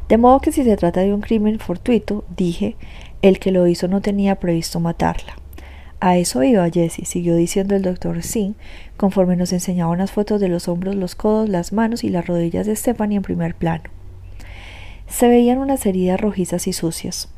De 0.08 0.18
modo 0.18 0.40
que 0.40 0.52
si 0.52 0.64
se 0.64 0.76
trata 0.76 1.00
de 1.00 1.14
un 1.14 1.22
crimen 1.22 1.58
fortuito, 1.58 2.24
dije, 2.36 2.76
el 3.28 3.38
que 3.38 3.52
lo 3.52 3.66
hizo 3.66 3.88
no 3.88 4.02
tenía 4.02 4.34
previsto 4.34 4.80
matarla. 4.80 5.36
A 5.98 6.18
eso 6.18 6.42
iba 6.42 6.68
Jessie, 6.68 7.06
siguió 7.06 7.34
diciendo 7.36 7.74
el 7.74 7.80
doctor 7.80 8.22
Singh, 8.22 8.54
conforme 8.98 9.34
nos 9.34 9.54
enseñaba 9.54 9.92
unas 9.92 10.12
fotos 10.12 10.42
de 10.42 10.48
los 10.48 10.68
hombros, 10.68 10.94
los 10.94 11.14
codos, 11.14 11.48
las 11.48 11.72
manos 11.72 12.04
y 12.04 12.10
las 12.10 12.26
rodillas 12.26 12.66
de 12.66 12.76
Stephanie 12.76 13.16
en 13.16 13.22
primer 13.22 13.54
plano. 13.54 13.84
Se 15.06 15.26
veían 15.26 15.56
unas 15.56 15.86
heridas 15.86 16.20
rojizas 16.20 16.66
y 16.66 16.74
sucias. 16.74 17.30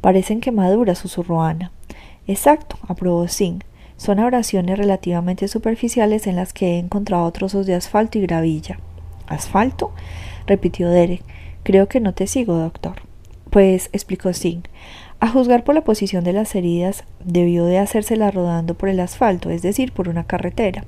Parecen 0.00 0.40
quemaduras, 0.40 0.98
susurró 0.98 1.42
Ana. 1.42 1.72
Exacto, 2.28 2.78
aprobó 2.86 3.26
Singh. 3.26 3.64
Son 3.96 4.20
abrasiones 4.20 4.78
relativamente 4.78 5.48
superficiales 5.48 6.28
en 6.28 6.36
las 6.36 6.52
que 6.52 6.76
he 6.76 6.78
encontrado 6.78 7.28
trozos 7.32 7.66
de 7.66 7.74
asfalto 7.74 8.18
y 8.18 8.22
gravilla. 8.22 8.78
¿Asfalto? 9.26 9.92
repitió 10.46 10.88
Derek. 10.90 11.24
Creo 11.64 11.88
que 11.88 11.98
no 11.98 12.14
te 12.14 12.28
sigo, 12.28 12.54
doctor. 12.54 13.02
Pues, 13.50 13.88
explicó 13.92 14.32
Singh, 14.32 14.64
a 15.24 15.28
juzgar 15.28 15.64
por 15.64 15.74
la 15.74 15.80
posición 15.80 16.22
de 16.22 16.34
las 16.34 16.54
heridas, 16.54 17.04
debió 17.24 17.64
de 17.64 17.78
hacérsela 17.78 18.30
rodando 18.30 18.74
por 18.74 18.90
el 18.90 19.00
asfalto, 19.00 19.48
es 19.48 19.62
decir, 19.62 19.90
por 19.90 20.10
una 20.10 20.24
carretera. 20.24 20.84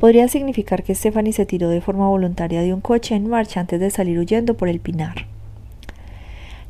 Podría 0.00 0.26
significar 0.26 0.82
que 0.82 0.96
Stephanie 0.96 1.32
se 1.32 1.46
tiró 1.46 1.68
de 1.68 1.80
forma 1.80 2.08
voluntaria 2.08 2.60
de 2.60 2.74
un 2.74 2.80
coche 2.80 3.14
en 3.14 3.28
marcha 3.28 3.60
antes 3.60 3.78
de 3.78 3.90
salir 3.90 4.18
huyendo 4.18 4.56
por 4.56 4.68
el 4.68 4.80
pinar. 4.80 5.26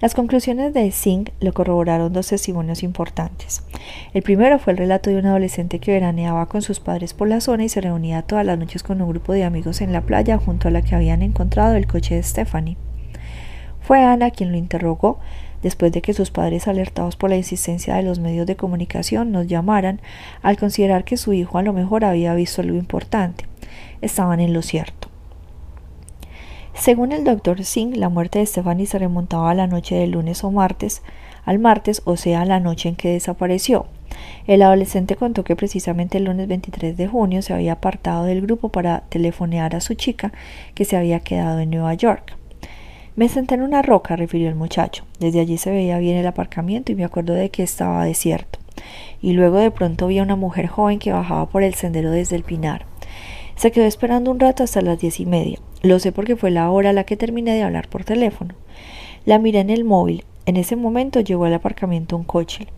Las 0.02 0.14
conclusiones 0.14 0.74
de 0.74 0.90
Singh 0.90 1.32
lo 1.40 1.54
corroboraron 1.54 2.12
dos 2.12 2.28
testimonios 2.28 2.82
importantes. 2.82 3.62
El 4.12 4.22
primero 4.22 4.58
fue 4.58 4.74
el 4.74 4.78
relato 4.78 5.08
de 5.08 5.16
un 5.16 5.24
adolescente 5.24 5.78
que 5.78 5.92
veraneaba 5.92 6.44
con 6.44 6.60
sus 6.60 6.78
padres 6.78 7.14
por 7.14 7.26
la 7.26 7.40
zona 7.40 7.64
y 7.64 7.70
se 7.70 7.80
reunía 7.80 8.20
todas 8.20 8.44
las 8.44 8.58
noches 8.58 8.82
con 8.82 9.00
un 9.00 9.08
grupo 9.08 9.32
de 9.32 9.44
amigos 9.44 9.80
en 9.80 9.94
la 9.94 10.02
playa 10.02 10.36
junto 10.36 10.68
a 10.68 10.70
la 10.70 10.82
que 10.82 10.94
habían 10.94 11.22
encontrado 11.22 11.74
el 11.74 11.86
coche 11.86 12.16
de 12.16 12.22
Stephanie. 12.22 12.76
Fue 13.80 14.04
Ana 14.04 14.30
quien 14.30 14.52
lo 14.52 14.58
interrogó 14.58 15.20
después 15.62 15.92
de 15.92 16.02
que 16.02 16.14
sus 16.14 16.30
padres, 16.30 16.68
alertados 16.68 17.16
por 17.16 17.30
la 17.30 17.36
insistencia 17.36 17.94
de 17.94 18.02
los 18.02 18.18
medios 18.18 18.46
de 18.46 18.56
comunicación, 18.56 19.32
nos 19.32 19.46
llamaran, 19.46 20.00
al 20.42 20.56
considerar 20.56 21.04
que 21.04 21.16
su 21.16 21.32
hijo 21.32 21.58
a 21.58 21.62
lo 21.62 21.72
mejor 21.72 22.04
había 22.04 22.34
visto 22.34 22.62
algo 22.62 22.76
importante. 22.76 23.46
Estaban 24.00 24.40
en 24.40 24.52
lo 24.52 24.62
cierto. 24.62 25.08
Según 26.74 27.10
el 27.10 27.24
doctor 27.24 27.64
Singh, 27.64 27.96
la 27.96 28.08
muerte 28.08 28.38
de 28.38 28.46
Stephanie 28.46 28.86
se 28.86 29.00
remontaba 29.00 29.50
a 29.50 29.54
la 29.54 29.66
noche 29.66 29.96
del 29.96 30.12
lunes 30.12 30.44
o 30.44 30.52
martes, 30.52 31.02
al 31.44 31.58
martes, 31.58 32.02
o 32.04 32.16
sea, 32.16 32.44
la 32.44 32.60
noche 32.60 32.88
en 32.88 32.94
que 32.94 33.10
desapareció. 33.10 33.86
El 34.46 34.62
adolescente 34.62 35.16
contó 35.16 35.42
que 35.42 35.56
precisamente 35.56 36.18
el 36.18 36.24
lunes 36.24 36.46
23 36.46 36.96
de 36.96 37.08
junio 37.08 37.42
se 37.42 37.52
había 37.52 37.72
apartado 37.72 38.24
del 38.24 38.42
grupo 38.42 38.68
para 38.68 39.00
telefonear 39.08 39.74
a 39.74 39.80
su 39.80 39.94
chica 39.94 40.32
que 40.74 40.84
se 40.84 40.96
había 40.96 41.20
quedado 41.20 41.58
en 41.58 41.70
Nueva 41.70 41.94
York. 41.94 42.37
Me 43.18 43.28
senté 43.28 43.56
en 43.56 43.62
una 43.62 43.82
roca, 43.82 44.14
refirió 44.14 44.48
el 44.48 44.54
muchacho. 44.54 45.04
Desde 45.18 45.40
allí 45.40 45.58
se 45.58 45.72
veía 45.72 45.98
bien 45.98 46.16
el 46.16 46.26
aparcamiento 46.28 46.92
y 46.92 46.94
me 46.94 47.04
acuerdo 47.04 47.34
de 47.34 47.50
que 47.50 47.64
estaba 47.64 48.04
desierto. 48.04 48.60
Y 49.20 49.32
luego 49.32 49.58
de 49.58 49.72
pronto 49.72 50.06
vi 50.06 50.20
a 50.20 50.22
una 50.22 50.36
mujer 50.36 50.68
joven 50.68 51.00
que 51.00 51.10
bajaba 51.10 51.48
por 51.48 51.64
el 51.64 51.74
sendero 51.74 52.12
desde 52.12 52.36
el 52.36 52.44
pinar. 52.44 52.86
Se 53.56 53.72
quedó 53.72 53.86
esperando 53.86 54.30
un 54.30 54.38
rato 54.38 54.62
hasta 54.62 54.82
las 54.82 55.00
diez 55.00 55.18
y 55.18 55.26
media. 55.26 55.58
Lo 55.82 55.98
sé 55.98 56.12
porque 56.12 56.36
fue 56.36 56.52
la 56.52 56.70
hora 56.70 56.90
a 56.90 56.92
la 56.92 57.02
que 57.02 57.16
terminé 57.16 57.54
de 57.54 57.64
hablar 57.64 57.88
por 57.88 58.04
teléfono. 58.04 58.54
La 59.24 59.40
miré 59.40 59.58
en 59.58 59.70
el 59.70 59.82
móvil. 59.82 60.22
En 60.46 60.56
ese 60.56 60.76
momento 60.76 61.18
llegó 61.18 61.44
al 61.44 61.54
aparcamiento 61.54 62.16
un 62.16 62.22
coche. 62.22 62.68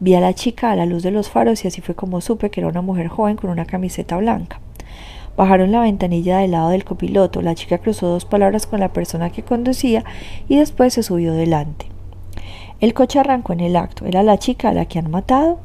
Vi 0.00 0.14
a 0.14 0.20
la 0.20 0.32
chica 0.32 0.70
a 0.70 0.76
la 0.76 0.86
luz 0.86 1.02
de 1.02 1.10
los 1.10 1.28
faros 1.28 1.66
y 1.66 1.68
así 1.68 1.82
fue 1.82 1.94
como 1.94 2.22
supe 2.22 2.48
que 2.48 2.60
era 2.60 2.68
una 2.70 2.80
mujer 2.80 3.08
joven 3.08 3.36
con 3.36 3.50
una 3.50 3.66
camiseta 3.66 4.16
blanca. 4.16 4.58
Bajaron 5.36 5.72
la 5.72 5.80
ventanilla 5.80 6.38
del 6.38 6.52
lado 6.52 6.70
del 6.70 6.84
copiloto. 6.84 7.42
La 7.42 7.54
chica 7.54 7.78
cruzó 7.78 8.08
dos 8.08 8.24
palabras 8.24 8.66
con 8.66 8.80
la 8.80 8.92
persona 8.92 9.30
que 9.30 9.42
conducía 9.42 10.04
y 10.48 10.56
después 10.56 10.94
se 10.94 11.02
subió 11.02 11.32
delante. 11.32 11.86
El 12.80 12.94
coche 12.94 13.18
arrancó 13.18 13.52
en 13.52 13.60
el 13.60 13.76
acto. 13.76 14.04
¿Era 14.06 14.22
la 14.22 14.38
chica 14.38 14.70
a 14.70 14.74
la 14.74 14.86
que 14.86 14.98
han 14.98 15.10
matado? 15.10 15.60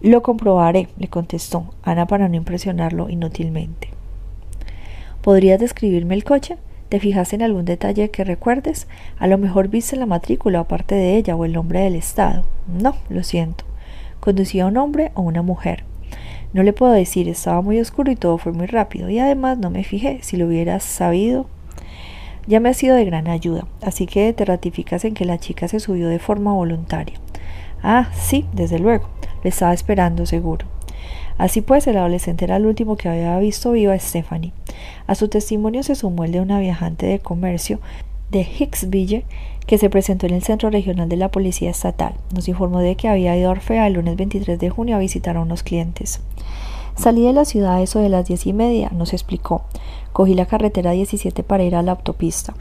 Lo 0.00 0.22
comprobaré, 0.22 0.88
le 0.98 1.08
contestó 1.08 1.72
Ana 1.82 2.06
para 2.06 2.28
no 2.28 2.36
impresionarlo 2.36 3.08
inútilmente. 3.08 3.88
¿Podrías 5.22 5.60
describirme 5.60 6.14
el 6.14 6.24
coche? 6.24 6.58
¿Te 6.88 7.00
fijas 7.00 7.32
en 7.32 7.40
algún 7.40 7.64
detalle 7.64 8.10
que 8.10 8.24
recuerdes? 8.24 8.88
A 9.18 9.26
lo 9.26 9.38
mejor 9.38 9.68
viste 9.68 9.96
la 9.96 10.04
matrícula 10.04 10.60
aparte 10.60 10.94
de 10.94 11.16
ella 11.16 11.36
o 11.36 11.44
el 11.44 11.52
nombre 11.52 11.80
del 11.80 11.94
estado. 11.94 12.44
No, 12.66 12.96
lo 13.08 13.22
siento. 13.22 13.64
¿Conducía 14.20 14.66
un 14.66 14.76
hombre 14.76 15.10
o 15.14 15.22
una 15.22 15.40
mujer? 15.40 15.84
No 16.52 16.62
le 16.62 16.72
puedo 16.72 16.92
decir, 16.92 17.28
estaba 17.28 17.62
muy 17.62 17.80
oscuro 17.80 18.12
y 18.12 18.16
todo 18.16 18.36
fue 18.36 18.52
muy 18.52 18.66
rápido, 18.66 19.08
y 19.08 19.18
además 19.18 19.58
no 19.58 19.70
me 19.70 19.84
fijé. 19.84 20.18
Si 20.22 20.36
lo 20.36 20.46
hubieras 20.46 20.82
sabido, 20.82 21.46
ya 22.46 22.60
me 22.60 22.68
ha 22.68 22.74
sido 22.74 22.96
de 22.96 23.04
gran 23.04 23.28
ayuda, 23.28 23.66
así 23.80 24.06
que 24.06 24.32
te 24.32 24.44
ratificas 24.44 25.04
en 25.04 25.14
que 25.14 25.24
la 25.24 25.38
chica 25.38 25.68
se 25.68 25.80
subió 25.80 26.08
de 26.08 26.18
forma 26.18 26.52
voluntaria. 26.52 27.18
Ah, 27.82 28.10
sí, 28.14 28.44
desde 28.52 28.78
luego. 28.78 29.08
Le 29.42 29.50
estaba 29.50 29.72
esperando 29.72 30.26
seguro. 30.26 30.66
Así 31.38 31.62
pues, 31.62 31.86
el 31.86 31.96
adolescente 31.96 32.44
era 32.44 32.56
el 32.56 32.66
último 32.66 32.96
que 32.96 33.08
había 33.08 33.38
visto 33.38 33.72
viva 33.72 33.94
a 33.94 33.98
Stephanie. 33.98 34.52
A 35.06 35.14
su 35.14 35.28
testimonio 35.28 35.82
se 35.82 35.94
sumó 35.94 36.24
el 36.24 36.32
de 36.32 36.40
una 36.40 36.60
viajante 36.60 37.06
de 37.06 37.18
comercio 37.18 37.80
de 38.30 38.40
Hicksville 38.40 39.24
que 39.66 39.78
se 39.78 39.90
presentó 39.90 40.26
en 40.26 40.34
el 40.34 40.42
Centro 40.42 40.70
Regional 40.70 41.08
de 41.08 41.16
la 41.16 41.30
Policía 41.30 41.70
Estatal. 41.70 42.14
Nos 42.34 42.48
informó 42.48 42.80
de 42.80 42.96
que 42.96 43.08
había 43.08 43.36
ido 43.36 43.48
a 43.48 43.52
Orfea 43.52 43.86
el 43.86 43.94
lunes 43.94 44.16
23 44.16 44.58
de 44.58 44.70
junio 44.70 44.96
a 44.96 45.00
visitar 45.00 45.36
a 45.36 45.40
unos 45.40 45.62
clientes. 45.62 46.20
Salí 46.96 47.22
de 47.22 47.32
la 47.32 47.44
ciudad 47.44 47.74
a 47.74 47.82
eso 47.82 47.98
de 47.98 48.08
las 48.08 48.26
diez 48.26 48.46
y 48.46 48.52
media, 48.52 48.90
nos 48.94 49.12
explicó. 49.12 49.62
Cogí 50.12 50.34
la 50.34 50.46
carretera 50.46 50.92
17 50.92 51.42
para 51.42 51.64
ir 51.64 51.74
a 51.74 51.82
la 51.82 51.92
autopista. 51.92 52.54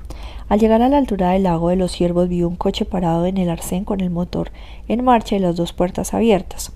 Al 0.47 0.59
llegar 0.59 0.81
a 0.81 0.89
la 0.89 0.97
altura 0.97 1.31
del 1.31 1.43
lago 1.43 1.69
de 1.69 1.75
los 1.75 1.91
ciervos 1.91 2.27
vi 2.27 2.43
un 2.43 2.55
coche 2.55 2.85
parado 2.85 3.25
en 3.25 3.37
el 3.37 3.49
arcén 3.49 3.85
con 3.85 4.01
el 4.01 4.09
motor 4.09 4.51
en 4.87 5.03
marcha 5.03 5.35
y 5.35 5.39
las 5.39 5.55
dos 5.55 5.73
puertas 5.73 6.13
abiertas. 6.13 6.71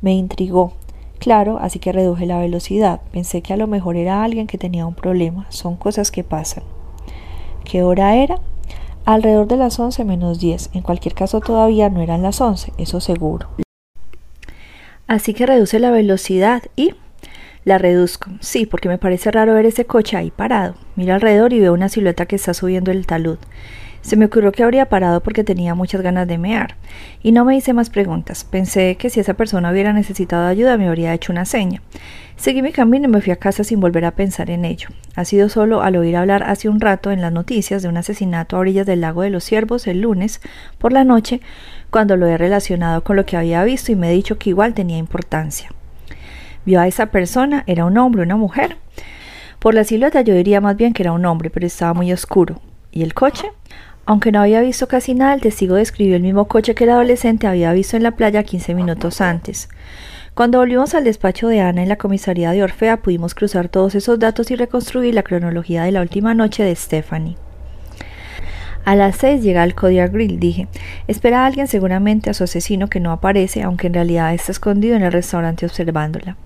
Me 0.00 0.14
intrigó. 0.14 0.72
Claro, 1.18 1.58
así 1.60 1.78
que 1.78 1.92
reduje 1.92 2.26
la 2.26 2.38
velocidad. 2.38 3.00
Pensé 3.12 3.40
que 3.40 3.52
a 3.52 3.56
lo 3.56 3.66
mejor 3.66 3.96
era 3.96 4.22
alguien 4.22 4.46
que 4.46 4.58
tenía 4.58 4.86
un 4.86 4.94
problema. 4.94 5.46
Son 5.48 5.76
cosas 5.76 6.10
que 6.10 6.24
pasan. 6.24 6.64
¿Qué 7.64 7.82
hora 7.82 8.16
era? 8.16 8.38
Alrededor 9.04 9.46
de 9.46 9.56
las 9.56 9.78
once 9.78 10.04
menos 10.04 10.40
diez. 10.40 10.70
En 10.72 10.82
cualquier 10.82 11.14
caso 11.14 11.40
todavía 11.40 11.88
no 11.88 12.00
eran 12.00 12.22
las 12.22 12.40
once, 12.40 12.72
eso 12.76 13.00
seguro. 13.00 13.48
Así 15.06 15.34
que 15.34 15.46
reduce 15.46 15.78
la 15.78 15.90
velocidad 15.90 16.62
y 16.74 16.94
la 17.64 17.78
reduzco. 17.78 18.30
Sí, 18.40 18.66
porque 18.66 18.88
me 18.88 18.98
parece 18.98 19.30
raro 19.30 19.54
ver 19.54 19.66
ese 19.66 19.86
coche 19.86 20.16
ahí 20.16 20.30
parado. 20.30 20.76
Miro 20.94 21.14
alrededor 21.14 21.52
y 21.52 21.60
veo 21.60 21.74
una 21.74 21.88
silueta 21.88 22.26
que 22.26 22.36
está 22.36 22.54
subiendo 22.54 22.90
el 22.90 23.06
talud. 23.06 23.38
Se 24.06 24.16
me 24.16 24.26
ocurrió 24.26 24.52
que 24.52 24.62
habría 24.62 24.88
parado 24.88 25.20
porque 25.20 25.42
tenía 25.42 25.74
muchas 25.74 26.00
ganas 26.00 26.28
de 26.28 26.38
mear. 26.38 26.76
Y 27.24 27.32
no 27.32 27.44
me 27.44 27.56
hice 27.56 27.72
más 27.72 27.90
preguntas. 27.90 28.44
Pensé 28.44 28.94
que 28.94 29.10
si 29.10 29.18
esa 29.18 29.34
persona 29.34 29.72
hubiera 29.72 29.92
necesitado 29.92 30.46
ayuda 30.46 30.76
me 30.76 30.86
habría 30.86 31.12
hecho 31.12 31.32
una 31.32 31.44
seña. 31.44 31.82
Seguí 32.36 32.62
mi 32.62 32.70
camino 32.70 33.08
y 33.08 33.10
me 33.10 33.20
fui 33.20 33.32
a 33.32 33.36
casa 33.36 33.64
sin 33.64 33.80
volver 33.80 34.04
a 34.04 34.14
pensar 34.14 34.48
en 34.50 34.64
ello. 34.64 34.90
Ha 35.16 35.24
sido 35.24 35.48
solo 35.48 35.82
al 35.82 35.96
oír 35.96 36.16
hablar 36.16 36.44
hace 36.44 36.68
un 36.68 36.80
rato 36.80 37.10
en 37.10 37.20
las 37.20 37.32
noticias 37.32 37.82
de 37.82 37.88
un 37.88 37.96
asesinato 37.96 38.56
a 38.56 38.60
orillas 38.60 38.86
del 38.86 39.00
lago 39.00 39.22
de 39.22 39.30
los 39.30 39.42
Ciervos 39.42 39.88
el 39.88 40.02
lunes 40.02 40.40
por 40.78 40.92
la 40.92 41.02
noche, 41.02 41.40
cuando 41.90 42.16
lo 42.16 42.26
he 42.26 42.36
relacionado 42.36 43.02
con 43.02 43.16
lo 43.16 43.26
que 43.26 43.36
había 43.36 43.64
visto 43.64 43.92
y 43.92 43.96
me 43.96 44.10
he 44.10 44.14
dicho 44.14 44.38
que 44.38 44.50
igual 44.50 44.74
tenía 44.74 44.98
importancia. 44.98 45.70
Vio 46.64 46.80
a 46.80 46.88
esa 46.88 47.06
persona, 47.06 47.62
era 47.66 47.84
un 47.84 47.96
hombre, 47.96 48.22
una 48.22 48.36
mujer. 48.36 48.76
Por 49.58 49.74
la 49.74 49.84
silueta 49.84 50.20
yo 50.20 50.34
diría 50.34 50.60
más 50.60 50.76
bien 50.76 50.92
que 50.92 51.02
era 51.02 51.12
un 51.12 51.24
hombre, 51.24 51.50
pero 51.50 51.66
estaba 51.66 51.94
muy 51.94 52.12
oscuro. 52.12 52.60
¿Y 52.90 53.02
el 53.02 53.14
coche? 53.14 53.48
Aunque 54.04 54.30
no 54.30 54.40
había 54.40 54.60
visto 54.60 54.86
casi 54.88 55.14
nada, 55.14 55.34
el 55.34 55.40
testigo 55.40 55.74
describió 55.74 56.16
el 56.16 56.22
mismo 56.22 56.46
coche 56.46 56.74
que 56.74 56.84
el 56.84 56.90
adolescente 56.90 57.46
había 57.46 57.72
visto 57.72 57.96
en 57.96 58.02
la 58.02 58.12
playa 58.12 58.42
15 58.42 58.74
minutos 58.74 59.20
antes. 59.20 59.68
Cuando 60.34 60.58
volvimos 60.58 60.94
al 60.94 61.04
despacho 61.04 61.48
de 61.48 61.60
Ana 61.60 61.82
en 61.82 61.88
la 61.88 61.96
comisaría 61.96 62.50
de 62.50 62.62
Orfea, 62.62 62.98
pudimos 62.98 63.34
cruzar 63.34 63.68
todos 63.68 63.94
esos 63.94 64.18
datos 64.18 64.50
y 64.50 64.56
reconstruir 64.56 65.14
la 65.14 65.22
cronología 65.22 65.84
de 65.84 65.92
la 65.92 66.02
última 66.02 66.34
noche 66.34 66.62
de 66.62 66.76
Stephanie. 66.76 67.36
A 68.86 68.94
las 68.94 69.16
seis 69.16 69.42
llega 69.42 69.64
al 69.64 69.74
Kodiak 69.74 70.12
Grill, 70.12 70.38
dije. 70.38 70.68
Espera 71.08 71.42
a 71.42 71.46
alguien 71.46 71.66
seguramente 71.66 72.30
a 72.30 72.34
su 72.34 72.44
asesino 72.44 72.86
que 72.86 73.00
no 73.00 73.10
aparece, 73.10 73.64
aunque 73.64 73.88
en 73.88 73.94
realidad 73.94 74.32
está 74.32 74.52
escondido 74.52 74.94
en 74.94 75.02
el 75.02 75.10
restaurante 75.10 75.66
observándola. 75.66 76.36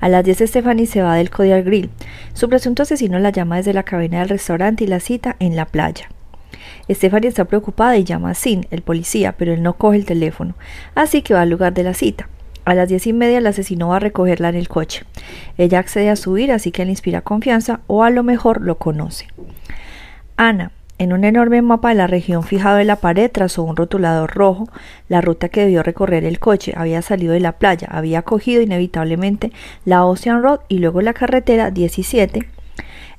A 0.00 0.08
las 0.08 0.24
diez 0.24 0.38
Stephanie 0.38 0.86
se 0.86 1.02
va 1.02 1.16
del 1.16 1.28
Kodiak 1.28 1.66
Grill. 1.66 1.90
Su 2.32 2.48
presunto 2.48 2.84
asesino 2.84 3.18
la 3.18 3.28
llama 3.28 3.58
desde 3.58 3.74
la 3.74 3.82
cabina 3.82 4.20
del 4.20 4.30
restaurante 4.30 4.84
y 4.84 4.86
la 4.86 5.00
cita 5.00 5.36
en 5.38 5.54
la 5.54 5.66
playa. 5.66 6.08
Stephanie 6.88 7.28
está 7.28 7.44
preocupada 7.44 7.98
y 7.98 8.04
llama 8.04 8.30
a 8.30 8.34
Sin, 8.34 8.66
el 8.70 8.80
policía, 8.80 9.32
pero 9.32 9.52
él 9.52 9.62
no 9.62 9.74
coge 9.74 9.98
el 9.98 10.06
teléfono, 10.06 10.54
así 10.94 11.20
que 11.20 11.34
va 11.34 11.42
al 11.42 11.50
lugar 11.50 11.74
de 11.74 11.82
la 11.82 11.92
cita. 11.92 12.26
A 12.64 12.74
las 12.74 12.88
diez 12.88 13.06
y 13.06 13.12
media 13.12 13.36
el 13.36 13.46
asesino 13.46 13.88
va 13.88 13.96
a 13.96 14.00
recogerla 14.00 14.48
en 14.48 14.54
el 14.54 14.68
coche. 14.68 15.04
Ella 15.58 15.80
accede 15.80 16.08
a 16.08 16.16
subir, 16.16 16.52
así 16.52 16.72
que 16.72 16.86
le 16.86 16.92
inspira 16.92 17.20
confianza 17.20 17.80
o 17.86 18.02
a 18.02 18.08
lo 18.08 18.22
mejor 18.22 18.62
lo 18.62 18.78
conoce. 18.78 19.26
Ana, 20.38 20.72
en 20.98 21.12
un 21.12 21.24
enorme 21.24 21.62
mapa 21.62 21.88
de 21.88 21.94
la 21.96 22.06
región 22.06 22.42
fijado 22.44 22.78
en 22.78 22.86
la 22.86 22.96
pared 22.96 23.30
trazó 23.30 23.62
un 23.62 23.76
rotulador 23.76 24.30
rojo 24.30 24.68
la 25.08 25.20
ruta 25.20 25.48
que 25.48 25.62
debió 25.62 25.82
recorrer 25.82 26.24
el 26.24 26.38
coche. 26.38 26.74
Había 26.76 27.02
salido 27.02 27.32
de 27.32 27.40
la 27.40 27.52
playa, 27.52 27.88
había 27.90 28.22
cogido 28.22 28.62
inevitablemente 28.62 29.50
la 29.84 30.04
Ocean 30.04 30.42
Road 30.42 30.60
y 30.68 30.78
luego 30.78 31.00
la 31.00 31.12
carretera 31.12 31.70
17 31.70 32.48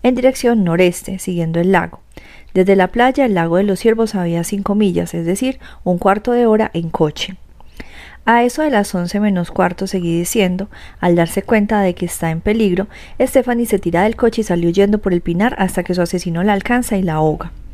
en 0.04 0.16
dirección 0.16 0.64
noreste, 0.64 1.18
siguiendo 1.18 1.60
el 1.60 1.72
lago. 1.72 2.02
Desde 2.54 2.76
la 2.76 2.90
playa, 2.90 3.26
el 3.26 3.34
lago 3.34 3.58
de 3.58 3.64
los 3.64 3.80
Ciervos 3.80 4.16
había 4.16 4.44
cinco 4.44 4.76
millas, 4.76 5.14
es 5.14 5.26
decir, 5.26 5.60
un 5.84 5.98
cuarto 5.98 6.34
de 6.34 6.46
hora 6.46 6.70
en 6.74 6.90
coche. 6.90 7.36
A 8.26 8.44
eso 8.44 8.62
de 8.62 8.70
las 8.70 8.94
once 8.96 9.20
menos 9.20 9.52
cuarto 9.52 9.88
seguí 9.88 10.18
diciendo, 10.18 10.70
al 11.00 11.16
darse 11.16 11.42
cuenta 11.42 11.82
de 11.82 11.96
que 11.96 12.06
está 12.06 12.32
en 12.32 12.42
peligro, 12.42 12.88
Stephanie 13.20 13.66
se 13.66 13.80
tira 13.80 14.04
del 14.04 14.16
coche 14.16 14.42
y 14.42 14.44
salió 14.46 14.70
huyendo 14.70 15.00
por 15.00 15.14
el 15.14 15.22
pinar 15.22 15.56
hasta 15.58 15.84
que 15.84 15.94
su 15.94 16.02
asesino 16.02 16.44
la 16.44 16.54
alcanza 16.54 16.96
y 16.96 17.02
la 17.02 17.16
ahoga. 17.16 17.52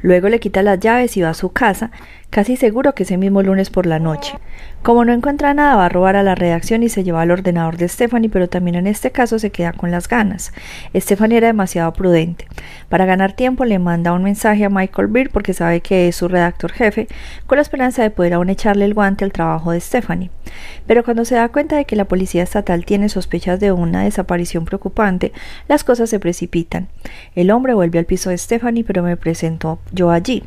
Luego 0.00 0.28
le 0.28 0.40
quita 0.40 0.62
las 0.62 0.80
llaves 0.80 1.16
y 1.16 1.22
va 1.22 1.30
a 1.30 1.34
su 1.34 1.50
casa, 1.50 1.90
casi 2.30 2.56
seguro 2.56 2.94
que 2.94 3.04
ese 3.04 3.16
mismo 3.16 3.42
lunes 3.42 3.70
por 3.70 3.86
la 3.86 3.98
noche. 3.98 4.34
Como 4.82 5.04
no 5.04 5.12
encuentra 5.12 5.54
nada, 5.54 5.76
va 5.76 5.86
a 5.86 5.88
robar 5.88 6.14
a 6.16 6.22
la 6.22 6.34
redacción 6.34 6.82
y 6.82 6.88
se 6.88 7.02
lleva 7.02 7.22
al 7.22 7.30
ordenador 7.30 7.76
de 7.76 7.88
Stephanie, 7.88 8.30
pero 8.30 8.48
también 8.48 8.76
en 8.76 8.86
este 8.86 9.10
caso 9.10 9.38
se 9.38 9.50
queda 9.50 9.72
con 9.72 9.90
las 9.90 10.08
ganas. 10.08 10.52
Stephanie 10.94 11.38
era 11.38 11.48
demasiado 11.48 11.92
prudente. 11.92 12.46
Para 12.88 13.06
ganar 13.06 13.32
tiempo 13.32 13.64
le 13.64 13.78
manda 13.78 14.12
un 14.12 14.22
mensaje 14.22 14.64
a 14.64 14.70
Michael 14.70 15.08
Beer 15.08 15.30
porque 15.30 15.52
sabe 15.52 15.80
que 15.80 16.08
es 16.08 16.16
su 16.16 16.28
redactor 16.28 16.72
jefe, 16.72 17.08
con 17.46 17.56
la 17.56 17.62
esperanza 17.62 18.02
de 18.02 18.10
poder 18.10 18.34
aún 18.34 18.50
echarle 18.50 18.84
el 18.84 18.94
guante 18.94 19.24
al 19.24 19.32
trabajo 19.32 19.72
de 19.72 19.80
Stephanie. 19.80 20.30
Pero 20.86 21.04
cuando 21.04 21.24
se 21.24 21.34
da 21.34 21.48
cuenta 21.48 21.76
de 21.76 21.84
que 21.84 21.96
la 21.96 22.06
policía 22.06 22.42
estatal 22.42 22.84
tiene 22.84 23.08
sospechas 23.08 23.60
de 23.60 23.72
una 23.72 24.04
desaparición 24.04 24.64
preocupante, 24.64 25.32
las 25.66 25.84
cosas 25.84 26.08
se 26.08 26.20
precipitan. 26.20 26.88
El 27.34 27.50
hombre 27.50 27.74
vuelve 27.74 27.98
al 27.98 28.06
piso 28.06 28.30
de 28.30 28.38
Stephanie, 28.38 28.84
pero 28.84 29.02
me 29.02 29.16
presentó 29.16 29.78
yo 29.92 30.10
allí. 30.10 30.42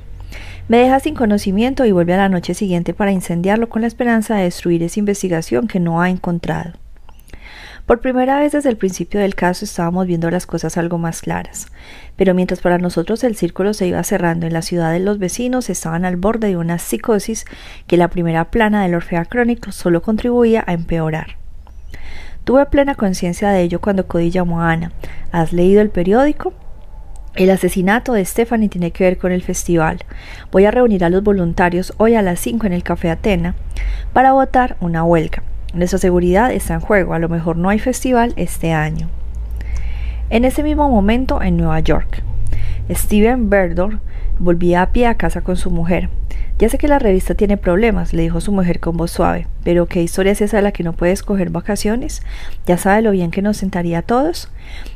Me 0.67 0.77
deja 0.77 0.99
sin 0.99 1.15
conocimiento 1.15 1.85
y 1.85 1.91
vuelve 1.91 2.13
a 2.13 2.17
la 2.17 2.29
noche 2.29 2.53
siguiente 2.53 2.93
para 2.93 3.11
incendiarlo 3.11 3.69
con 3.69 3.81
la 3.81 3.87
esperanza 3.87 4.35
de 4.35 4.43
destruir 4.43 4.83
esa 4.83 4.99
investigación 4.99 5.67
que 5.67 5.79
no 5.79 6.01
ha 6.01 6.09
encontrado. 6.09 6.73
Por 7.85 7.99
primera 7.99 8.39
vez 8.39 8.53
desde 8.53 8.69
el 8.69 8.77
principio 8.77 9.19
del 9.19 9.35
caso 9.35 9.65
estábamos 9.65 10.07
viendo 10.07 10.29
las 10.31 10.45
cosas 10.45 10.77
algo 10.77 10.97
más 10.97 11.21
claras, 11.21 11.67
pero 12.15 12.33
mientras 12.33 12.61
para 12.61 12.77
nosotros 12.77 13.23
el 13.23 13.35
círculo 13.35 13.73
se 13.73 13.87
iba 13.87 14.01
cerrando 14.03 14.45
en 14.45 14.53
la 14.53 14.61
ciudad 14.61 14.93
de 14.93 14.99
los 14.99 15.17
vecinos 15.19 15.69
estaban 15.69 16.05
al 16.05 16.15
borde 16.15 16.47
de 16.47 16.57
una 16.57 16.77
psicosis 16.77 17.45
que 17.87 17.97
la 17.97 18.07
primera 18.07 18.45
plana 18.51 18.83
del 18.83 18.95
Orfea 18.95 19.25
Crónico 19.25 19.71
solo 19.71 20.01
contribuía 20.01 20.63
a 20.67 20.73
empeorar. 20.73 21.37
Tuve 22.43 22.65
plena 22.67 22.95
conciencia 22.95 23.49
de 23.49 23.61
ello 23.61 23.81
cuando 23.81 24.07
Cody 24.07 24.29
llamó 24.29 24.61
a 24.61 24.71
Ana. 24.71 24.91
¿Has 25.31 25.51
leído 25.51 25.81
el 25.81 25.89
periódico? 25.89 26.53
El 27.33 27.49
asesinato 27.49 28.11
de 28.11 28.25
Stephanie 28.25 28.67
tiene 28.67 28.91
que 28.91 29.05
ver 29.05 29.17
con 29.17 29.31
el 29.31 29.41
festival. 29.41 29.99
Voy 30.51 30.65
a 30.65 30.71
reunir 30.71 31.05
a 31.05 31.09
los 31.09 31.23
voluntarios 31.23 31.93
hoy 31.95 32.15
a 32.15 32.21
las 32.21 32.41
5 32.41 32.67
en 32.67 32.73
el 32.73 32.83
Café 32.83 33.09
Atena 33.09 33.55
para 34.11 34.33
votar 34.33 34.75
una 34.81 35.05
huelga. 35.05 35.41
Nuestra 35.73 35.97
seguridad 35.97 36.51
está 36.51 36.73
en 36.73 36.81
juego, 36.81 37.13
a 37.13 37.19
lo 37.19 37.29
mejor 37.29 37.55
no 37.55 37.69
hay 37.69 37.79
festival 37.79 38.33
este 38.35 38.73
año. 38.73 39.07
En 40.29 40.43
ese 40.43 40.61
mismo 40.61 40.89
momento, 40.89 41.41
en 41.41 41.55
Nueva 41.55 41.79
York, 41.79 42.21
Steven 42.89 43.49
Berdor 43.49 43.99
volvía 44.37 44.81
a 44.81 44.91
pie 44.91 45.07
a 45.07 45.15
casa 45.15 45.39
con 45.39 45.55
su 45.55 45.71
mujer. 45.71 46.09
Ya 46.61 46.69
sé 46.69 46.77
que 46.77 46.87
la 46.87 46.99
revista 46.99 47.33
tiene 47.33 47.57
problemas, 47.57 48.13
le 48.13 48.21
dijo 48.21 48.39
su 48.39 48.51
mujer 48.51 48.79
con 48.79 48.95
voz 48.95 49.09
suave, 49.09 49.47
pero 49.63 49.87
¿qué 49.87 50.03
historia 50.03 50.33
es 50.33 50.41
esa 50.41 50.57
de 50.57 50.61
la 50.61 50.71
que 50.71 50.83
no 50.83 50.93
puede 50.93 51.11
escoger 51.11 51.49
vacaciones? 51.49 52.21
¿Ya 52.67 52.77
sabe 52.77 53.01
lo 53.01 53.09
bien 53.09 53.31
que 53.31 53.41
nos 53.41 53.57
sentaría 53.57 53.97
a 53.97 54.01
todos? 54.03 54.47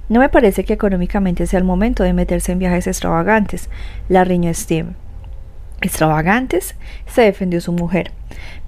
No 0.08 0.20
me 0.20 0.30
parece 0.30 0.64
que 0.64 0.74
económicamente 0.74 1.48
sea 1.48 1.58
el 1.58 1.66
momento 1.66 2.04
de 2.04 2.14
meterse 2.14 2.52
en 2.52 2.60
viajes 2.60 2.86
extravagantes, 2.86 3.72
la 4.10 4.24
riñó 4.24 4.54
Steve. 4.54 4.90
¿Extravagantes? 5.82 6.76
se 7.08 7.24
defendió 7.24 7.60
su 7.62 7.72
mujer. 7.72 8.12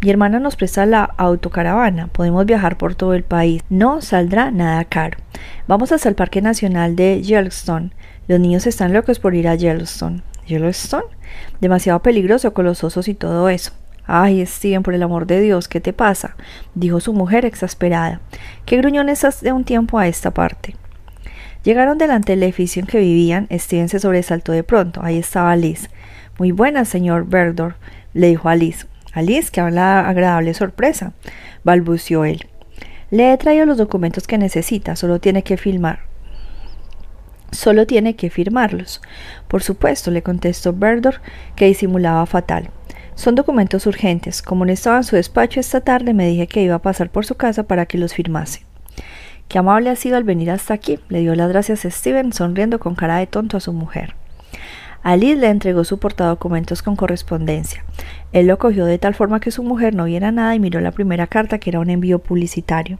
Mi 0.01 0.09
hermana 0.09 0.39
nos 0.39 0.55
presta 0.55 0.87
la 0.87 1.03
autocaravana, 1.03 2.07
podemos 2.07 2.47
viajar 2.47 2.79
por 2.79 2.95
todo 2.95 3.13
el 3.13 3.23
país, 3.23 3.61
no 3.69 4.01
saldrá 4.01 4.49
nada 4.49 4.83
caro. 4.85 5.19
Vamos 5.67 5.91
hasta 5.91 6.09
el 6.09 6.15
Parque 6.15 6.41
Nacional 6.41 6.95
de 6.95 7.21
Yellowstone. 7.21 7.91
Los 8.27 8.39
niños 8.39 8.65
están 8.65 8.91
locos 8.91 9.19
por 9.19 9.35
ir 9.35 9.47
a 9.47 9.53
Yellowstone. 9.53 10.23
¿Yellowstone? 10.47 11.05
Demasiado 11.61 12.01
peligroso 12.01 12.53
con 12.53 12.65
los 12.65 12.83
osos 12.83 13.07
y 13.07 13.13
todo 13.13 13.49
eso. 13.49 13.71
Ay, 14.05 14.45
Steven, 14.45 14.83
por 14.83 14.93
el 14.93 15.03
amor 15.03 15.27
de 15.27 15.41
Dios, 15.41 15.67
¿qué 15.67 15.81
te 15.81 15.93
pasa? 15.93 16.35
dijo 16.75 16.99
su 16.99 17.13
mujer 17.13 17.45
exasperada. 17.45 18.21
¿Qué 18.65 18.77
gruñón 18.77 19.09
estás 19.09 19.41
de 19.41 19.51
un 19.51 19.65
tiempo 19.65 19.99
a 19.99 20.07
esta 20.07 20.31
parte? 20.31 20.75
Llegaron 21.63 21.97
delante 21.97 22.31
del 22.31 22.43
edificio 22.43 22.79
en 22.79 22.87
que 22.87 22.99
vivían. 22.99 23.47
Steven 23.51 23.89
se 23.89 23.99
sobresaltó 23.99 24.53
de 24.53 24.63
pronto. 24.63 25.01
Ahí 25.03 25.17
estaba 25.17 25.55
Liz. 25.57 25.89
Muy 26.39 26.51
buena, 26.51 26.85
señor 26.85 27.27
Berdor, 27.27 27.75
le 28.13 28.27
dijo 28.27 28.47
a 28.47 28.55
Liz. 28.55 28.87
Alice, 29.17 29.49
que 29.51 29.61
habla 29.61 30.07
agradable 30.07 30.53
sorpresa, 30.53 31.13
balbució 31.63 32.23
él. 32.23 32.47
Le 33.09 33.33
he 33.33 33.37
traído 33.37 33.65
los 33.65 33.77
documentos 33.77 34.27
que 34.27 34.37
necesita, 34.37 34.95
solo 34.95 35.19
tiene 35.19 35.41
que 35.41 35.57
filmar. 35.57 36.01
Solo 37.51 37.87
tiene 37.87 38.15
que 38.15 38.29
firmarlos. 38.29 39.01
Por 39.47 39.63
supuesto, 39.63 40.11
le 40.11 40.21
contestó 40.21 40.73
Berdor, 40.73 41.21
que 41.55 41.65
disimulaba 41.65 42.25
fatal. 42.25 42.69
Son 43.15 43.35
documentos 43.35 43.87
urgentes. 43.87 44.41
Como 44.41 44.65
no 44.65 44.71
estaba 44.71 44.97
en 44.97 45.03
su 45.03 45.15
despacho 45.15 45.59
esta 45.59 45.81
tarde, 45.81 46.13
me 46.13 46.27
dije 46.27 46.47
que 46.47 46.61
iba 46.61 46.75
a 46.75 46.81
pasar 46.81 47.09
por 47.09 47.25
su 47.25 47.35
casa 47.35 47.63
para 47.63 47.85
que 47.85 47.97
los 47.97 48.13
firmase. 48.13 48.61
Qué 49.47 49.57
amable 49.57 49.89
ha 49.89 49.95
sido 49.95 50.17
al 50.17 50.25
venir 50.25 50.51
hasta 50.51 50.73
aquí, 50.73 50.99
le 51.07 51.21
dio 51.21 51.33
las 51.33 51.49
gracias 51.49 51.85
a 51.85 51.89
Steven, 51.89 52.33
sonriendo 52.33 52.79
con 52.79 52.95
cara 52.95 53.17
de 53.17 53.27
tonto 53.27 53.55
a 53.55 53.61
su 53.61 53.71
mujer. 53.71 54.13
Alice 55.03 55.37
le 55.37 55.47
entregó 55.47 55.85
su 55.85 55.99
portadocumentos 55.99 56.83
con 56.83 56.97
correspondencia. 56.97 57.85
Él 58.33 58.47
lo 58.47 58.57
cogió 58.57 58.85
de 58.85 58.97
tal 58.97 59.15
forma 59.15 59.39
que 59.39 59.51
su 59.51 59.63
mujer 59.63 59.95
no 59.95 60.03
viera 60.03 60.33
nada 60.33 60.53
y 60.53 60.59
miró 60.59 60.81
la 60.81 60.91
primera 60.91 61.27
carta 61.27 61.59
que 61.59 61.69
era 61.69 61.79
un 61.79 61.89
envío 61.89 62.19
publicitario. 62.19 62.99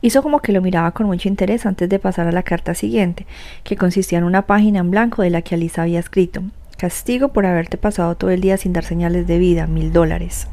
Hizo 0.00 0.22
como 0.22 0.40
que 0.40 0.52
lo 0.52 0.62
miraba 0.62 0.92
con 0.92 1.06
mucho 1.06 1.28
interés 1.28 1.66
antes 1.66 1.88
de 1.88 1.98
pasar 1.98 2.28
a 2.28 2.32
la 2.32 2.44
carta 2.44 2.74
siguiente, 2.74 3.26
que 3.64 3.76
consistía 3.76 4.18
en 4.18 4.24
una 4.24 4.46
página 4.46 4.78
en 4.78 4.90
blanco 4.92 5.22
de 5.22 5.30
la 5.30 5.42
que 5.42 5.56
Alice 5.56 5.80
había 5.80 5.98
escrito 5.98 6.42
Castigo 6.76 7.32
por 7.32 7.44
haberte 7.44 7.76
pasado 7.76 8.16
todo 8.16 8.30
el 8.30 8.40
día 8.40 8.56
sin 8.56 8.72
dar 8.72 8.84
señales 8.84 9.26
de 9.26 9.38
vida, 9.38 9.66
mil 9.66 9.92
dólares. 9.92 10.46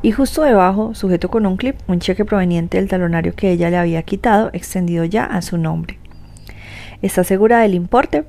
Y 0.00 0.12
justo 0.12 0.42
debajo, 0.42 0.94
sujeto 0.94 1.28
con 1.28 1.44
un 1.44 1.56
clip, 1.56 1.76
un 1.88 1.98
cheque 1.98 2.24
proveniente 2.24 2.78
del 2.78 2.88
talonario 2.88 3.34
que 3.34 3.50
ella 3.50 3.70
le 3.70 3.78
había 3.78 4.04
quitado, 4.04 4.50
extendido 4.52 5.04
ya 5.04 5.24
a 5.24 5.42
su 5.42 5.58
nombre. 5.58 5.98
¿Está 7.02 7.24
segura 7.24 7.58
del 7.58 7.74
importe? 7.74 8.24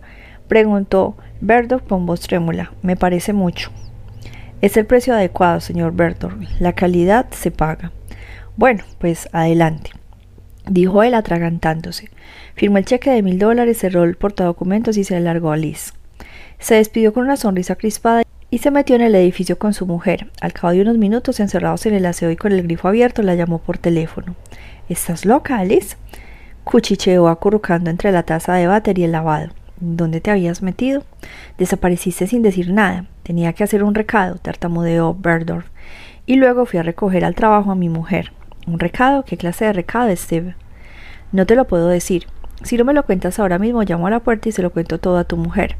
preguntó 0.47 1.15
Berdock 1.41 1.87
con 1.87 2.07
voz 2.07 2.21
trémula. 2.21 2.71
Me 2.81 2.95
parece 2.95 3.33
mucho. 3.33 3.69
Es 4.61 4.75
el 4.75 4.87
precio 4.87 5.13
adecuado, 5.13 5.59
señor 5.59 5.93
Berdock. 5.93 6.33
La 6.59 6.73
calidad 6.73 7.27
se 7.29 7.51
paga. 7.51 7.91
Bueno, 8.57 8.83
pues 8.97 9.29
adelante 9.31 9.98
dijo 10.69 11.03
él 11.03 11.13
atragantándose. 11.13 12.09
Firmó 12.55 12.77
el 12.77 12.85
cheque 12.85 13.11
de 13.11 13.21
mil 13.21 13.39
dólares, 13.39 13.79
cerró 13.79 14.03
el 14.03 14.15
portadocumentos 14.15 14.97
y 14.97 15.03
se 15.03 15.19
largó 15.19 15.51
a 15.51 15.57
Liz. 15.57 15.93
Se 16.59 16.75
despidió 16.75 17.13
con 17.13 17.23
una 17.23 17.37
sonrisa 17.37 17.75
crispada 17.75 18.23
y 18.51 18.57
se 18.59 18.71
metió 18.71 18.95
en 18.95 19.01
el 19.01 19.15
edificio 19.15 19.57
con 19.57 19.73
su 19.73 19.85
mujer. 19.85 20.29
Al 20.41 20.53
cabo 20.53 20.73
de 20.73 20.81
unos 20.81 20.97
minutos, 20.97 21.39
encerrados 21.39 21.85
en 21.85 21.93
el 21.93 22.05
aseo 22.05 22.31
y 22.31 22.35
con 22.35 22.51
el 22.51 22.63
grifo 22.63 22.87
abierto, 22.87 23.21
la 23.21 23.35
llamó 23.35 23.59
por 23.59 23.77
teléfono. 23.77 24.35
¿Estás 24.89 25.25
loca, 25.25 25.59
Alice? 25.59 25.95
Cuchicheó 26.63 27.27
acurrucando 27.27 27.89
entre 27.89 28.11
la 28.11 28.23
taza 28.23 28.53
de 28.55 28.67
váter 28.67 28.99
y 28.99 29.03
el 29.03 29.11
lavado. 29.11 29.49
¿Dónde 29.79 30.19
te 30.19 30.31
habías 30.31 30.61
metido? 30.61 31.03
Desapareciste 31.57 32.27
sin 32.27 32.41
decir 32.41 32.71
nada. 32.71 33.05
Tenía 33.23 33.53
que 33.53 33.63
hacer 33.63 33.83
un 33.83 33.95
recado, 33.95 34.35
tartamudeó 34.35 35.15
Berdorf. 35.17 35.67
Y 36.25 36.35
luego 36.35 36.65
fui 36.65 36.79
a 36.79 36.83
recoger 36.83 37.23
al 37.23 37.35
trabajo 37.35 37.71
a 37.71 37.75
mi 37.75 37.87
mujer. 37.87 38.33
¿Un 38.69 38.77
recado? 38.77 39.25
¿Qué 39.25 39.35
clase 39.35 39.65
de 39.65 39.73
recado, 39.73 40.15
Steve? 40.15 40.53
No 41.31 41.47
te 41.47 41.55
lo 41.55 41.65
puedo 41.65 41.87
decir. 41.87 42.27
Si 42.61 42.77
no 42.77 42.85
me 42.85 42.93
lo 42.93 43.03
cuentas 43.03 43.39
ahora 43.39 43.57
mismo, 43.57 43.81
llamo 43.81 44.05
a 44.05 44.11
la 44.11 44.19
puerta 44.19 44.47
y 44.47 44.51
se 44.51 44.61
lo 44.61 44.69
cuento 44.69 44.99
todo 44.99 45.17
a 45.17 45.23
tu 45.23 45.37
mujer. 45.37 45.75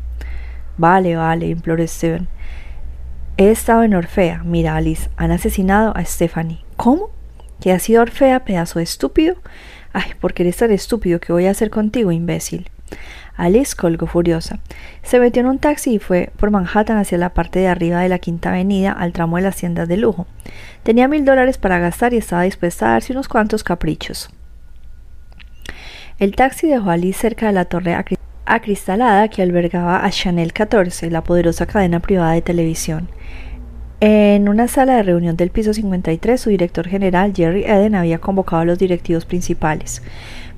Vale, 0.75 1.15
vale, 1.15 1.49
imploró 1.49 1.85
Steven. 1.85 2.27
He 3.37 3.51
estado 3.51 3.83
en 3.83 3.93
Orfea. 3.93 4.41
Mira, 4.43 4.75
Alice, 4.75 5.07
han 5.17 5.29
asesinado 5.29 5.95
a 5.95 6.03
Stephanie. 6.03 6.65
¿Cómo? 6.77 7.11
¿Que 7.61 7.73
ha 7.73 7.77
sido 7.77 8.01
Orfea, 8.01 8.43
pedazo 8.43 8.79
de 8.79 8.85
estúpido? 8.85 9.35
Ay, 9.93 10.13
porque 10.19 10.41
eres 10.41 10.57
tan 10.57 10.71
estúpido 10.71 11.19
que 11.19 11.31
voy 11.31 11.45
a 11.45 11.51
hacer 11.51 11.69
contigo, 11.69 12.11
imbécil. 12.11 12.71
Alice 13.39 13.73
colgó 13.75 14.05
furiosa. 14.05 14.59
Se 15.01 15.19
metió 15.19 15.39
en 15.39 15.47
un 15.47 15.59
taxi 15.59 15.95
y 15.95 15.99
fue 15.99 16.29
por 16.37 16.51
Manhattan 16.51 16.97
hacia 16.97 17.17
la 17.17 17.33
parte 17.33 17.59
de 17.59 17.69
arriba 17.69 18.01
de 18.01 18.09
la 18.09 18.19
Quinta 18.19 18.49
Avenida 18.49 18.91
al 18.91 19.13
tramo 19.13 19.37
de 19.37 19.43
las 19.43 19.55
tiendas 19.55 19.87
de 19.87 19.95
lujo. 19.95 20.27
Tenía 20.83 21.07
mil 21.07 21.23
dólares 21.23 21.57
para 21.57 21.79
gastar 21.79 22.13
y 22.13 22.17
estaba 22.17 22.43
dispuesta 22.43 22.87
a 22.87 22.91
darse 22.91 23.13
unos 23.13 23.29
cuantos 23.29 23.63
caprichos. 23.63 24.29
El 26.19 26.35
taxi 26.35 26.67
dejó 26.67 26.89
a 26.89 26.93
Alice 26.93 27.19
cerca 27.19 27.47
de 27.47 27.53
la 27.53 27.63
torre 27.63 27.95
acristalada 28.45 29.29
que 29.29 29.41
albergaba 29.41 30.03
a 30.03 30.09
Chanel 30.09 30.51
14, 30.51 31.09
la 31.09 31.23
poderosa 31.23 31.65
cadena 31.65 32.01
privada 32.01 32.33
de 32.33 32.41
televisión. 32.41 33.07
En 34.01 34.47
una 34.47 34.69
sala 34.69 34.95
de 34.95 35.03
reunión 35.03 35.35
del 35.35 35.49
piso 35.49 35.73
53, 35.73 36.39
su 36.39 36.49
director 36.49 36.87
general, 36.87 37.33
Jerry 37.35 37.63
Eden, 37.63 37.95
había 37.95 38.19
convocado 38.19 38.61
a 38.61 38.65
los 38.65 38.79
directivos 38.79 39.25
principales. 39.25 40.01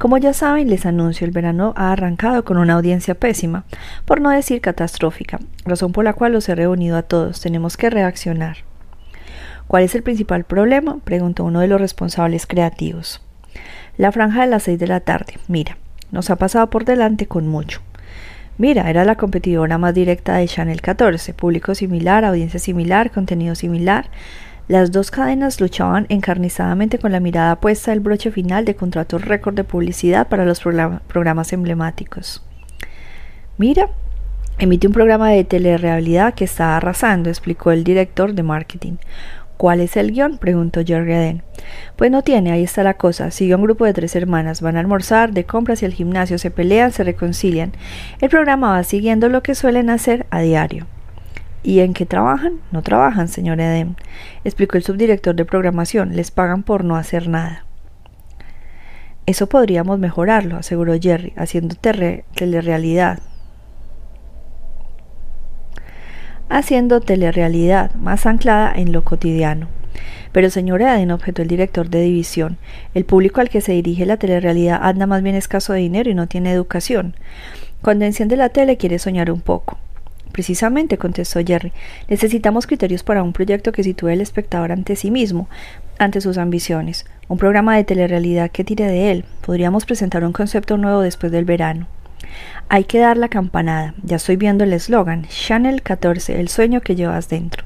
Como 0.02 0.18
ya 0.18 0.34
saben, 0.34 0.68
les 0.68 0.88
anuncio, 0.88 1.28
el 1.28 1.32
verano 1.32 1.76
ha 1.78 1.91
arrancado 1.91 2.43
con 2.43 2.58
una 2.58 2.74
audiencia 2.74 3.14
pésima, 3.14 3.66
por 4.04 4.20
no 4.20 4.32
decir 4.32 4.60
catastrófica, 4.60 5.38
razón 5.64 5.91
por 5.91 6.04
la 6.04 6.14
cual 6.14 6.34
los 6.34 6.49
he 6.49 6.56
reunido 6.56 6.97
a 6.97 7.04
todos. 7.04 7.39
Tenemos 7.39 7.78
que 7.78 7.91
reaccionar. 7.91 8.58
¿Cuál 9.68 9.84
es 9.84 9.93
el 9.93 10.02
principal 10.02 10.43
problema? 10.43 10.97
preguntó 11.04 11.43
uno 11.43 11.60
de 11.60 11.68
los 11.68 11.80
responsables 11.80 12.47
creativos. 12.47 13.22
La 13.95 14.12
franja 14.12 14.41
de 14.41 14.47
las 14.47 14.64
seis 14.64 14.80
de 14.80 14.88
la 14.88 15.02
tarde. 15.02 15.36
Mira, 15.47 15.78
nos 16.10 16.32
ha 16.32 16.36
pasado 16.36 16.72
por 16.72 16.84
delante 16.84 17.28
con 17.28 17.47
mucho. 17.47 17.82
Mira, 18.58 18.89
era 18.89 19.06
la 19.06 19.18
competidora 19.18 19.78
más 19.78 19.93
directa 19.93 20.38
de 20.38 20.47
Channel 20.47 20.82
14, 20.82 21.36
público 21.36 21.76
similar, 21.76 22.26
audiencia 22.26 22.60
similar, 22.60 23.12
contenido 23.12 23.54
similar, 23.54 24.10
las 24.68 24.91
dos 24.91 25.12
cadenas 25.12 25.59
luchaban 25.59 26.05
encarnizadamente 26.09 26.99
con 26.99 27.12
la 27.12 27.20
mirada 27.20 27.59
puesta 27.59 27.91
el 27.91 27.99
broche 27.99 28.32
final 28.32 28.64
de 28.66 28.76
contratos 28.76 29.26
récord 29.26 29.55
de 29.55 29.64
publicidad 29.64 30.28
para 30.28 30.45
los 30.45 30.62
programas 30.62 31.51
emblemáticos. 31.53 32.43
Mira, 33.57 33.89
emite 34.59 34.88
un 34.88 34.93
programa 34.93 35.30
de 35.30 35.43
telerrealidad 35.43 36.34
que 36.34 36.45
está 36.45 36.78
arrasando, 36.78 37.30
explicó 37.30 37.72
el 37.72 37.84
director 37.84 38.34
de 38.34 38.43
marketing. 38.43 38.93
¿Cuál 39.57 39.82
es 39.82 39.95
el 39.95 40.12
guion? 40.12 40.39
preguntó 40.39 40.82
Jerry 40.84 41.14
Aden. 41.14 41.43
Pues 41.95 42.09
no 42.09 42.24
tiene, 42.24 42.51
ahí 42.51 42.64
está 42.64 42.82
la 42.82 42.95
cosa. 42.95 43.30
Sigue 43.30 43.53
un 43.53 43.62
grupo 43.62 43.86
de 43.86 43.93
tres 43.93 44.16
hermanas, 44.16 44.62
van 44.62 44.76
a 44.76 44.80
almorzar, 44.80 45.34
de 45.34 45.43
compras 45.43 45.84
y 45.84 45.86
al 45.86 45.93
gimnasio, 45.93 46.39
se 46.39 46.49
pelean, 46.49 46.91
se 46.91 47.03
reconcilian. 47.03 47.72
El 48.22 48.30
programa 48.30 48.72
va 48.72 48.84
siguiendo 48.84 49.30
lo 49.30 49.43
que 49.43 49.53
suelen 49.53 49.91
hacer 49.91 50.26
a 50.32 50.39
diario. 50.39 50.88
¿Y 51.64 51.82
en 51.82 51.93
qué 51.93 52.05
trabajan? 52.05 52.59
No 52.72 52.82
trabajan, 52.82 53.28
señor 53.28 53.59
Edem, 53.59 53.95
explicó 54.43 54.78
el 54.78 54.84
subdirector 54.84 55.36
de 55.36 55.45
programación. 55.45 56.16
Les 56.16 56.32
pagan 56.32 56.64
por 56.64 56.84
no 56.84 56.95
hacer 56.95 57.28
nada. 57.28 57.66
Eso 59.28 59.47
podríamos 59.47 59.99
mejorarlo, 59.99 60.57
aseguró 60.57 60.93
Jerry, 60.99 61.34
haciendo 61.38 61.76
telerealidad. 61.76 63.20
Haciendo 66.49 66.99
telerealidad 66.99 67.93
más 67.93 68.26
anclada 68.26 68.74
en 68.76 68.91
lo 68.91 69.03
cotidiano. 69.03 69.68
Pero 70.32 70.49
señor 70.49 70.82
Eden, 70.82 71.12
objetó 71.12 71.43
el 71.43 71.47
director 71.47 71.89
de 71.89 72.01
división, 72.01 72.57
el 72.93 73.05
público 73.05 73.41
al 73.41 73.49
que 73.49 73.62
se 73.62 73.74
dirige 73.74 74.05
la 74.05 74.18
telerealidad 74.18 74.80
anda 74.82 75.05
más 75.05 75.22
bien 75.22 75.36
escaso 75.36 75.74
de 75.74 75.80
dinero 75.80 76.09
y 76.09 76.16
no 76.16 76.28
tiene 76.28 76.51
educación. 76.51 77.16
Cuando 77.82 78.05
enciende 78.05 78.36
la 78.36 78.49
tele 78.49 78.78
quiere 78.78 78.97
soñar 78.97 79.32
un 79.32 79.41
poco. 79.41 79.78
Precisamente, 80.32 80.98
contestó 80.98 81.40
Jerry, 81.46 81.74
necesitamos 82.08 82.68
criterios 82.68 83.04
para 83.04 83.24
un 83.24 83.34
proyecto 83.34 83.72
que 83.72 83.84
sitúe 83.84 84.10
al 84.10 84.22
espectador 84.22 84.72
ante 84.72 84.96
sí 84.96 85.12
mismo, 85.12 85.50
ante 86.00 86.22
sus 86.22 86.38
ambiciones, 86.38 87.06
un 87.28 87.38
programa 87.38 87.76
de 87.76 87.84
telerrealidad 87.84 88.52
que 88.52 88.64
tire 88.64 88.86
de 88.86 89.12
él. 89.12 89.26
Podríamos 89.46 89.86
presentar 89.86 90.24
un 90.24 90.34
concepto 90.34 90.78
nuevo 90.78 91.02
después 91.02 91.32
del 91.32 91.46
verano. 91.46 91.88
Hay 92.70 92.86
que 92.86 93.00
dar 93.00 93.18
la 93.18 93.30
campanada. 93.30 93.94
Ya 94.04 94.16
estoy 94.16 94.38
viendo 94.38 94.64
el 94.64 94.74
eslogan. 94.74 95.26
Chanel 95.28 95.82
14, 95.82 96.40
el 96.40 96.48
sueño 96.48 96.82
que 96.82 96.96
llevas 96.96 97.30
dentro. 97.30 97.66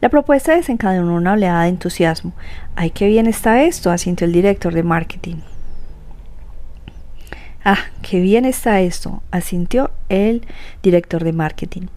La 0.00 0.08
propuesta 0.08 0.54
desencadenó 0.54 1.14
una 1.14 1.32
oleada 1.32 1.64
de 1.64 1.70
entusiasmo. 1.70 2.32
¡Ay, 2.76 2.90
qué 2.90 3.08
bien 3.08 3.26
está 3.26 3.62
esto! 3.64 3.90
asintió 3.90 4.26
el 4.26 4.32
director 4.32 4.72
de 4.72 4.84
marketing. 4.84 5.36
Ah, 7.64 7.78
qué 8.02 8.20
bien 8.20 8.44
está 8.44 8.80
esto, 8.80 9.22
asintió 9.30 9.90
el 10.08 10.46
director 10.82 11.24
de 11.24 11.32
marketing. 11.32 11.88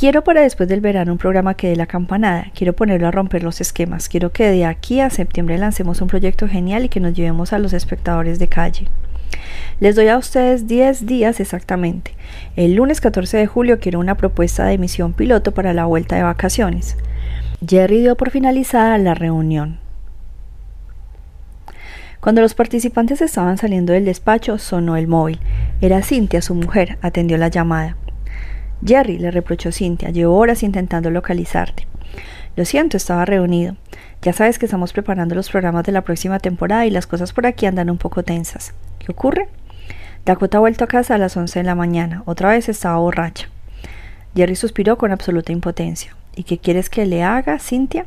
Quiero 0.00 0.24
para 0.24 0.40
después 0.40 0.66
del 0.68 0.80
verano 0.80 1.12
un 1.12 1.18
programa 1.18 1.54
que 1.54 1.68
dé 1.68 1.76
la 1.76 1.84
campanada. 1.84 2.46
Quiero 2.54 2.72
ponerlo 2.72 3.06
a 3.06 3.10
romper 3.10 3.42
los 3.42 3.60
esquemas. 3.60 4.08
Quiero 4.08 4.32
que 4.32 4.48
de 4.50 4.64
aquí 4.64 5.00
a 5.00 5.10
septiembre 5.10 5.58
lancemos 5.58 6.00
un 6.00 6.08
proyecto 6.08 6.48
genial 6.48 6.86
y 6.86 6.88
que 6.88 7.00
nos 7.00 7.12
llevemos 7.12 7.52
a 7.52 7.58
los 7.58 7.74
espectadores 7.74 8.38
de 8.38 8.48
calle. 8.48 8.88
Les 9.78 9.96
doy 9.96 10.08
a 10.08 10.16
ustedes 10.16 10.66
10 10.66 11.04
días 11.04 11.38
exactamente. 11.38 12.14
El 12.56 12.74
lunes 12.74 13.02
14 13.02 13.36
de 13.36 13.46
julio 13.46 13.78
quiero 13.78 14.00
una 14.00 14.16
propuesta 14.16 14.64
de 14.64 14.72
emisión 14.72 15.12
piloto 15.12 15.52
para 15.52 15.74
la 15.74 15.84
vuelta 15.84 16.16
de 16.16 16.22
vacaciones. 16.22 16.96
Jerry 17.66 18.00
dio 18.00 18.16
por 18.16 18.30
finalizada 18.30 18.96
la 18.96 19.14
reunión. 19.14 19.78
Cuando 22.20 22.42
los 22.42 22.52
participantes 22.52 23.22
estaban 23.22 23.56
saliendo 23.56 23.94
del 23.94 24.04
despacho, 24.04 24.58
sonó 24.58 24.96
el 24.96 25.08
móvil. 25.08 25.40
Era 25.80 26.02
Cintia, 26.02 26.42
su 26.42 26.54
mujer, 26.54 26.98
atendió 27.00 27.38
la 27.38 27.48
llamada. 27.48 27.96
Jerry, 28.84 29.18
le 29.18 29.30
reprochó 29.30 29.72
Cintia, 29.72 30.10
llevo 30.10 30.36
horas 30.36 30.62
intentando 30.62 31.10
localizarte. 31.10 31.86
Lo 32.56 32.66
siento, 32.66 32.98
estaba 32.98 33.24
reunido. 33.24 33.76
Ya 34.20 34.34
sabes 34.34 34.58
que 34.58 34.66
estamos 34.66 34.92
preparando 34.92 35.34
los 35.34 35.48
programas 35.48 35.84
de 35.84 35.92
la 35.92 36.02
próxima 36.02 36.38
temporada 36.40 36.84
y 36.84 36.90
las 36.90 37.06
cosas 37.06 37.32
por 37.32 37.46
aquí 37.46 37.64
andan 37.64 37.88
un 37.88 37.96
poco 37.96 38.22
tensas. 38.22 38.74
¿Qué 38.98 39.10
ocurre? 39.10 39.48
Dakota 40.26 40.58
ha 40.58 40.60
vuelto 40.60 40.84
a 40.84 40.88
casa 40.88 41.14
a 41.14 41.18
las 41.18 41.38
once 41.38 41.60
de 41.60 41.64
la 41.64 41.74
mañana. 41.74 42.22
Otra 42.26 42.50
vez 42.50 42.68
estaba 42.68 42.98
borracha. 42.98 43.48
Jerry 44.36 44.56
suspiró 44.56 44.98
con 44.98 45.10
absoluta 45.10 45.52
impotencia. 45.52 46.14
¿Y 46.36 46.42
qué 46.42 46.58
quieres 46.58 46.90
que 46.90 47.06
le 47.06 47.22
haga, 47.22 47.58
Cintia? 47.58 48.04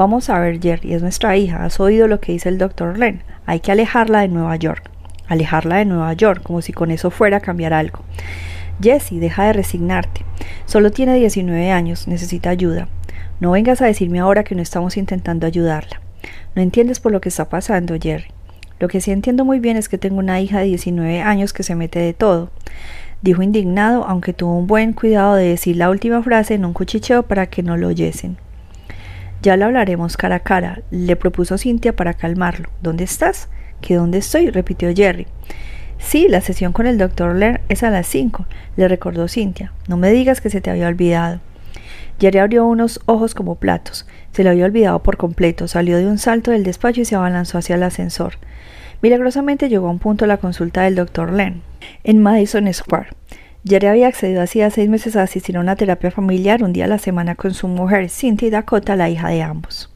Vamos 0.00 0.30
a 0.30 0.38
ver, 0.38 0.62
Jerry, 0.62 0.94
es 0.94 1.02
nuestra 1.02 1.36
hija. 1.36 1.62
¿Has 1.62 1.78
oído 1.78 2.08
lo 2.08 2.20
que 2.20 2.32
dice 2.32 2.48
el 2.48 2.56
doctor 2.56 2.98
Len? 2.98 3.22
Hay 3.44 3.60
que 3.60 3.70
alejarla 3.70 4.22
de 4.22 4.28
Nueva 4.28 4.56
York. 4.56 4.90
Alejarla 5.28 5.76
de 5.76 5.84
Nueva 5.84 6.14
York, 6.14 6.42
como 6.42 6.62
si 6.62 6.72
con 6.72 6.90
eso 6.90 7.10
fuera 7.10 7.36
a 7.36 7.40
cambiar 7.40 7.74
algo. 7.74 7.98
Jessie, 8.80 9.20
deja 9.20 9.44
de 9.44 9.52
resignarte. 9.52 10.24
Solo 10.64 10.90
tiene 10.90 11.16
19 11.16 11.70
años, 11.70 12.08
necesita 12.08 12.48
ayuda. 12.48 12.88
No 13.40 13.50
vengas 13.50 13.82
a 13.82 13.86
decirme 13.88 14.20
ahora 14.20 14.42
que 14.42 14.54
no 14.54 14.62
estamos 14.62 14.96
intentando 14.96 15.46
ayudarla. 15.46 16.00
No 16.54 16.62
entiendes 16.62 16.98
por 16.98 17.12
lo 17.12 17.20
que 17.20 17.28
está 17.28 17.50
pasando, 17.50 17.94
Jerry. 18.00 18.28
Lo 18.78 18.88
que 18.88 19.02
sí 19.02 19.10
entiendo 19.10 19.44
muy 19.44 19.60
bien 19.60 19.76
es 19.76 19.90
que 19.90 19.98
tengo 19.98 20.18
una 20.18 20.40
hija 20.40 20.60
de 20.60 20.64
19 20.64 21.20
años 21.20 21.52
que 21.52 21.62
se 21.62 21.74
mete 21.74 21.98
de 21.98 22.14
todo. 22.14 22.48
Dijo 23.20 23.42
indignado, 23.42 24.06
aunque 24.06 24.32
tuvo 24.32 24.56
un 24.56 24.66
buen 24.66 24.94
cuidado 24.94 25.34
de 25.34 25.48
decir 25.48 25.76
la 25.76 25.90
última 25.90 26.22
frase 26.22 26.54
en 26.54 26.64
un 26.64 26.72
cuchicheo 26.72 27.24
para 27.24 27.48
que 27.48 27.62
no 27.62 27.76
lo 27.76 27.88
oyesen. 27.88 28.38
Ya 29.42 29.56
lo 29.56 29.64
hablaremos 29.64 30.16
cara 30.16 30.36
a 30.36 30.40
cara, 30.40 30.82
le 30.90 31.16
propuso 31.16 31.56
Cintia 31.56 31.96
para 31.96 32.14
calmarlo. 32.14 32.68
¿Dónde 32.82 33.04
estás? 33.04 33.48
¿Que 33.80 33.94
dónde 33.94 34.18
estoy? 34.18 34.50
repitió 34.50 34.94
Jerry. 34.94 35.26
Sí, 35.98 36.28
la 36.28 36.40
sesión 36.40 36.72
con 36.72 36.86
el 36.86 36.98
doctor 36.98 37.34
Ler 37.34 37.60
es 37.68 37.82
a 37.82 37.90
las 37.90 38.06
cinco, 38.06 38.46
le 38.76 38.88
recordó 38.88 39.28
Cintia. 39.28 39.72
No 39.88 39.96
me 39.96 40.10
digas 40.10 40.40
que 40.40 40.50
se 40.50 40.60
te 40.60 40.70
había 40.70 40.88
olvidado. 40.88 41.40
Jerry 42.20 42.38
abrió 42.38 42.66
unos 42.66 43.00
ojos 43.06 43.34
como 43.34 43.54
platos. 43.54 44.06
Se 44.32 44.44
le 44.44 44.50
había 44.50 44.66
olvidado 44.66 45.02
por 45.02 45.16
completo. 45.16 45.66
Salió 45.68 45.96
de 45.96 46.06
un 46.06 46.18
salto 46.18 46.50
del 46.50 46.64
despacho 46.64 47.00
y 47.00 47.04
se 47.06 47.16
abalanzó 47.16 47.56
hacia 47.56 47.76
el 47.76 47.82
ascensor. 47.82 48.34
Milagrosamente 49.00 49.70
llegó 49.70 49.88
a 49.88 49.92
un 49.92 49.98
punto 49.98 50.26
la 50.26 50.36
consulta 50.36 50.82
del 50.82 50.96
doctor 50.96 51.32
Len, 51.32 51.62
en 52.04 52.22
Madison 52.22 52.70
Square. 52.72 53.08
Jerry 53.64 53.88
había 53.88 54.08
accedido 54.08 54.40
hacía 54.40 54.70
seis 54.70 54.88
meses 54.88 55.16
a 55.16 55.22
asistir 55.22 55.56
a 55.56 55.60
una 55.60 55.76
terapia 55.76 56.10
familiar 56.10 56.62
un 56.62 56.72
día 56.72 56.86
a 56.86 56.88
la 56.88 56.98
semana 56.98 57.34
con 57.34 57.52
su 57.52 57.68
mujer, 57.68 58.08
Cynthia 58.08 58.48
y 58.48 58.50
Dakota, 58.50 58.96
la 58.96 59.10
hija 59.10 59.28
de 59.28 59.42
ambos. 59.42 59.92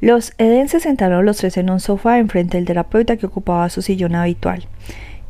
Los 0.00 0.32
Eden 0.38 0.68
se 0.68 0.80
sentaron 0.80 1.24
los 1.26 1.38
tres 1.38 1.56
en 1.58 1.70
un 1.70 1.80
sofá 1.80 2.18
enfrente 2.18 2.56
del 2.56 2.66
terapeuta 2.66 3.16
que 3.16 3.26
ocupaba 3.26 3.68
su 3.68 3.82
sillón 3.82 4.14
habitual. 4.14 4.66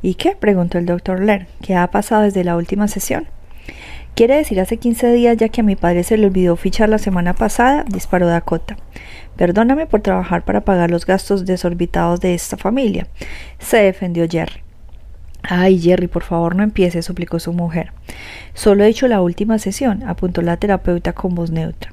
¿Y 0.02 0.14
qué? 0.14 0.36
preguntó 0.36 0.78
el 0.78 0.86
doctor 0.86 1.20
Ler. 1.20 1.48
¿Qué 1.62 1.74
ha 1.74 1.90
pasado 1.90 2.22
desde 2.22 2.44
la 2.44 2.56
última 2.56 2.86
sesión? 2.86 3.26
Quiere 4.14 4.36
decir 4.36 4.60
hace 4.60 4.76
15 4.76 5.12
días 5.12 5.36
ya 5.36 5.48
que 5.48 5.60
a 5.60 5.64
mi 5.64 5.76
padre 5.76 6.04
se 6.04 6.16
le 6.16 6.26
olvidó 6.26 6.56
fichar 6.56 6.88
la 6.88 6.98
semana 6.98 7.34
pasada, 7.34 7.84
disparó 7.88 8.26
Dakota. 8.26 8.76
Perdóname 9.36 9.86
por 9.86 10.00
trabajar 10.00 10.44
para 10.44 10.62
pagar 10.62 10.90
los 10.90 11.06
gastos 11.06 11.44
desorbitados 11.44 12.20
de 12.20 12.34
esta 12.34 12.56
familia, 12.56 13.08
se 13.58 13.78
defendió 13.78 14.26
Jerry. 14.28 14.65
Ay, 15.48 15.78
Jerry, 15.78 16.08
por 16.08 16.24
favor 16.24 16.56
no 16.56 16.64
empiece, 16.64 17.02
suplicó 17.02 17.38
su 17.38 17.52
mujer. 17.52 17.92
Solo 18.54 18.84
he 18.84 18.88
hecho 18.88 19.06
la 19.06 19.20
última 19.20 19.58
sesión, 19.58 20.02
apuntó 20.02 20.42
la 20.42 20.56
terapeuta 20.56 21.12
con 21.12 21.34
voz 21.34 21.50
neutra. 21.50 21.92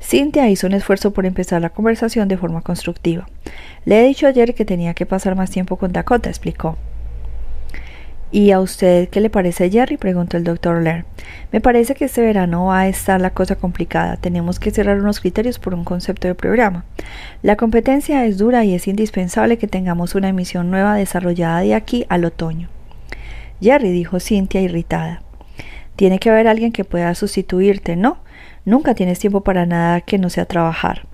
Cynthia 0.00 0.48
hizo 0.50 0.66
un 0.66 0.74
esfuerzo 0.74 1.12
por 1.12 1.26
empezar 1.26 1.62
la 1.62 1.70
conversación 1.70 2.28
de 2.28 2.36
forma 2.36 2.62
constructiva. 2.62 3.28
Le 3.84 4.00
he 4.00 4.06
dicho 4.06 4.26
ayer 4.26 4.54
que 4.54 4.64
tenía 4.64 4.94
que 4.94 5.06
pasar 5.06 5.36
más 5.36 5.50
tiempo 5.50 5.76
con 5.76 5.92
Dakota, 5.92 6.28
explicó. 6.28 6.76
¿Y 8.32 8.50
a 8.50 8.60
usted 8.60 9.08
qué 9.08 9.20
le 9.20 9.30
parece, 9.30 9.70
Jerry? 9.70 9.96
preguntó 9.96 10.36
el 10.36 10.42
doctor 10.42 10.82
Lair. 10.82 11.04
Me 11.52 11.60
parece 11.60 11.94
que 11.94 12.06
este 12.06 12.22
verano 12.22 12.66
va 12.66 12.80
a 12.80 12.88
estar 12.88 13.20
la 13.20 13.30
cosa 13.30 13.54
complicada. 13.54 14.16
Tenemos 14.16 14.58
que 14.58 14.72
cerrar 14.72 14.98
unos 15.00 15.20
criterios 15.20 15.60
por 15.60 15.74
un 15.74 15.84
concepto 15.84 16.26
de 16.26 16.34
programa. 16.34 16.84
La 17.42 17.56
competencia 17.56 18.26
es 18.26 18.36
dura 18.36 18.64
y 18.64 18.74
es 18.74 18.88
indispensable 18.88 19.58
que 19.58 19.68
tengamos 19.68 20.16
una 20.16 20.28
emisión 20.28 20.70
nueva 20.70 20.96
desarrollada 20.96 21.60
de 21.60 21.74
aquí 21.74 22.04
al 22.08 22.24
otoño. 22.24 22.68
Jerry, 23.60 23.92
dijo 23.92 24.18
Cynthia 24.18 24.60
irritada. 24.60 25.22
Tiene 25.94 26.18
que 26.18 26.28
haber 26.28 26.48
alguien 26.48 26.72
que 26.72 26.84
pueda 26.84 27.14
sustituirte, 27.14 27.94
¿no? 27.94 28.18
Nunca 28.64 28.94
tienes 28.94 29.20
tiempo 29.20 29.42
para 29.42 29.66
nada 29.66 30.00
que 30.00 30.18
no 30.18 30.30
sea 30.30 30.46
trabajar. 30.46 31.06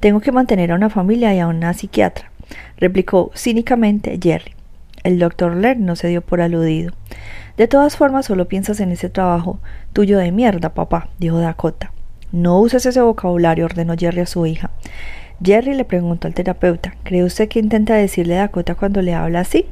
Tengo 0.00 0.20
que 0.20 0.32
mantener 0.32 0.72
a 0.72 0.74
una 0.74 0.90
familia 0.90 1.32
y 1.32 1.38
a 1.38 1.46
una 1.46 1.72
psiquiatra, 1.74 2.30
replicó 2.76 3.30
cínicamente 3.36 4.18
Jerry. 4.20 4.59
El 5.02 5.18
doctor 5.18 5.56
Ler 5.56 5.78
no 5.78 5.96
se 5.96 6.08
dio 6.08 6.20
por 6.20 6.40
aludido. 6.40 6.92
De 7.56 7.68
todas 7.68 7.96
formas, 7.96 8.26
solo 8.26 8.48
piensas 8.48 8.80
en 8.80 8.92
ese 8.92 9.08
trabajo 9.08 9.60
tuyo 9.92 10.18
de 10.18 10.32
mierda, 10.32 10.74
papá, 10.74 11.08
dijo 11.18 11.38
Dakota. 11.38 11.92
No 12.32 12.60
uses 12.60 12.86
ese 12.86 13.00
vocabulario, 13.00 13.64
ordenó 13.64 13.94
Jerry 13.98 14.20
a 14.20 14.26
su 14.26 14.46
hija. 14.46 14.70
Jerry 15.42 15.74
le 15.74 15.84
preguntó 15.84 16.28
al 16.28 16.34
terapeuta, 16.34 16.94
¿cree 17.02 17.24
usted 17.24 17.48
que 17.48 17.58
intenta 17.58 17.94
decirle 17.94 18.34
Dakota 18.34 18.74
cuando 18.74 19.00
le 19.00 19.14
habla 19.14 19.40
así? 19.40 19.66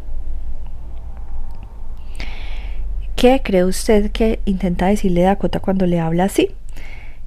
¿Qué 3.17 3.43
cree 3.45 3.65
usted 3.65 4.11
que 4.11 4.41
intenta 4.45 4.87
decirle 4.87 5.23
Dakota 5.23 5.61
cuando 5.61 5.87
le 5.87 6.01
habla 6.01 6.25
así? 6.25 6.55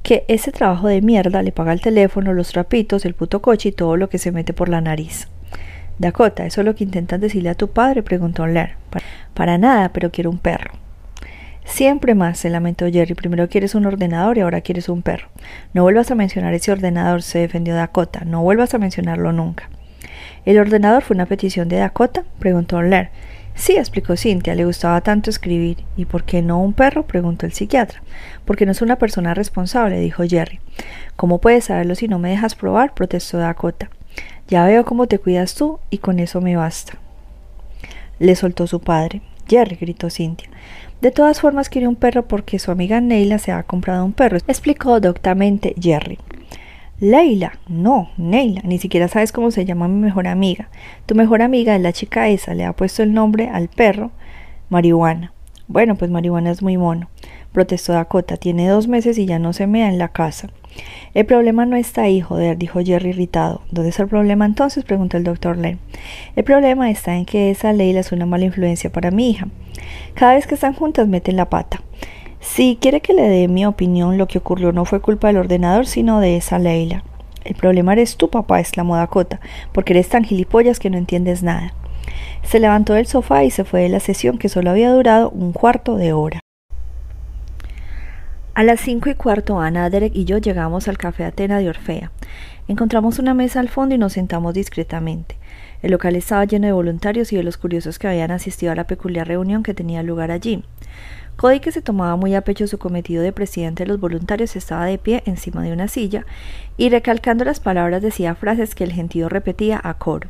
Que 0.03 0.25
ese 0.27 0.51
trabajo 0.51 0.87
de 0.87 1.01
mierda 1.01 1.43
le 1.43 1.51
paga 1.51 1.73
el 1.73 1.81
teléfono, 1.81 2.33
los 2.33 2.51
trapitos, 2.51 3.05
el 3.05 3.13
puto 3.13 3.41
coche 3.41 3.69
y 3.69 3.73
todo 3.73 3.97
lo 3.97 4.09
que 4.09 4.17
se 4.17 4.31
mete 4.31 4.53
por 4.53 4.69
la 4.69 4.81
nariz. 4.81 5.27
Dakota, 6.01 6.47
¿eso 6.47 6.61
es 6.61 6.65
lo 6.65 6.73
que 6.73 6.83
intentas 6.83 7.21
decirle 7.21 7.49
a 7.49 7.55
tu 7.55 7.69
padre? 7.69 8.01
preguntó 8.01 8.47
Ler. 8.47 8.71
Para 9.35 9.59
nada, 9.59 9.89
pero 9.89 10.11
quiero 10.11 10.31
un 10.31 10.39
perro. 10.39 10.73
Siempre 11.63 12.15
más, 12.15 12.39
se 12.39 12.49
lamentó 12.49 12.89
Jerry. 12.91 13.13
Primero 13.13 13.47
quieres 13.47 13.75
un 13.75 13.85
ordenador 13.85 14.39
y 14.39 14.41
ahora 14.41 14.61
quieres 14.61 14.89
un 14.89 15.03
perro. 15.03 15.27
No 15.75 15.83
vuelvas 15.83 16.09
a 16.09 16.15
mencionar 16.15 16.55
ese 16.55 16.71
ordenador, 16.71 17.21
se 17.21 17.37
defendió 17.37 17.75
Dakota. 17.75 18.23
No 18.25 18.41
vuelvas 18.41 18.73
a 18.73 18.79
mencionarlo 18.79 19.31
nunca. 19.31 19.69
¿El 20.43 20.57
ordenador 20.57 21.03
fue 21.03 21.13
una 21.13 21.27
petición 21.27 21.69
de 21.69 21.77
Dakota? 21.77 22.23
preguntó 22.39 22.81
Ler. 22.81 23.11
Sí, 23.53 23.77
explicó 23.77 24.17
Cynthia, 24.17 24.55
le 24.55 24.65
gustaba 24.65 25.01
tanto 25.01 25.29
escribir. 25.29 25.77
¿Y 25.97 26.05
por 26.05 26.23
qué 26.23 26.41
no 26.41 26.59
un 26.59 26.73
perro? 26.73 27.05
preguntó 27.05 27.45
el 27.45 27.53
psiquiatra. 27.53 28.01
Porque 28.43 28.65
no 28.65 28.71
es 28.71 28.81
una 28.81 28.95
persona 28.95 29.35
responsable, 29.35 29.99
dijo 29.99 30.23
Jerry. 30.27 30.59
¿Cómo 31.15 31.39
puedes 31.39 31.65
saberlo 31.65 31.93
si 31.93 32.07
no 32.07 32.17
me 32.17 32.31
dejas 32.31 32.55
probar? 32.55 32.95
protestó 32.95 33.37
Dakota. 33.37 33.91
Ya 34.51 34.65
veo 34.65 34.83
cómo 34.83 35.07
te 35.07 35.17
cuidas 35.17 35.55
tú 35.55 35.79
y 35.89 35.99
con 35.99 36.19
eso 36.19 36.41
me 36.41 36.57
basta. 36.57 36.99
Le 38.19 38.35
soltó 38.35 38.67
su 38.67 38.81
padre. 38.81 39.21
Jerry, 39.47 39.77
gritó 39.77 40.09
Cintia. 40.09 40.49
De 40.99 41.09
todas 41.09 41.39
formas 41.39 41.69
quiere 41.69 41.87
un 41.87 41.95
perro 41.95 42.27
porque 42.27 42.59
su 42.59 42.69
amiga 42.69 42.99
Neila 42.99 43.39
se 43.39 43.53
ha 43.53 43.63
comprado 43.63 44.03
un 44.03 44.11
perro, 44.11 44.37
explicó 44.47 44.99
doctamente 44.99 45.73
Jerry. 45.79 46.19
Leila, 46.99 47.59
no, 47.69 48.09
Neila, 48.17 48.61
ni 48.65 48.77
siquiera 48.77 49.07
sabes 49.07 49.31
cómo 49.31 49.51
se 49.51 49.63
llama 49.63 49.87
mi 49.87 50.01
mejor 50.01 50.27
amiga. 50.27 50.67
Tu 51.05 51.15
mejor 51.15 51.41
amiga 51.41 51.73
es 51.73 51.81
la 51.81 51.93
chica 51.93 52.27
esa, 52.27 52.53
le 52.53 52.65
ha 52.65 52.73
puesto 52.73 53.03
el 53.03 53.13
nombre 53.13 53.47
al 53.47 53.69
perro 53.69 54.11
marihuana. 54.67 55.31
Bueno, 55.69 55.95
pues 55.95 56.11
marihuana 56.11 56.51
es 56.51 56.61
muy 56.61 56.75
mono, 56.75 57.09
protestó 57.51 57.93
Dakota. 57.93 58.37
Tiene 58.37 58.67
dos 58.67 58.87
meses 58.87 59.17
y 59.17 59.25
ya 59.25 59.39
no 59.39 59.53
se 59.53 59.67
mea 59.67 59.89
en 59.89 59.97
la 59.97 60.09
casa. 60.09 60.49
El 61.13 61.25
problema 61.25 61.65
no 61.65 61.75
está 61.75 62.03
ahí, 62.03 62.21
joder, 62.21 62.57
dijo 62.57 62.79
Jerry 62.81 63.09
irritado. 63.09 63.61
¿Dónde 63.71 63.89
está 63.89 64.03
el 64.03 64.09
problema 64.09 64.45
entonces? 64.45 64.85
preguntó 64.85 65.17
el 65.17 65.23
doctor 65.23 65.57
Len. 65.57 65.79
El 66.35 66.43
problema 66.43 66.89
está 66.89 67.15
en 67.15 67.25
que 67.25 67.51
esa 67.51 67.73
Leila 67.73 67.99
es 67.99 68.11
una 68.11 68.25
mala 68.25 68.45
influencia 68.45 68.89
para 68.91 69.11
mi 69.11 69.29
hija. 69.29 69.47
Cada 70.13 70.35
vez 70.35 70.47
que 70.47 70.55
están 70.55 70.73
juntas 70.73 71.07
meten 71.07 71.35
la 71.35 71.49
pata. 71.49 71.81
Si 72.39 72.77
quiere 72.81 73.01
que 73.01 73.13
le 73.13 73.27
dé 73.27 73.47
mi 73.47 73.65
opinión, 73.65 74.17
lo 74.17 74.27
que 74.27 74.39
ocurrió 74.39 74.71
no 74.71 74.85
fue 74.85 75.01
culpa 75.01 75.27
del 75.27 75.37
ordenador, 75.37 75.85
sino 75.85 76.19
de 76.19 76.37
esa 76.37 76.59
Leila. 76.59 77.03
El 77.43 77.55
problema 77.55 77.93
eres 77.93 78.17
tú, 78.17 78.29
papá, 78.29 78.59
exclamó 78.59 78.95
Dakota, 78.95 79.39
porque 79.73 79.93
eres 79.93 80.09
tan 80.09 80.23
gilipollas 80.23 80.79
que 80.79 80.89
no 80.89 80.97
entiendes 80.97 81.43
nada. 81.43 81.73
Se 82.43 82.59
levantó 82.59 82.93
del 82.93 83.07
sofá 83.07 83.43
y 83.43 83.51
se 83.51 83.63
fue 83.63 83.81
de 83.81 83.89
la 83.89 83.99
sesión 83.99 84.37
que 84.37 84.49
solo 84.49 84.69
había 84.69 84.91
durado 84.91 85.29
un 85.29 85.53
cuarto 85.53 85.97
de 85.97 86.13
hora. 86.13 86.40
A 88.53 88.63
las 88.63 88.81
cinco 88.81 89.09
y 89.09 89.15
cuarto, 89.15 89.61
Ana, 89.61 89.89
Derek 89.89 90.13
y 90.13 90.25
yo 90.25 90.37
llegamos 90.37 90.89
al 90.89 90.97
café 90.97 91.23
Atena 91.23 91.59
de 91.59 91.69
Orfea. 91.69 92.11
Encontramos 92.67 93.17
una 93.17 93.33
mesa 93.33 93.61
al 93.61 93.69
fondo 93.69 93.95
y 93.95 93.97
nos 93.97 94.11
sentamos 94.11 94.53
discretamente. 94.53 95.37
El 95.81 95.91
local 95.91 96.17
estaba 96.17 96.43
lleno 96.43 96.67
de 96.67 96.73
voluntarios 96.73 97.31
y 97.31 97.37
de 97.37 97.43
los 97.43 97.55
curiosos 97.55 97.97
que 97.97 98.09
habían 98.09 98.29
asistido 98.29 98.73
a 98.73 98.75
la 98.75 98.87
peculiar 98.87 99.25
reunión 99.25 99.63
que 99.63 99.73
tenía 99.73 100.03
lugar 100.03 100.31
allí. 100.31 100.65
Cody, 101.37 101.61
que 101.61 101.71
se 101.71 101.81
tomaba 101.81 102.17
muy 102.17 102.35
a 102.35 102.41
pecho 102.41 102.67
su 102.67 102.77
cometido 102.77 103.23
de 103.23 103.31
presidente 103.31 103.83
de 103.83 103.87
los 103.87 104.01
voluntarios, 104.01 104.57
estaba 104.57 104.85
de 104.85 104.97
pie 104.97 105.23
encima 105.25 105.63
de 105.63 105.71
una 105.71 105.87
silla 105.87 106.25
y 106.75 106.89
recalcando 106.89 107.45
las 107.45 107.61
palabras 107.61 108.01
decía 108.01 108.35
frases 108.35 108.75
que 108.75 108.83
el 108.83 108.91
gentío 108.91 109.29
repetía 109.29 109.79
a 109.81 109.93
coro. 109.93 110.27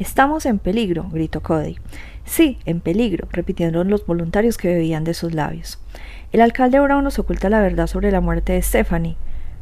Estamos 0.00 0.44
en 0.44 0.58
peligro, 0.58 1.08
gritó 1.12 1.40
Cody. 1.40 1.76
Sí, 2.24 2.58
en 2.64 2.80
peligro, 2.80 3.28
repitieron 3.30 3.90
los 3.90 4.04
voluntarios 4.04 4.58
que 4.58 4.74
bebían 4.74 5.04
de 5.04 5.14
sus 5.14 5.32
labios. 5.34 5.78
El 6.34 6.40
alcalde 6.40 6.80
Brown 6.80 7.04
nos 7.04 7.20
oculta 7.20 7.48
la 7.48 7.60
verdad 7.60 7.86
sobre 7.86 8.10
la 8.10 8.20
muerte 8.20 8.54
de 8.54 8.62
Stephanie. 8.62 9.16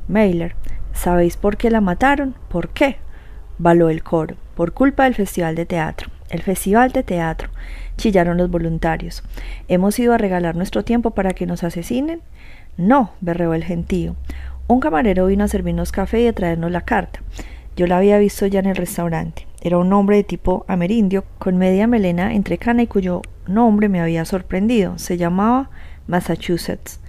Mailer, 0.09 0.55
¿sabéis 0.95 1.37
por 1.37 1.59
qué 1.59 1.70
la 1.70 1.83
mataron? 1.83 2.35
¿Por 2.49 2.70
qué? 2.70 2.97
Baló 3.59 3.91
el 3.91 4.03
coro. 4.03 4.37
Por 4.55 4.73
culpa 4.73 5.05
del 5.05 5.14
festival 5.14 5.55
de 5.55 5.66
teatro. 5.66 6.09
El 6.31 6.41
festival 6.41 6.91
de 6.93 7.03
teatro 7.03 7.51
chillaron 7.99 8.39
los 8.39 8.51
voluntarios. 8.51 9.23
¿Hemos 9.68 9.99
ido 9.99 10.14
a 10.14 10.16
regalar 10.16 10.57
nuestro 10.57 10.83
tiempo 10.83 11.11
para 11.11 11.33
que 11.33 11.45
nos 11.45 11.62
asesinen? 11.62 12.23
No, 12.79 13.12
berreó 13.20 13.53
el 13.53 13.64
gentío. 13.64 14.16
Un 14.66 14.81
camarero 14.81 15.27
vino 15.27 15.45
a 15.45 15.49
servirnos 15.49 15.93
café 15.93 16.23
y 16.23 16.27
a 16.27 16.33
traernos 16.33 16.70
la 16.70 16.87
carta. 16.87 17.20
Yo 17.77 17.87
la 17.87 17.99
había 17.99 18.16
visto 18.16 18.47
ya 18.47 18.61
en 18.61 18.66
el 18.66 18.77
restaurante. 18.77 19.47
Era 19.61 19.77
un 19.77 19.93
hombre 19.93 20.16
de 20.16 20.25
tipo 20.25 20.64
amerindio, 20.68 21.27
con 21.39 21.59
media 21.59 21.87
melena 21.87 22.33
entre 22.33 22.57
cana 22.57 22.81
y 22.81 22.87
cuyo 22.87 23.20
nombre 23.47 23.91
me 23.91 24.01
había 24.01 24.25
sorprendido. 24.25 24.97
Se 24.97 25.18
llamaba 25.18 25.68
Massachusetts. 26.13 27.01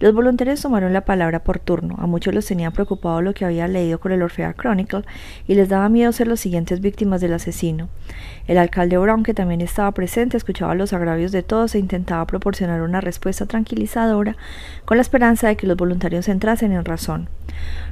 Los 0.00 0.14
voluntarios 0.14 0.60
tomaron 0.60 0.92
la 0.92 1.06
palabra 1.06 1.44
por 1.44 1.58
turno. 1.58 1.96
A 1.98 2.06
muchos 2.06 2.34
los 2.34 2.44
tenía 2.44 2.70
preocupado 2.70 3.22
lo 3.22 3.32
que 3.32 3.46
había 3.46 3.68
leído 3.68 4.00
con 4.00 4.12
el 4.12 4.22
Orfea 4.22 4.52
Chronicle 4.52 5.02
y 5.48 5.54
les 5.54 5.70
daba 5.70 5.88
miedo 5.88 6.12
ser 6.12 6.28
los 6.28 6.40
siguientes 6.40 6.80
víctimas 6.80 7.22
del 7.22 7.32
asesino. 7.32 7.88
El 8.46 8.58
alcalde 8.58 8.98
Brown, 8.98 9.22
que 9.22 9.32
también 9.32 9.62
estaba 9.62 9.92
presente, 9.92 10.36
escuchaba 10.36 10.74
los 10.74 10.92
agravios 10.92 11.32
de 11.32 11.42
todos 11.42 11.74
e 11.74 11.78
intentaba 11.78 12.26
proporcionar 12.26 12.82
una 12.82 13.00
respuesta 13.00 13.46
tranquilizadora 13.46 14.36
con 14.84 14.98
la 14.98 15.02
esperanza 15.02 15.48
de 15.48 15.56
que 15.56 15.66
los 15.66 15.78
voluntarios 15.78 16.28
entrasen 16.28 16.72
en 16.72 16.84
razón. 16.84 17.30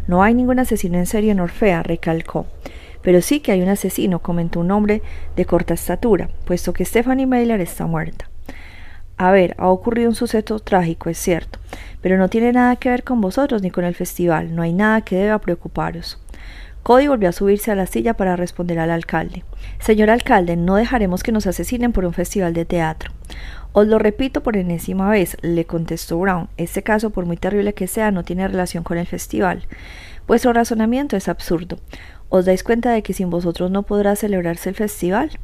No 0.07 0.23
hay 0.23 0.35
ningún 0.35 0.59
asesino 0.59 0.99
en 0.99 1.07
serio 1.07 1.33
en 1.33 1.41
Orfea, 1.41 1.83
recalcó. 1.83 2.47
Pero 3.03 3.23
sí 3.23 3.41
que 3.41 3.53
hay 3.53 3.62
un 3.62 3.69
asesino, 3.71 4.19
comentó 4.19 4.61
un 4.61 4.71
hombre 4.71 5.01
de 5.35 5.47
corta 5.47 5.73
estatura, 5.73 6.29
puesto 6.45 6.75
que 6.75 6.85
Stephanie 6.85 7.27
Mailer 7.27 7.61
está 7.62 7.87
muerta. 7.87 8.29
A 9.19 9.33
ver, 9.33 9.57
ha 9.59 9.69
ocurrido 9.69 10.09
un 10.09 10.14
suceso 10.14 10.61
trágico, 10.61 11.11
es 11.11 11.19
cierto, 11.19 11.59
pero 12.01 12.16
no 12.19 12.29
tiene 12.29 12.53
nada 12.53 12.77
que 12.77 12.89
ver 12.89 13.03
con 13.03 13.21
vosotros 13.21 13.62
ni 13.62 13.71
con 13.73 13.85
el 13.85 13.97
festival, 13.97 14.55
no 14.55 14.62
hay 14.62 14.73
nada 14.73 15.01
que 15.01 15.16
deba 15.16 15.41
preocuparos. 15.41 16.23
Cody 16.85 17.09
volvió 17.09 17.29
a 17.29 17.33
subirse 17.33 17.73
a 17.73 17.75
la 17.75 17.87
silla 17.87 18.14
para 18.14 18.37
responder 18.37 18.79
al 18.79 18.93
alcalde. 18.93 19.45
Señor 19.81 20.09
alcalde, 20.09 20.57
no 20.57 20.77
dejaremos 20.77 21.25
que 21.25 21.33
nos 21.33 21.49
asesinen 21.49 21.93
por 21.93 22.05
un 22.05 22.14
festival 22.14 22.55
de 22.55 22.64
teatro. 22.64 23.12
Os 23.73 23.89
lo 23.89 23.99
repito 23.99 24.43
por 24.43 24.57
enésima 24.57 25.11
vez, 25.11 25.37
le 25.43 25.64
contestó 25.66 26.19
Brown. 26.19 26.49
Este 26.57 26.83
caso, 26.83 27.11
por 27.11 27.27
muy 27.27 27.37
terrible 27.37 27.75
que 27.75 27.89
sea, 27.89 28.12
no 28.12 28.23
tiene 28.23 28.47
relación 28.47 28.85
con 28.85 28.99
el 28.99 29.07
festival. 29.07 29.66
Vuestro 30.27 30.53
razonamiento 30.53 31.16
es 31.16 31.29
absurdo. 31.29 31.79
¿Os 32.29 32.47
dais 32.47 32.62
cuenta 32.62 32.93
de 32.93 33.03
que 33.03 33.12
sin 33.12 33.31
vosotros 33.31 33.71
no 33.71 33.83
podrá 33.83 34.14
celebrarse 34.14 34.69
el 34.69 34.75
festival? 34.77 35.39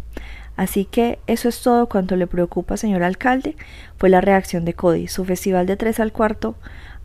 Así 0.57 0.85
que 0.85 1.19
eso 1.27 1.49
es 1.49 1.61
todo 1.63 1.89
cuanto 1.89 2.17
le 2.17 2.27
preocupa, 2.27 2.77
señor 2.77 3.03
alcalde, 3.03 3.57
fue 3.97 4.09
la 4.09 4.21
reacción 4.21 4.65
de 4.65 4.75
Cody. 4.75 5.09
Su 5.09 5.25
festival 5.25 5.67
de 5.67 5.77
tres 5.77 5.99
al 5.99 6.13
cuarto 6.13 6.55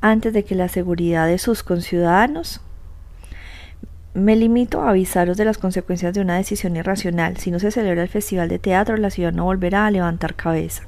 antes 0.01 0.33
de 0.33 0.43
que 0.43 0.55
la 0.55 0.69
seguridad 0.69 1.27
de 1.27 1.39
sus 1.39 1.63
conciudadanos. 1.63 2.61
Me 4.13 4.35
limito 4.35 4.81
a 4.81 4.89
avisaros 4.89 5.37
de 5.37 5.45
las 5.45 5.57
consecuencias 5.57 6.13
de 6.13 6.21
una 6.21 6.37
decisión 6.37 6.75
irracional. 6.75 7.37
Si 7.37 7.51
no 7.51 7.59
se 7.59 7.71
celebra 7.71 8.03
el 8.03 8.09
festival 8.09 8.49
de 8.49 8.59
teatro, 8.59 8.97
la 8.97 9.09
ciudad 9.09 9.33
no 9.33 9.45
volverá 9.45 9.85
a 9.85 9.91
levantar 9.91 10.35
cabeza. 10.35 10.83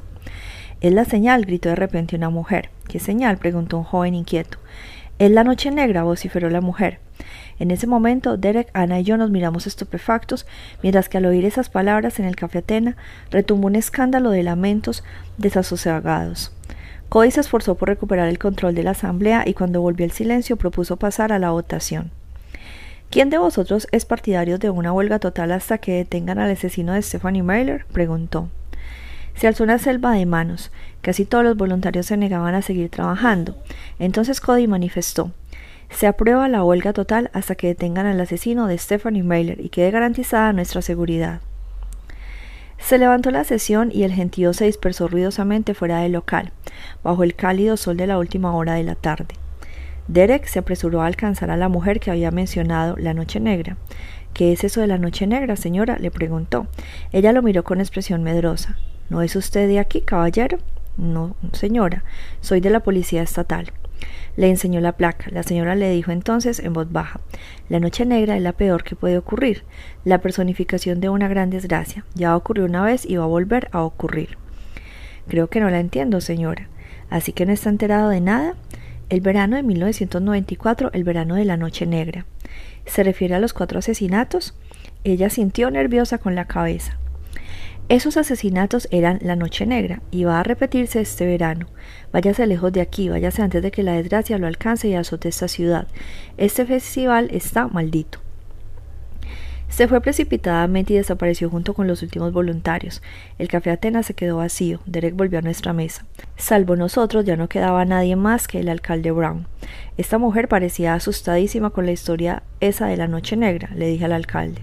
Es 0.81 0.93
la 0.93 1.05
señal, 1.05 1.45
gritó 1.45 1.69
de 1.69 1.75
repente 1.75 2.15
una 2.15 2.29
mujer. 2.29 2.69
¿Qué 2.87 2.99
señal? 2.99 3.37
preguntó 3.37 3.77
un 3.77 3.83
joven 3.83 4.15
inquieto. 4.15 4.57
Es 5.19 5.29
la 5.29 5.43
noche 5.43 5.69
negra, 5.69 6.03
vociferó 6.03 6.49
la 6.49 6.61
mujer. 6.61 6.99
En 7.61 7.69
ese 7.69 7.85
momento, 7.85 8.37
Derek, 8.37 8.71
Ana 8.73 9.01
y 9.01 9.03
yo 9.03 9.17
nos 9.17 9.29
miramos 9.29 9.67
estupefactos, 9.67 10.47
mientras 10.81 11.09
que 11.09 11.19
al 11.19 11.27
oír 11.27 11.45
esas 11.45 11.69
palabras 11.69 12.19
en 12.19 12.25
el 12.25 12.35
café 12.35 12.57
Atena 12.57 12.97
retumbó 13.29 13.67
un 13.67 13.75
escándalo 13.75 14.31
de 14.31 14.41
lamentos 14.41 15.03
desasosagados. 15.37 16.51
Cody 17.07 17.29
se 17.29 17.41
esforzó 17.41 17.75
por 17.75 17.89
recuperar 17.89 18.29
el 18.29 18.39
control 18.39 18.73
de 18.73 18.81
la 18.81 18.91
asamblea 18.91 19.43
y 19.45 19.53
cuando 19.53 19.79
volvió 19.79 20.07
el 20.07 20.11
silencio 20.11 20.57
propuso 20.57 20.97
pasar 20.97 21.31
a 21.31 21.37
la 21.37 21.51
votación. 21.51 22.09
¿Quién 23.11 23.29
de 23.29 23.37
vosotros 23.37 23.87
es 23.91 24.05
partidario 24.05 24.57
de 24.57 24.71
una 24.71 24.91
huelga 24.91 25.19
total 25.19 25.51
hasta 25.51 25.77
que 25.77 25.97
detengan 25.97 26.39
al 26.39 26.49
asesino 26.49 26.93
de 26.93 27.03
Stephanie 27.03 27.43
Mailer? 27.43 27.85
preguntó. 27.93 28.49
Se 29.35 29.45
alzó 29.45 29.65
una 29.65 29.77
selva 29.77 30.13
de 30.13 30.25
manos. 30.25 30.71
Casi 31.01 31.25
todos 31.25 31.43
los 31.43 31.57
voluntarios 31.57 32.07
se 32.07 32.17
negaban 32.17 32.55
a 32.55 32.63
seguir 32.63 32.89
trabajando. 32.89 33.55
Entonces 33.99 34.41
Cody 34.41 34.65
manifestó 34.65 35.31
se 35.91 36.07
aprueba 36.07 36.47
la 36.47 36.63
huelga 36.63 36.93
total 36.93 37.29
hasta 37.33 37.55
que 37.55 37.67
detengan 37.67 38.05
al 38.05 38.19
asesino 38.19 38.67
de 38.67 38.77
Stephanie 38.77 39.23
Mailer 39.23 39.59
y 39.59 39.69
quede 39.69 39.91
garantizada 39.91 40.53
nuestra 40.53 40.81
seguridad. 40.81 41.41
Se 42.79 42.97
levantó 42.97 43.29
la 43.29 43.43
sesión 43.43 43.91
y 43.93 44.03
el 44.03 44.11
gentío 44.11 44.53
se 44.53 44.65
dispersó 44.65 45.07
ruidosamente 45.07 45.73
fuera 45.73 45.99
del 45.99 46.13
local, 46.13 46.51
bajo 47.03 47.23
el 47.23 47.35
cálido 47.35 47.77
sol 47.77 47.95
de 47.95 48.07
la 48.07 48.17
última 48.17 48.55
hora 48.55 48.73
de 48.73 48.83
la 48.83 48.95
tarde. 48.95 49.35
Derek 50.07 50.45
se 50.45 50.59
apresuró 50.59 51.01
a 51.01 51.05
alcanzar 51.05 51.51
a 51.51 51.57
la 51.57 51.69
mujer 51.69 51.99
que 51.99 52.09
había 52.09 52.31
mencionado 52.31 52.97
la 52.97 53.13
noche 53.13 53.39
negra. 53.39 53.77
¿Qué 54.33 54.51
es 54.51 54.63
eso 54.63 54.81
de 54.81 54.87
la 54.87 54.97
noche 54.97 55.27
negra, 55.27 55.55
señora? 55.55 55.97
le 55.99 56.09
preguntó. 56.09 56.67
Ella 57.11 57.33
lo 57.33 57.43
miró 57.43 57.63
con 57.63 57.79
expresión 57.79 58.23
medrosa. 58.23 58.77
¿No 59.09 59.21
es 59.21 59.35
usted 59.35 59.67
de 59.67 59.79
aquí, 59.79 60.01
caballero? 60.01 60.57
No, 60.97 61.35
señora, 61.53 62.03
soy 62.39 62.61
de 62.61 62.69
la 62.71 62.79
policía 62.79 63.21
estatal. 63.21 63.71
Le 64.37 64.49
enseñó 64.49 64.79
la 64.79 64.93
placa. 64.93 65.29
La 65.31 65.43
señora 65.43 65.75
le 65.75 65.89
dijo 65.91 66.11
entonces 66.11 66.59
en 66.59 66.73
voz 66.73 66.91
baja 66.91 67.19
La 67.69 67.79
noche 67.79 68.05
negra 68.05 68.35
es 68.35 68.41
la 68.41 68.53
peor 68.53 68.83
que 68.83 68.95
puede 68.95 69.17
ocurrir, 69.17 69.63
la 70.05 70.19
personificación 70.21 71.01
de 71.01 71.09
una 71.09 71.27
gran 71.27 71.49
desgracia. 71.49 72.05
Ya 72.15 72.35
ocurrió 72.35 72.65
una 72.65 72.83
vez 72.83 73.05
y 73.05 73.17
va 73.17 73.23
a 73.23 73.27
volver 73.27 73.69
a 73.71 73.81
ocurrir. 73.81 74.37
Creo 75.27 75.47
que 75.49 75.59
no 75.59 75.69
la 75.69 75.79
entiendo, 75.79 76.21
señora. 76.21 76.67
¿Así 77.09 77.33
que 77.33 77.45
no 77.45 77.51
está 77.51 77.69
enterado 77.69 78.09
de 78.09 78.21
nada? 78.21 78.55
El 79.09 79.21
verano 79.21 79.57
de 79.57 79.63
1994, 79.63 80.91
el 80.93 81.03
verano 81.03 81.35
de 81.35 81.45
la 81.45 81.57
noche 81.57 81.85
negra. 81.85 82.25
¿Se 82.85 83.03
refiere 83.03 83.35
a 83.35 83.39
los 83.39 83.53
cuatro 83.53 83.79
asesinatos? 83.79 84.55
Ella 85.03 85.29
sintió 85.29 85.69
nerviosa 85.71 86.17
con 86.17 86.35
la 86.35 86.45
cabeza. 86.45 86.97
Esos 87.91 88.15
asesinatos 88.15 88.87
eran 88.89 89.19
la 89.21 89.35
noche 89.35 89.65
negra 89.65 90.01
y 90.11 90.23
va 90.23 90.39
a 90.39 90.43
repetirse 90.43 91.01
este 91.01 91.25
verano. 91.25 91.67
Váyase 92.13 92.47
lejos 92.47 92.71
de 92.71 92.79
aquí, 92.79 93.09
váyase 93.09 93.41
antes 93.41 93.61
de 93.61 93.69
que 93.69 93.83
la 93.83 93.91
desgracia 93.91 94.37
lo 94.37 94.47
alcance 94.47 94.87
y 94.87 94.95
azote 94.95 95.27
esta 95.27 95.49
ciudad. 95.49 95.89
Este 96.37 96.65
festival 96.65 97.27
está 97.33 97.67
maldito. 97.67 98.19
Se 99.67 99.89
fue 99.89 99.99
precipitadamente 99.99 100.93
y 100.93 100.95
desapareció 100.95 101.49
junto 101.49 101.73
con 101.73 101.85
los 101.85 102.01
últimos 102.01 102.31
voluntarios. 102.31 103.01
El 103.37 103.49
café 103.49 103.71
Atenas 103.71 104.05
se 104.05 104.13
quedó 104.13 104.37
vacío. 104.37 104.79
Derek 104.85 105.17
volvió 105.17 105.39
a 105.39 105.41
nuestra 105.41 105.73
mesa. 105.73 106.05
Salvo 106.37 106.77
nosotros, 106.77 107.25
ya 107.25 107.35
no 107.35 107.49
quedaba 107.49 107.83
nadie 107.83 108.15
más 108.15 108.47
que 108.47 108.61
el 108.61 108.69
alcalde 108.69 109.11
Brown. 109.11 109.47
Esta 109.97 110.17
mujer 110.17 110.47
parecía 110.47 110.93
asustadísima 110.93 111.71
con 111.71 111.85
la 111.85 111.91
historia 111.91 112.43
esa 112.61 112.87
de 112.87 112.95
la 112.95 113.09
noche 113.09 113.35
negra, 113.35 113.69
le 113.75 113.87
dije 113.87 114.05
al 114.05 114.13
alcalde. 114.13 114.61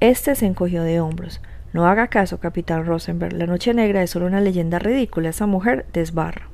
Este 0.00 0.34
se 0.34 0.46
encogió 0.46 0.82
de 0.82 0.98
hombros. 1.00 1.42
No 1.72 1.86
haga 1.86 2.08
caso, 2.08 2.38
capitán 2.38 2.86
Rosenberg. 2.86 3.34
La 3.34 3.46
noche 3.46 3.74
negra 3.74 4.02
es 4.02 4.10
solo 4.10 4.26
una 4.26 4.40
leyenda 4.40 4.78
ridícula. 4.78 5.28
Esa 5.28 5.46
mujer 5.46 5.86
desbarra. 5.92 6.48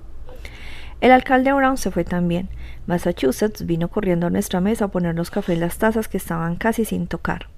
El 1.01 1.13
alcalde 1.13 1.53
Brown 1.53 1.77
se 1.77 1.91
fue 1.91 2.05
también. 2.05 2.49
Massachusetts 2.87 3.67
vino 3.67 3.89
corriendo 3.89 4.27
a 4.27 4.31
nuestra 4.31 4.61
mesa 4.61 4.87
a 4.87 4.89
ponernos 4.89 5.31
café 5.31 5.53
en 5.53 5.61
las 5.61 5.79
tazas 5.79 6.09
que 6.09 6.17
estaban 6.17 6.57
casi 6.57 6.85
sin 6.85 7.07
tocar. 7.07 7.49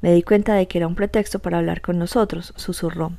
Me 0.00 0.12
di 0.12 0.22
cuenta 0.22 0.54
de 0.54 0.66
que 0.68 0.78
era 0.78 0.86
un 0.86 0.94
pretexto 0.94 1.40
para 1.40 1.58
hablar 1.58 1.80
con 1.80 1.98
nosotros, 1.98 2.52
susurró. 2.56 3.12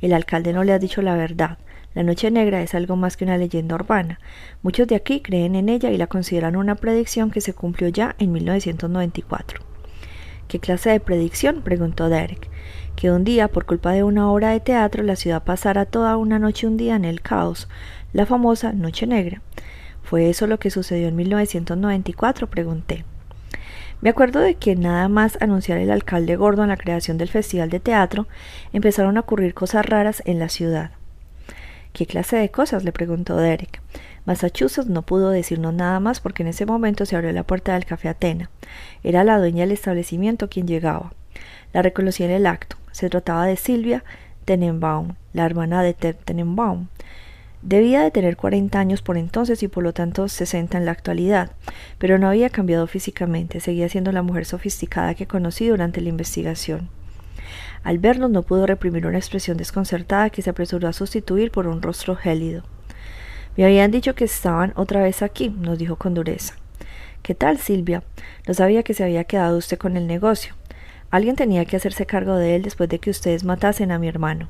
El 0.00 0.12
alcalde 0.12 0.52
no 0.52 0.64
le 0.64 0.72
ha 0.72 0.78
dicho 0.78 1.02
la 1.02 1.16
verdad. 1.16 1.58
La 1.94 2.02
Noche 2.02 2.30
Negra 2.30 2.62
es 2.62 2.74
algo 2.74 2.96
más 2.96 3.16
que 3.16 3.24
una 3.24 3.36
leyenda 3.36 3.74
urbana. 3.74 4.20
Muchos 4.62 4.86
de 4.86 4.94
aquí 4.94 5.20
creen 5.20 5.54
en 5.54 5.68
ella 5.68 5.90
y 5.90 5.96
la 5.96 6.06
consideran 6.06 6.56
una 6.56 6.76
predicción 6.76 7.30
que 7.30 7.40
se 7.40 7.52
cumplió 7.52 7.88
ya 7.88 8.14
en 8.18 8.32
1994. 8.32 9.60
¿Qué 10.46 10.60
clase 10.60 10.90
de 10.90 11.00
predicción? 11.00 11.62
preguntó 11.62 12.08
Derek 12.08 12.48
que 13.00 13.10
un 13.10 13.24
día, 13.24 13.48
por 13.48 13.64
culpa 13.64 13.92
de 13.92 14.04
una 14.04 14.30
obra 14.30 14.50
de 14.50 14.60
teatro, 14.60 15.02
la 15.02 15.16
ciudad 15.16 15.42
pasara 15.42 15.86
toda 15.86 16.18
una 16.18 16.38
noche 16.38 16.66
un 16.66 16.76
día 16.76 16.96
en 16.96 17.06
el 17.06 17.22
caos, 17.22 17.66
la 18.12 18.26
famosa 18.26 18.74
Noche 18.74 19.06
Negra. 19.06 19.40
¿Fue 20.02 20.28
eso 20.28 20.46
lo 20.46 20.58
que 20.58 20.68
sucedió 20.68 21.08
en 21.08 21.16
1994? 21.16 22.50
pregunté. 22.50 23.06
Me 24.02 24.10
acuerdo 24.10 24.40
de 24.40 24.56
que 24.56 24.76
nada 24.76 25.08
más 25.08 25.40
anunciar 25.40 25.78
el 25.78 25.90
alcalde 25.90 26.36
Gordon 26.36 26.68
la 26.68 26.76
creación 26.76 27.16
del 27.16 27.30
festival 27.30 27.70
de 27.70 27.80
teatro, 27.80 28.26
empezaron 28.74 29.16
a 29.16 29.20
ocurrir 29.20 29.54
cosas 29.54 29.86
raras 29.86 30.22
en 30.26 30.38
la 30.38 30.50
ciudad. 30.50 30.90
¿Qué 31.94 32.04
clase 32.04 32.36
de 32.36 32.50
cosas? 32.50 32.84
le 32.84 32.92
preguntó 32.92 33.38
Derek. 33.38 33.80
Massachusetts 34.26 34.90
no 34.90 35.00
pudo 35.00 35.30
decirnos 35.30 35.72
nada 35.72 36.00
más 36.00 36.20
porque 36.20 36.42
en 36.42 36.50
ese 36.50 36.66
momento 36.66 37.06
se 37.06 37.16
abrió 37.16 37.32
la 37.32 37.44
puerta 37.44 37.72
del 37.72 37.86
café 37.86 38.10
Atena. 38.10 38.50
Era 39.02 39.24
la 39.24 39.38
dueña 39.38 39.62
del 39.62 39.72
establecimiento 39.72 40.50
quien 40.50 40.66
llegaba. 40.66 41.14
La 41.72 41.80
reconocí 41.80 42.24
en 42.24 42.32
el 42.32 42.46
acto. 42.46 42.76
Se 42.92 43.08
trataba 43.08 43.46
de 43.46 43.56
Silvia 43.56 44.04
Tenenbaum, 44.44 45.14
la 45.32 45.44
hermana 45.44 45.82
de 45.82 45.94
Ted 45.94 46.16
Tenenbaum. 46.24 46.88
Debía 47.62 48.00
de 48.00 48.10
tener 48.10 48.36
40 48.36 48.78
años 48.78 49.02
por 49.02 49.18
entonces 49.18 49.62
y 49.62 49.68
por 49.68 49.84
lo 49.84 49.92
tanto 49.92 50.28
60 50.28 50.78
en 50.78 50.86
la 50.86 50.92
actualidad, 50.92 51.52
pero 51.98 52.18
no 52.18 52.28
había 52.28 52.48
cambiado 52.48 52.86
físicamente, 52.86 53.60
seguía 53.60 53.88
siendo 53.88 54.12
la 54.12 54.22
mujer 54.22 54.46
sofisticada 54.46 55.14
que 55.14 55.26
conocí 55.26 55.68
durante 55.68 56.00
la 56.00 56.08
investigación. 56.08 56.88
Al 57.82 57.98
vernos 57.98 58.30
no 58.30 58.42
pudo 58.42 58.66
reprimir 58.66 59.06
una 59.06 59.18
expresión 59.18 59.56
desconcertada 59.56 60.30
que 60.30 60.42
se 60.42 60.50
apresuró 60.50 60.88
a 60.88 60.92
sustituir 60.94 61.50
por 61.50 61.66
un 61.66 61.82
rostro 61.82 62.16
gélido. 62.16 62.62
Me 63.56 63.64
habían 63.64 63.90
dicho 63.90 64.14
que 64.14 64.24
estaban 64.24 64.72
otra 64.76 65.02
vez 65.02 65.22
aquí, 65.22 65.50
nos 65.50 65.78
dijo 65.78 65.96
con 65.96 66.14
dureza. 66.14 66.54
¿Qué 67.22 67.34
tal, 67.34 67.58
Silvia? 67.58 68.02
No 68.46 68.54
sabía 68.54 68.82
que 68.82 68.94
se 68.94 69.04
había 69.04 69.24
quedado 69.24 69.58
usted 69.58 69.76
con 69.76 69.96
el 69.98 70.06
negocio. 70.06 70.54
Alguien 71.10 71.36
tenía 71.36 71.64
que 71.64 71.76
hacerse 71.76 72.06
cargo 72.06 72.36
de 72.36 72.56
él 72.56 72.62
después 72.62 72.88
de 72.88 72.98
que 72.98 73.10
ustedes 73.10 73.44
matasen 73.44 73.90
a 73.90 73.98
mi 73.98 74.08
hermano. 74.08 74.48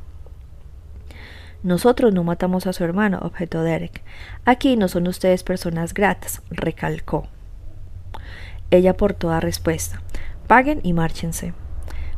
Nosotros 1.62 2.14
no 2.14 2.24
matamos 2.24 2.66
a 2.66 2.72
su 2.72 2.84
hermano, 2.84 3.18
objetó 3.22 3.62
Derek. 3.62 4.02
Aquí 4.44 4.76
no 4.76 4.88
son 4.88 5.06
ustedes 5.06 5.42
personas 5.42 5.92
gratas, 5.92 6.42
recalcó. 6.50 7.28
Ella 8.70 8.96
por 8.96 9.14
toda 9.14 9.40
respuesta. 9.40 10.00
Paguen 10.46 10.80
y 10.82 10.92
márchense. 10.92 11.52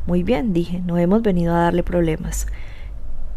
Muy 0.05 0.23
bien, 0.23 0.53
dije, 0.53 0.79
no 0.79 0.97
hemos 0.97 1.21
venido 1.21 1.55
a 1.55 1.61
darle 1.61 1.83
problemas. 1.83 2.47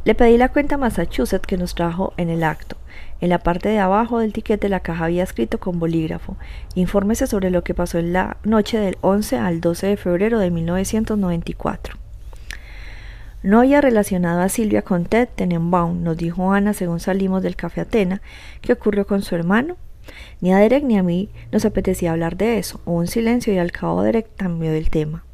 Le 0.05 0.15
pedí 0.15 0.37
la 0.37 0.51
cuenta 0.51 0.77
a 0.77 0.79
Massachusetts 0.79 1.47
que 1.47 1.57
nos 1.57 1.75
trajo 1.75 2.13
en 2.17 2.31
el 2.31 2.45
acto. 2.45 2.77
En 3.21 3.31
la 3.31 3.39
parte 3.39 3.69
de 3.69 3.79
abajo 3.79 4.19
del 4.19 4.33
tiquete 4.33 4.69
la 4.69 4.81
caja 4.81 5.07
había 5.07 5.23
escrito 5.23 5.59
con 5.59 5.79
bolígrafo. 5.79 6.37
Infórmese 6.75 7.27
sobre 7.27 7.51
lo 7.51 7.65
que 7.65 7.75
pasó 7.75 7.99
en 7.99 8.13
la 8.13 8.37
noche 8.45 8.79
del 8.79 8.99
11 9.01 9.39
al 9.39 9.61
12 9.61 9.87
de 9.87 9.97
febrero 9.97 10.39
de 10.39 10.51
1994. 10.51 11.97
No 13.43 13.61
había 13.61 13.81
relacionado 13.81 14.41
a 14.41 14.49
Silvia 14.49 14.83
con 14.83 15.05
Ted 15.05 15.29
Tenenbaum, 15.35 16.03
nos 16.03 16.17
dijo 16.17 16.53
Ana 16.53 16.75
según 16.75 17.01
salimos 17.01 17.43
del 17.43 17.57
café 17.57 17.83
Atena. 17.83 18.21
¿Qué 18.61 18.73
ocurrió 18.73 19.07
con 19.07 19.23
su 19.23 19.35
hermano? 19.35 19.77
Ni 20.41 20.53
a 20.53 20.59
Derek 20.59 20.85
ni 20.85 20.99
a 20.99 21.03
mí 21.03 21.31
nos 21.53 21.65
apetecía 21.65 22.13
hablar 22.13 22.37
de 22.37 22.59
eso. 22.59 22.81
Hubo 22.85 22.97
un 22.97 23.07
silencio 23.07 23.53
y 23.53 23.59
al 23.59 23.73
cabo 23.73 24.03
Derek 24.03 24.29
cambió 24.37 24.73
del 24.73 24.91
tema. 24.91 25.25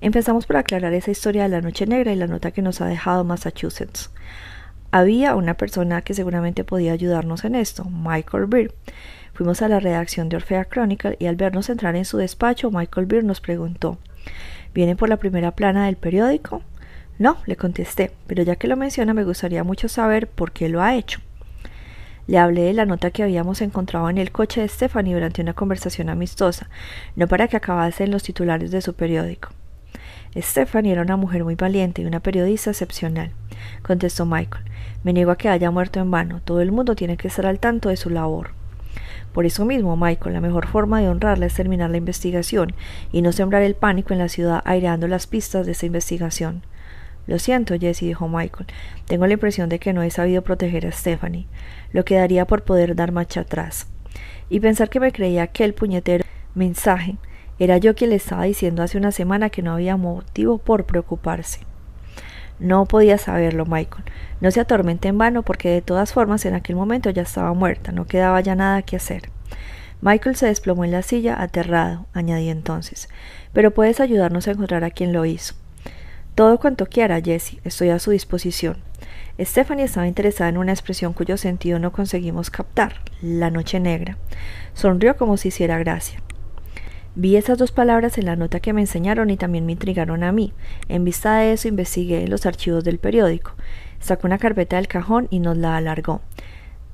Empezamos 0.00 0.46
por 0.46 0.56
aclarar 0.56 0.92
esa 0.94 1.10
historia 1.10 1.44
de 1.44 1.48
la 1.48 1.60
noche 1.60 1.86
negra 1.86 2.12
y 2.12 2.16
la 2.16 2.26
nota 2.26 2.50
que 2.50 2.62
nos 2.62 2.80
ha 2.80 2.86
dejado 2.86 3.24
Massachusetts. 3.24 4.10
Había 4.90 5.36
una 5.36 5.54
persona 5.54 6.00
que 6.00 6.14
seguramente 6.14 6.64
podía 6.64 6.92
ayudarnos 6.92 7.44
en 7.44 7.54
esto, 7.54 7.84
Michael 7.84 8.46
Beer. 8.46 8.74
Fuimos 9.34 9.60
a 9.60 9.68
la 9.68 9.80
redacción 9.80 10.30
de 10.30 10.36
Orfea 10.36 10.64
Chronicle 10.64 11.16
y 11.20 11.26
al 11.26 11.36
vernos 11.36 11.68
entrar 11.68 11.94
en 11.94 12.06
su 12.06 12.16
despacho, 12.16 12.70
Michael 12.70 13.06
Beer 13.06 13.22
nos 13.22 13.42
preguntó 13.42 13.98
¿Viene 14.72 14.96
por 14.96 15.10
la 15.10 15.18
primera 15.18 15.50
plana 15.52 15.86
del 15.86 15.96
periódico? 15.96 16.62
No, 17.18 17.36
le 17.44 17.56
contesté, 17.56 18.12
pero 18.26 18.42
ya 18.42 18.56
que 18.56 18.66
lo 18.66 18.76
menciona 18.76 19.12
me 19.12 19.24
gustaría 19.24 19.62
mucho 19.62 19.88
saber 19.88 20.26
por 20.26 20.52
qué 20.52 20.70
lo 20.70 20.82
ha 20.82 20.94
hecho. 20.94 21.20
Le 22.26 22.38
hablé 22.38 22.62
de 22.62 22.72
la 22.72 22.86
nota 22.86 23.10
que 23.10 23.22
habíamos 23.22 23.60
encontrado 23.60 24.08
en 24.08 24.16
el 24.16 24.32
coche 24.32 24.62
de 24.62 24.68
Stephanie 24.68 25.14
durante 25.14 25.42
una 25.42 25.52
conversación 25.52 26.08
amistosa, 26.08 26.70
no 27.14 27.28
para 27.28 27.48
que 27.48 27.58
acabase 27.58 28.04
en 28.04 28.10
los 28.10 28.22
titulares 28.22 28.70
de 28.70 28.80
su 28.80 28.94
periódico. 28.94 29.50
Stephanie 30.36 30.92
era 30.92 31.02
una 31.02 31.16
mujer 31.16 31.44
muy 31.44 31.56
valiente 31.56 32.02
y 32.02 32.06
una 32.06 32.20
periodista 32.20 32.70
excepcional, 32.70 33.32
contestó 33.82 34.26
Michael. 34.26 34.64
Me 35.04 35.12
niego 35.12 35.30
a 35.30 35.36
que 35.36 35.48
haya 35.48 35.70
muerto 35.70 36.00
en 36.00 36.10
vano. 36.10 36.40
Todo 36.44 36.60
el 36.60 36.72
mundo 36.72 36.94
tiene 36.94 37.16
que 37.16 37.28
estar 37.28 37.46
al 37.46 37.60
tanto 37.60 37.88
de 37.88 37.96
su 37.96 38.10
labor. 38.10 38.50
Por 39.32 39.46
eso 39.46 39.64
mismo, 39.64 39.96
Michael, 39.96 40.34
la 40.34 40.40
mejor 40.40 40.66
forma 40.66 41.00
de 41.00 41.08
honrarla 41.08 41.46
es 41.46 41.54
terminar 41.54 41.90
la 41.90 41.98
investigación 41.98 42.74
y 43.12 43.22
no 43.22 43.32
sembrar 43.32 43.62
el 43.62 43.74
pánico 43.74 44.12
en 44.12 44.18
la 44.18 44.28
ciudad 44.28 44.62
aireando 44.64 45.06
las 45.06 45.26
pistas 45.26 45.66
de 45.66 45.72
esa 45.72 45.86
investigación. 45.86 46.62
Lo 47.26 47.38
siento, 47.38 47.78
Jesse, 47.78 48.00
dijo 48.00 48.26
Michael. 48.26 48.66
Tengo 49.06 49.26
la 49.26 49.34
impresión 49.34 49.68
de 49.68 49.78
que 49.78 49.92
no 49.92 50.02
he 50.02 50.10
sabido 50.10 50.42
proteger 50.42 50.86
a 50.86 50.92
Stephanie. 50.92 51.46
Lo 51.92 52.04
que 52.04 52.16
daría 52.16 52.46
por 52.46 52.62
poder 52.62 52.96
dar 52.96 53.12
marcha 53.12 53.42
atrás. 53.42 53.86
Y 54.48 54.60
pensar 54.60 54.88
que 54.88 54.98
me 54.98 55.12
creía 55.12 55.42
aquel 55.42 55.74
puñetero 55.74 56.24
mensaje. 56.54 57.18
Era 57.58 57.76
yo 57.76 57.94
quien 57.94 58.10
le 58.10 58.16
estaba 58.16 58.44
diciendo 58.44 58.82
hace 58.82 58.96
una 58.96 59.12
semana 59.12 59.50
que 59.50 59.62
no 59.62 59.72
había 59.72 59.96
motivo 59.96 60.58
por 60.58 60.86
preocuparse. 60.86 61.60
No 62.60 62.86
podía 62.86 63.18
saberlo, 63.18 63.66
Michael. 63.66 64.04
No 64.40 64.50
se 64.50 64.60
atormente 64.60 65.08
en 65.08 65.18
vano 65.18 65.42
porque 65.42 65.70
de 65.70 65.82
todas 65.82 66.12
formas 66.12 66.44
en 66.44 66.54
aquel 66.54 66.76
momento 66.76 67.10
ya 67.10 67.22
estaba 67.22 67.52
muerta, 67.54 67.92
no 67.92 68.06
quedaba 68.06 68.40
ya 68.40 68.54
nada 68.54 68.82
que 68.82 68.96
hacer. 68.96 69.30
Michael 70.00 70.36
se 70.36 70.46
desplomó 70.46 70.84
en 70.84 70.92
la 70.92 71.02
silla, 71.02 71.40
aterrado, 71.40 72.06
añadí 72.12 72.50
entonces. 72.50 73.08
Pero 73.52 73.72
puedes 73.72 74.00
ayudarnos 74.00 74.46
a 74.46 74.52
encontrar 74.52 74.84
a 74.84 74.90
quien 74.90 75.12
lo 75.12 75.24
hizo. 75.24 75.54
Todo 76.34 76.58
cuanto 76.58 76.86
quiera, 76.86 77.20
Jessie, 77.20 77.60
estoy 77.64 77.88
a 77.90 77.98
su 77.98 78.12
disposición. 78.12 78.78
Stephanie 79.40 79.84
estaba 79.84 80.06
interesada 80.06 80.50
en 80.50 80.58
una 80.58 80.72
expresión 80.72 81.12
cuyo 81.12 81.36
sentido 81.36 81.78
no 81.78 81.92
conseguimos 81.92 82.50
captar, 82.50 83.00
la 83.22 83.50
noche 83.50 83.80
negra. 83.80 84.16
Sonrió 84.74 85.16
como 85.16 85.36
si 85.36 85.48
hiciera 85.48 85.78
gracia. 85.78 86.20
Vi 87.20 87.34
esas 87.34 87.58
dos 87.58 87.72
palabras 87.72 88.16
en 88.16 88.26
la 88.26 88.36
nota 88.36 88.60
que 88.60 88.72
me 88.72 88.80
enseñaron 88.80 89.28
y 89.30 89.36
también 89.36 89.66
me 89.66 89.72
intrigaron 89.72 90.22
a 90.22 90.30
mí. 90.30 90.52
En 90.88 91.04
vista 91.04 91.38
de 91.38 91.52
eso 91.52 91.66
investigué 91.66 92.28
los 92.28 92.46
archivos 92.46 92.84
del 92.84 93.00
periódico. 93.00 93.56
Sacó 93.98 94.28
una 94.28 94.38
carpeta 94.38 94.76
del 94.76 94.86
cajón 94.86 95.26
y 95.28 95.40
nos 95.40 95.56
la 95.56 95.76
alargó. 95.76 96.20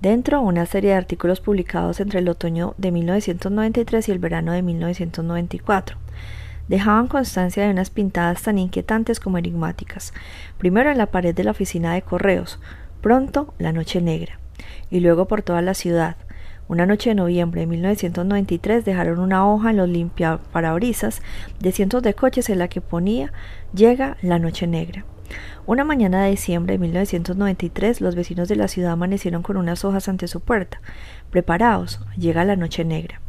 Dentro 0.01 0.41
una 0.41 0.65
serie 0.65 0.93
de 0.93 0.97
artículos 0.97 1.43
publicados 1.43 2.01
entre 2.01 2.21
el 2.21 2.29
otoño 2.31 2.73
de 2.79 2.91
1993 2.91 4.09
y 4.09 4.13
el 4.13 4.19
verano 4.19 4.53
de 4.53 4.63
1994 4.63 5.99
dejaban 6.69 7.07
constancia 7.07 7.63
de 7.63 7.71
unas 7.71 7.91
pintadas 7.91 8.41
tan 8.41 8.57
inquietantes 8.57 9.21
como 9.21 9.37
enigmáticas. 9.37 10.15
Primero 10.57 10.91
en 10.91 10.97
la 10.97 11.11
pared 11.11 11.35
de 11.35 11.45
la 11.45 11.51
oficina 11.51 11.93
de 11.93 12.01
correos, 12.01 12.61
pronto 13.03 13.53
la 13.59 13.73
noche 13.73 14.01
negra, 14.01 14.39
y 14.91 15.01
luego 15.01 15.29
por 15.29 15.43
toda 15.43 15.61
la 15.61 15.75
ciudad. 15.75 16.17
Una 16.67 16.87
noche 16.87 17.11
de 17.11 17.15
noviembre 17.15 17.61
de 17.61 17.67
1993 17.67 18.87
dejaron 18.87 19.19
una 19.19 19.47
hoja 19.47 19.71
en 19.71 19.77
los 19.77 19.89
limpiaparabrisas 19.89 21.21
de 21.61 21.73
cientos 21.73 22.03
de 22.03 22.15
coches 22.15 22.49
en 22.49 22.59
la 22.59 22.69
que 22.69 22.81
ponía 22.81 23.33
Llega 23.75 24.17
la 24.23 24.39
noche 24.39 24.67
negra. 24.67 25.05
Una 25.67 25.85
mañana 25.85 26.25
de 26.25 26.31
diciembre 26.31 26.75
de 26.75 26.79
1993 26.79 28.01
los 28.01 28.15
vecinos 28.15 28.49
de 28.49 28.57
la 28.57 28.69
ciudad 28.69 28.93
amanecieron 28.93 29.43
con 29.43 29.59
unas 29.59 29.85
hojas 29.85 30.09
ante 30.09 30.27
su 30.27 30.41
puerta. 30.41 30.81
Preparaos, 31.31 32.01
llega 32.17 32.45
la 32.45 32.57
noche 32.57 32.85
negra. 32.85 33.21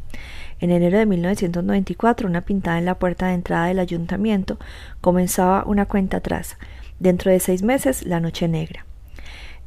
En 0.61 0.71
enero 0.71 0.97
de 0.97 1.05
1994, 1.05 2.29
una 2.29 2.41
pintada 2.41 2.77
en 2.77 2.85
la 2.85 2.99
puerta 2.99 3.27
de 3.27 3.33
entrada 3.33 3.67
del 3.67 3.79
ayuntamiento 3.79 4.57
comenzaba 5.01 5.65
una 5.65 5.85
cuenta 5.85 6.17
atrás. 6.17 6.57
Dentro 6.99 7.31
de 7.31 7.41
seis 7.41 7.63
meses, 7.63 8.05
la 8.05 8.21
noche 8.21 8.47
negra. 8.47 8.85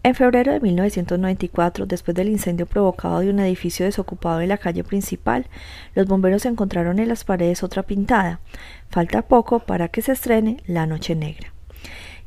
En 0.04 0.14
febrero 0.14 0.52
de 0.52 0.60
1994, 0.60 1.84
después 1.86 2.14
del 2.14 2.28
incendio 2.28 2.66
provocado 2.66 3.18
de 3.18 3.30
un 3.30 3.40
edificio 3.40 3.84
desocupado 3.84 4.40
en 4.40 4.48
la 4.48 4.56
calle 4.56 4.84
principal, 4.84 5.46
los 5.94 6.06
bomberos 6.06 6.46
encontraron 6.46 7.00
en 7.00 7.08
las 7.08 7.24
paredes 7.24 7.64
otra 7.64 7.82
pintada. 7.82 8.40
Falta 8.90 9.22
poco 9.22 9.58
para 9.58 9.88
que 9.88 10.00
se 10.00 10.12
estrene 10.12 10.58
La 10.66 10.86
Noche 10.86 11.16
Negra. 11.16 11.52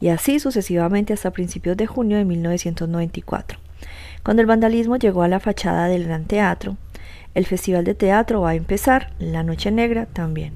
Y 0.01 0.09
así 0.09 0.39
sucesivamente 0.39 1.13
hasta 1.13 1.31
principios 1.31 1.77
de 1.77 1.87
junio 1.87 2.17
de 2.17 2.25
1994. 2.25 3.57
Cuando 4.23 4.41
el 4.41 4.47
vandalismo 4.47 4.97
llegó 4.97 5.23
a 5.23 5.27
la 5.29 5.39
fachada 5.39 5.87
del 5.87 6.03
Gran 6.03 6.25
Teatro, 6.25 6.75
el 7.33 7.45
Festival 7.45 7.85
de 7.85 7.95
Teatro 7.95 8.41
va 8.41 8.49
a 8.49 8.55
empezar, 8.55 9.13
la 9.17 9.43
Noche 9.43 9.71
Negra 9.71 10.07
también. 10.07 10.53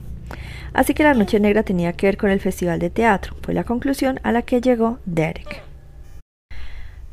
Así 0.74 0.94
que 0.94 1.04
la 1.04 1.14
Noche 1.14 1.40
Negra 1.40 1.64
tenía 1.64 1.94
que 1.94 2.08
ver 2.08 2.18
con 2.18 2.30
el 2.30 2.42
Festival 2.42 2.80
de 2.80 2.90
Teatro, 2.90 3.36
fue 3.42 3.54
la 3.54 3.64
conclusión 3.64 4.20
a 4.24 4.34
la 4.34 4.42
que 4.42 4.60
llegó 4.60 5.00
Derek. 5.06 5.64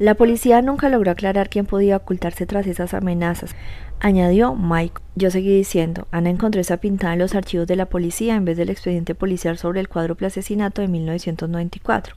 La 0.02 0.16
policía 0.16 0.60
nunca 0.62 0.88
logró 0.88 1.12
aclarar 1.12 1.48
quién 1.48 1.64
podía 1.64 1.96
ocultarse 1.96 2.44
tras 2.44 2.66
esas 2.66 2.92
amenazas, 2.92 3.54
añadió 4.00 4.56
Mike. 4.56 5.00
Yo 5.14 5.30
seguí 5.30 5.56
diciendo, 5.56 6.08
Ana 6.10 6.28
encontró 6.28 6.60
esa 6.60 6.78
pintada 6.78 7.12
en 7.12 7.20
los 7.20 7.36
archivos 7.36 7.68
de 7.68 7.76
la 7.76 7.86
policía 7.86 8.34
en 8.34 8.44
vez 8.44 8.56
del 8.56 8.70
expediente 8.70 9.14
policial 9.14 9.58
sobre 9.58 9.78
el 9.78 9.88
cuádruple 9.88 10.26
asesinato 10.26 10.82
de 10.82 10.88
1994, 10.88 12.16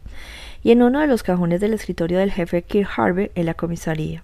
y 0.64 0.72
en 0.72 0.82
uno 0.82 1.00
de 1.00 1.06
los 1.06 1.22
cajones 1.22 1.62
del 1.62 1.76
escritorio 1.76 2.18
del 2.18 2.32
jefe 2.32 2.64
Kirk 2.64 2.90
Harber 2.98 3.32
en 3.36 3.46
la 3.46 3.54
comisaría. 3.54 4.24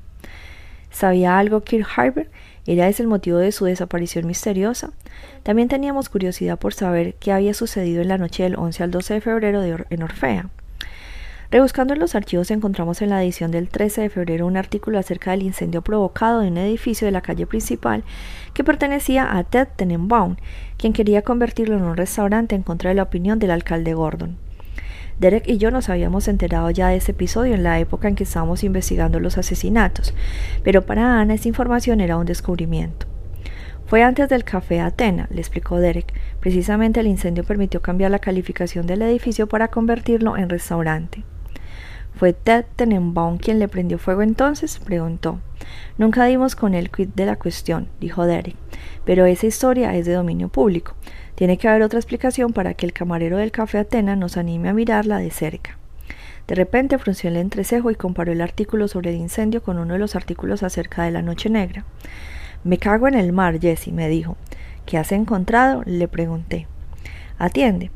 ¿Sabía 0.89 1.37
algo 1.37 1.61
Kirk 1.61 1.87
Harber? 1.95 2.31
¿Era 2.65 2.87
ese 2.87 3.03
el 3.03 3.09
motivo 3.09 3.37
de 3.37 3.51
su 3.51 3.65
desaparición 3.65 4.25
misteriosa? 4.25 4.89
También 5.43 5.67
teníamos 5.67 6.09
curiosidad 6.09 6.57
por 6.57 6.73
saber 6.73 7.13
qué 7.19 7.31
había 7.31 7.53
sucedido 7.53 8.01
en 8.01 8.07
la 8.07 8.17
noche 8.17 8.41
del 8.41 8.55
11 8.55 8.81
al 8.81 8.89
12 8.89 9.13
de 9.13 9.21
febrero 9.21 9.85
en 9.87 10.01
Orfea. 10.01 10.49
Rebuscando 11.51 11.93
en 11.93 11.99
los 11.99 12.15
archivos 12.15 12.49
encontramos 12.49 13.01
en 13.01 13.09
la 13.09 13.21
edición 13.21 13.51
del 13.51 13.67
13 13.67 14.03
de 14.03 14.09
febrero 14.09 14.47
un 14.47 14.55
artículo 14.55 14.97
acerca 14.97 15.31
del 15.31 15.43
incendio 15.43 15.81
provocado 15.81 16.43
en 16.43 16.53
un 16.53 16.59
edificio 16.59 17.05
de 17.05 17.11
la 17.11 17.19
calle 17.19 17.45
principal 17.45 18.05
que 18.53 18.63
pertenecía 18.63 19.35
a 19.37 19.43
Ted 19.43 19.67
Tenenbaum, 19.75 20.37
quien 20.77 20.93
quería 20.93 21.23
convertirlo 21.23 21.75
en 21.75 21.83
un 21.83 21.97
restaurante 21.97 22.55
en 22.55 22.63
contra 22.63 22.91
de 22.91 22.95
la 22.95 23.03
opinión 23.03 23.37
del 23.37 23.51
alcalde 23.51 23.93
Gordon. 23.93 24.37
Derek 25.19 25.45
y 25.45 25.57
yo 25.57 25.71
nos 25.71 25.89
habíamos 25.89 26.29
enterado 26.29 26.69
ya 26.69 26.87
de 26.87 26.95
ese 26.95 27.11
episodio 27.11 27.53
en 27.53 27.63
la 27.63 27.79
época 27.79 28.07
en 28.07 28.15
que 28.15 28.23
estábamos 28.23 28.63
investigando 28.63 29.19
los 29.19 29.37
asesinatos, 29.37 30.13
pero 30.63 30.85
para 30.85 31.19
Ana 31.19 31.33
esa 31.33 31.49
información 31.49 31.99
era 31.99 32.15
un 32.15 32.25
descubrimiento. 32.25 33.07
Fue 33.87 34.03
antes 34.03 34.29
del 34.29 34.45
café 34.45 34.79
Atena, 34.79 35.27
le 35.29 35.41
explicó 35.41 35.79
Derek. 35.79 36.13
Precisamente 36.39 37.01
el 37.01 37.07
incendio 37.07 37.43
permitió 37.43 37.81
cambiar 37.81 38.09
la 38.09 38.19
calificación 38.19 38.87
del 38.87 39.01
edificio 39.01 39.47
para 39.47 39.67
convertirlo 39.67 40.37
en 40.37 40.47
restaurante. 40.47 41.25
¿Fue 42.15 42.33
Ted 42.33 42.65
Tenenbaum 42.75 43.37
quien 43.37 43.59
le 43.59 43.67
prendió 43.67 43.97
fuego 43.97 44.21
entonces? 44.21 44.79
preguntó. 44.79 45.39
Nunca 45.97 46.25
dimos 46.25 46.55
con 46.55 46.73
el 46.73 46.89
quid 46.89 47.09
de 47.09 47.25
la 47.25 47.35
cuestión, 47.35 47.87
dijo 47.99 48.25
Derek, 48.25 48.55
pero 49.05 49.25
esa 49.25 49.47
historia 49.47 49.95
es 49.95 50.05
de 50.05 50.13
dominio 50.13 50.49
público. 50.49 50.93
Tiene 51.35 51.57
que 51.57 51.67
haber 51.67 51.83
otra 51.83 51.99
explicación 51.99 52.53
para 52.53 52.73
que 52.73 52.85
el 52.85 52.93
camarero 52.93 53.37
del 53.37 53.51
café 53.51 53.79
Atena 53.79 54.15
nos 54.15 54.37
anime 54.37 54.69
a 54.69 54.73
mirarla 54.73 55.17
de 55.17 55.31
cerca. 55.31 55.77
De 56.47 56.55
repente 56.55 56.97
frunció 56.97 57.29
el 57.29 57.37
entrecejo 57.37 57.91
y 57.91 57.95
comparó 57.95 58.31
el 58.31 58.41
artículo 58.41 58.87
sobre 58.87 59.11
el 59.11 59.15
incendio 59.15 59.63
con 59.63 59.79
uno 59.79 59.93
de 59.93 59.99
los 59.99 60.15
artículos 60.15 60.63
acerca 60.63 61.03
de 61.03 61.11
la 61.11 61.21
noche 61.21 61.49
negra. 61.49 61.85
Me 62.63 62.77
cago 62.77 63.07
en 63.07 63.15
el 63.15 63.31
mar, 63.31 63.59
Jessie, 63.59 63.93
me 63.93 64.09
dijo. 64.09 64.37
¿Qué 64.85 64.97
has 64.97 65.11
encontrado? 65.11 65.83
le 65.85 66.07
pregunté. 66.07 66.67
Atiende. 67.37 67.91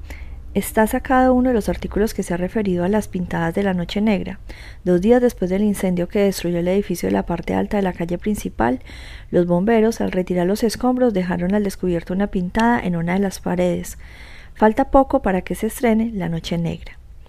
Está 0.56 0.88
sacado 0.88 1.34
uno 1.34 1.49
de 1.49 1.53
los 1.53 1.68
artículos 1.68 2.14
que 2.14 2.24
se 2.24 2.34
ha 2.34 2.38
referido 2.38 2.86
a 2.86 2.88
las 2.88 3.10
pintadas 3.10 3.53
de 3.53 3.62
la 3.62 3.74
Noche 3.74 3.99
Negra. 3.99 4.39
Dos 4.86 5.01
días 5.01 5.22
después 5.22 5.51
del 5.51 5.64
incendio 5.64 6.08
que 6.08 6.20
destruyó 6.20 6.60
el 6.60 6.68
edificio 6.70 7.10
de 7.10 7.14
la 7.14 7.26
parte 7.26 7.53
alta 7.53 7.76
de 7.76 7.84
la 7.84 7.91
calle 7.91 8.18
principal, 8.18 8.80
los 9.32 9.47
bomberos, 9.47 9.99
al 9.99 10.14
retirar 10.14 10.47
los 10.47 10.64
escombros, 10.64 11.14
dejaron 11.14 11.53
al 11.53 11.66
descubierto 11.66 12.14
una 12.14 12.28
pintada 12.28 12.80
en 12.80 12.95
una 12.95 13.16
de 13.16 13.20
las 13.20 13.41
paredes. 13.41 13.97
Falta 14.53 14.91
poco 14.91 15.22
para 15.22 15.41
que 15.41 15.56
se 15.56 15.68
estrene 15.68 16.12
la 16.14 16.30
Noche 16.30 16.58
Negra. 16.58 16.97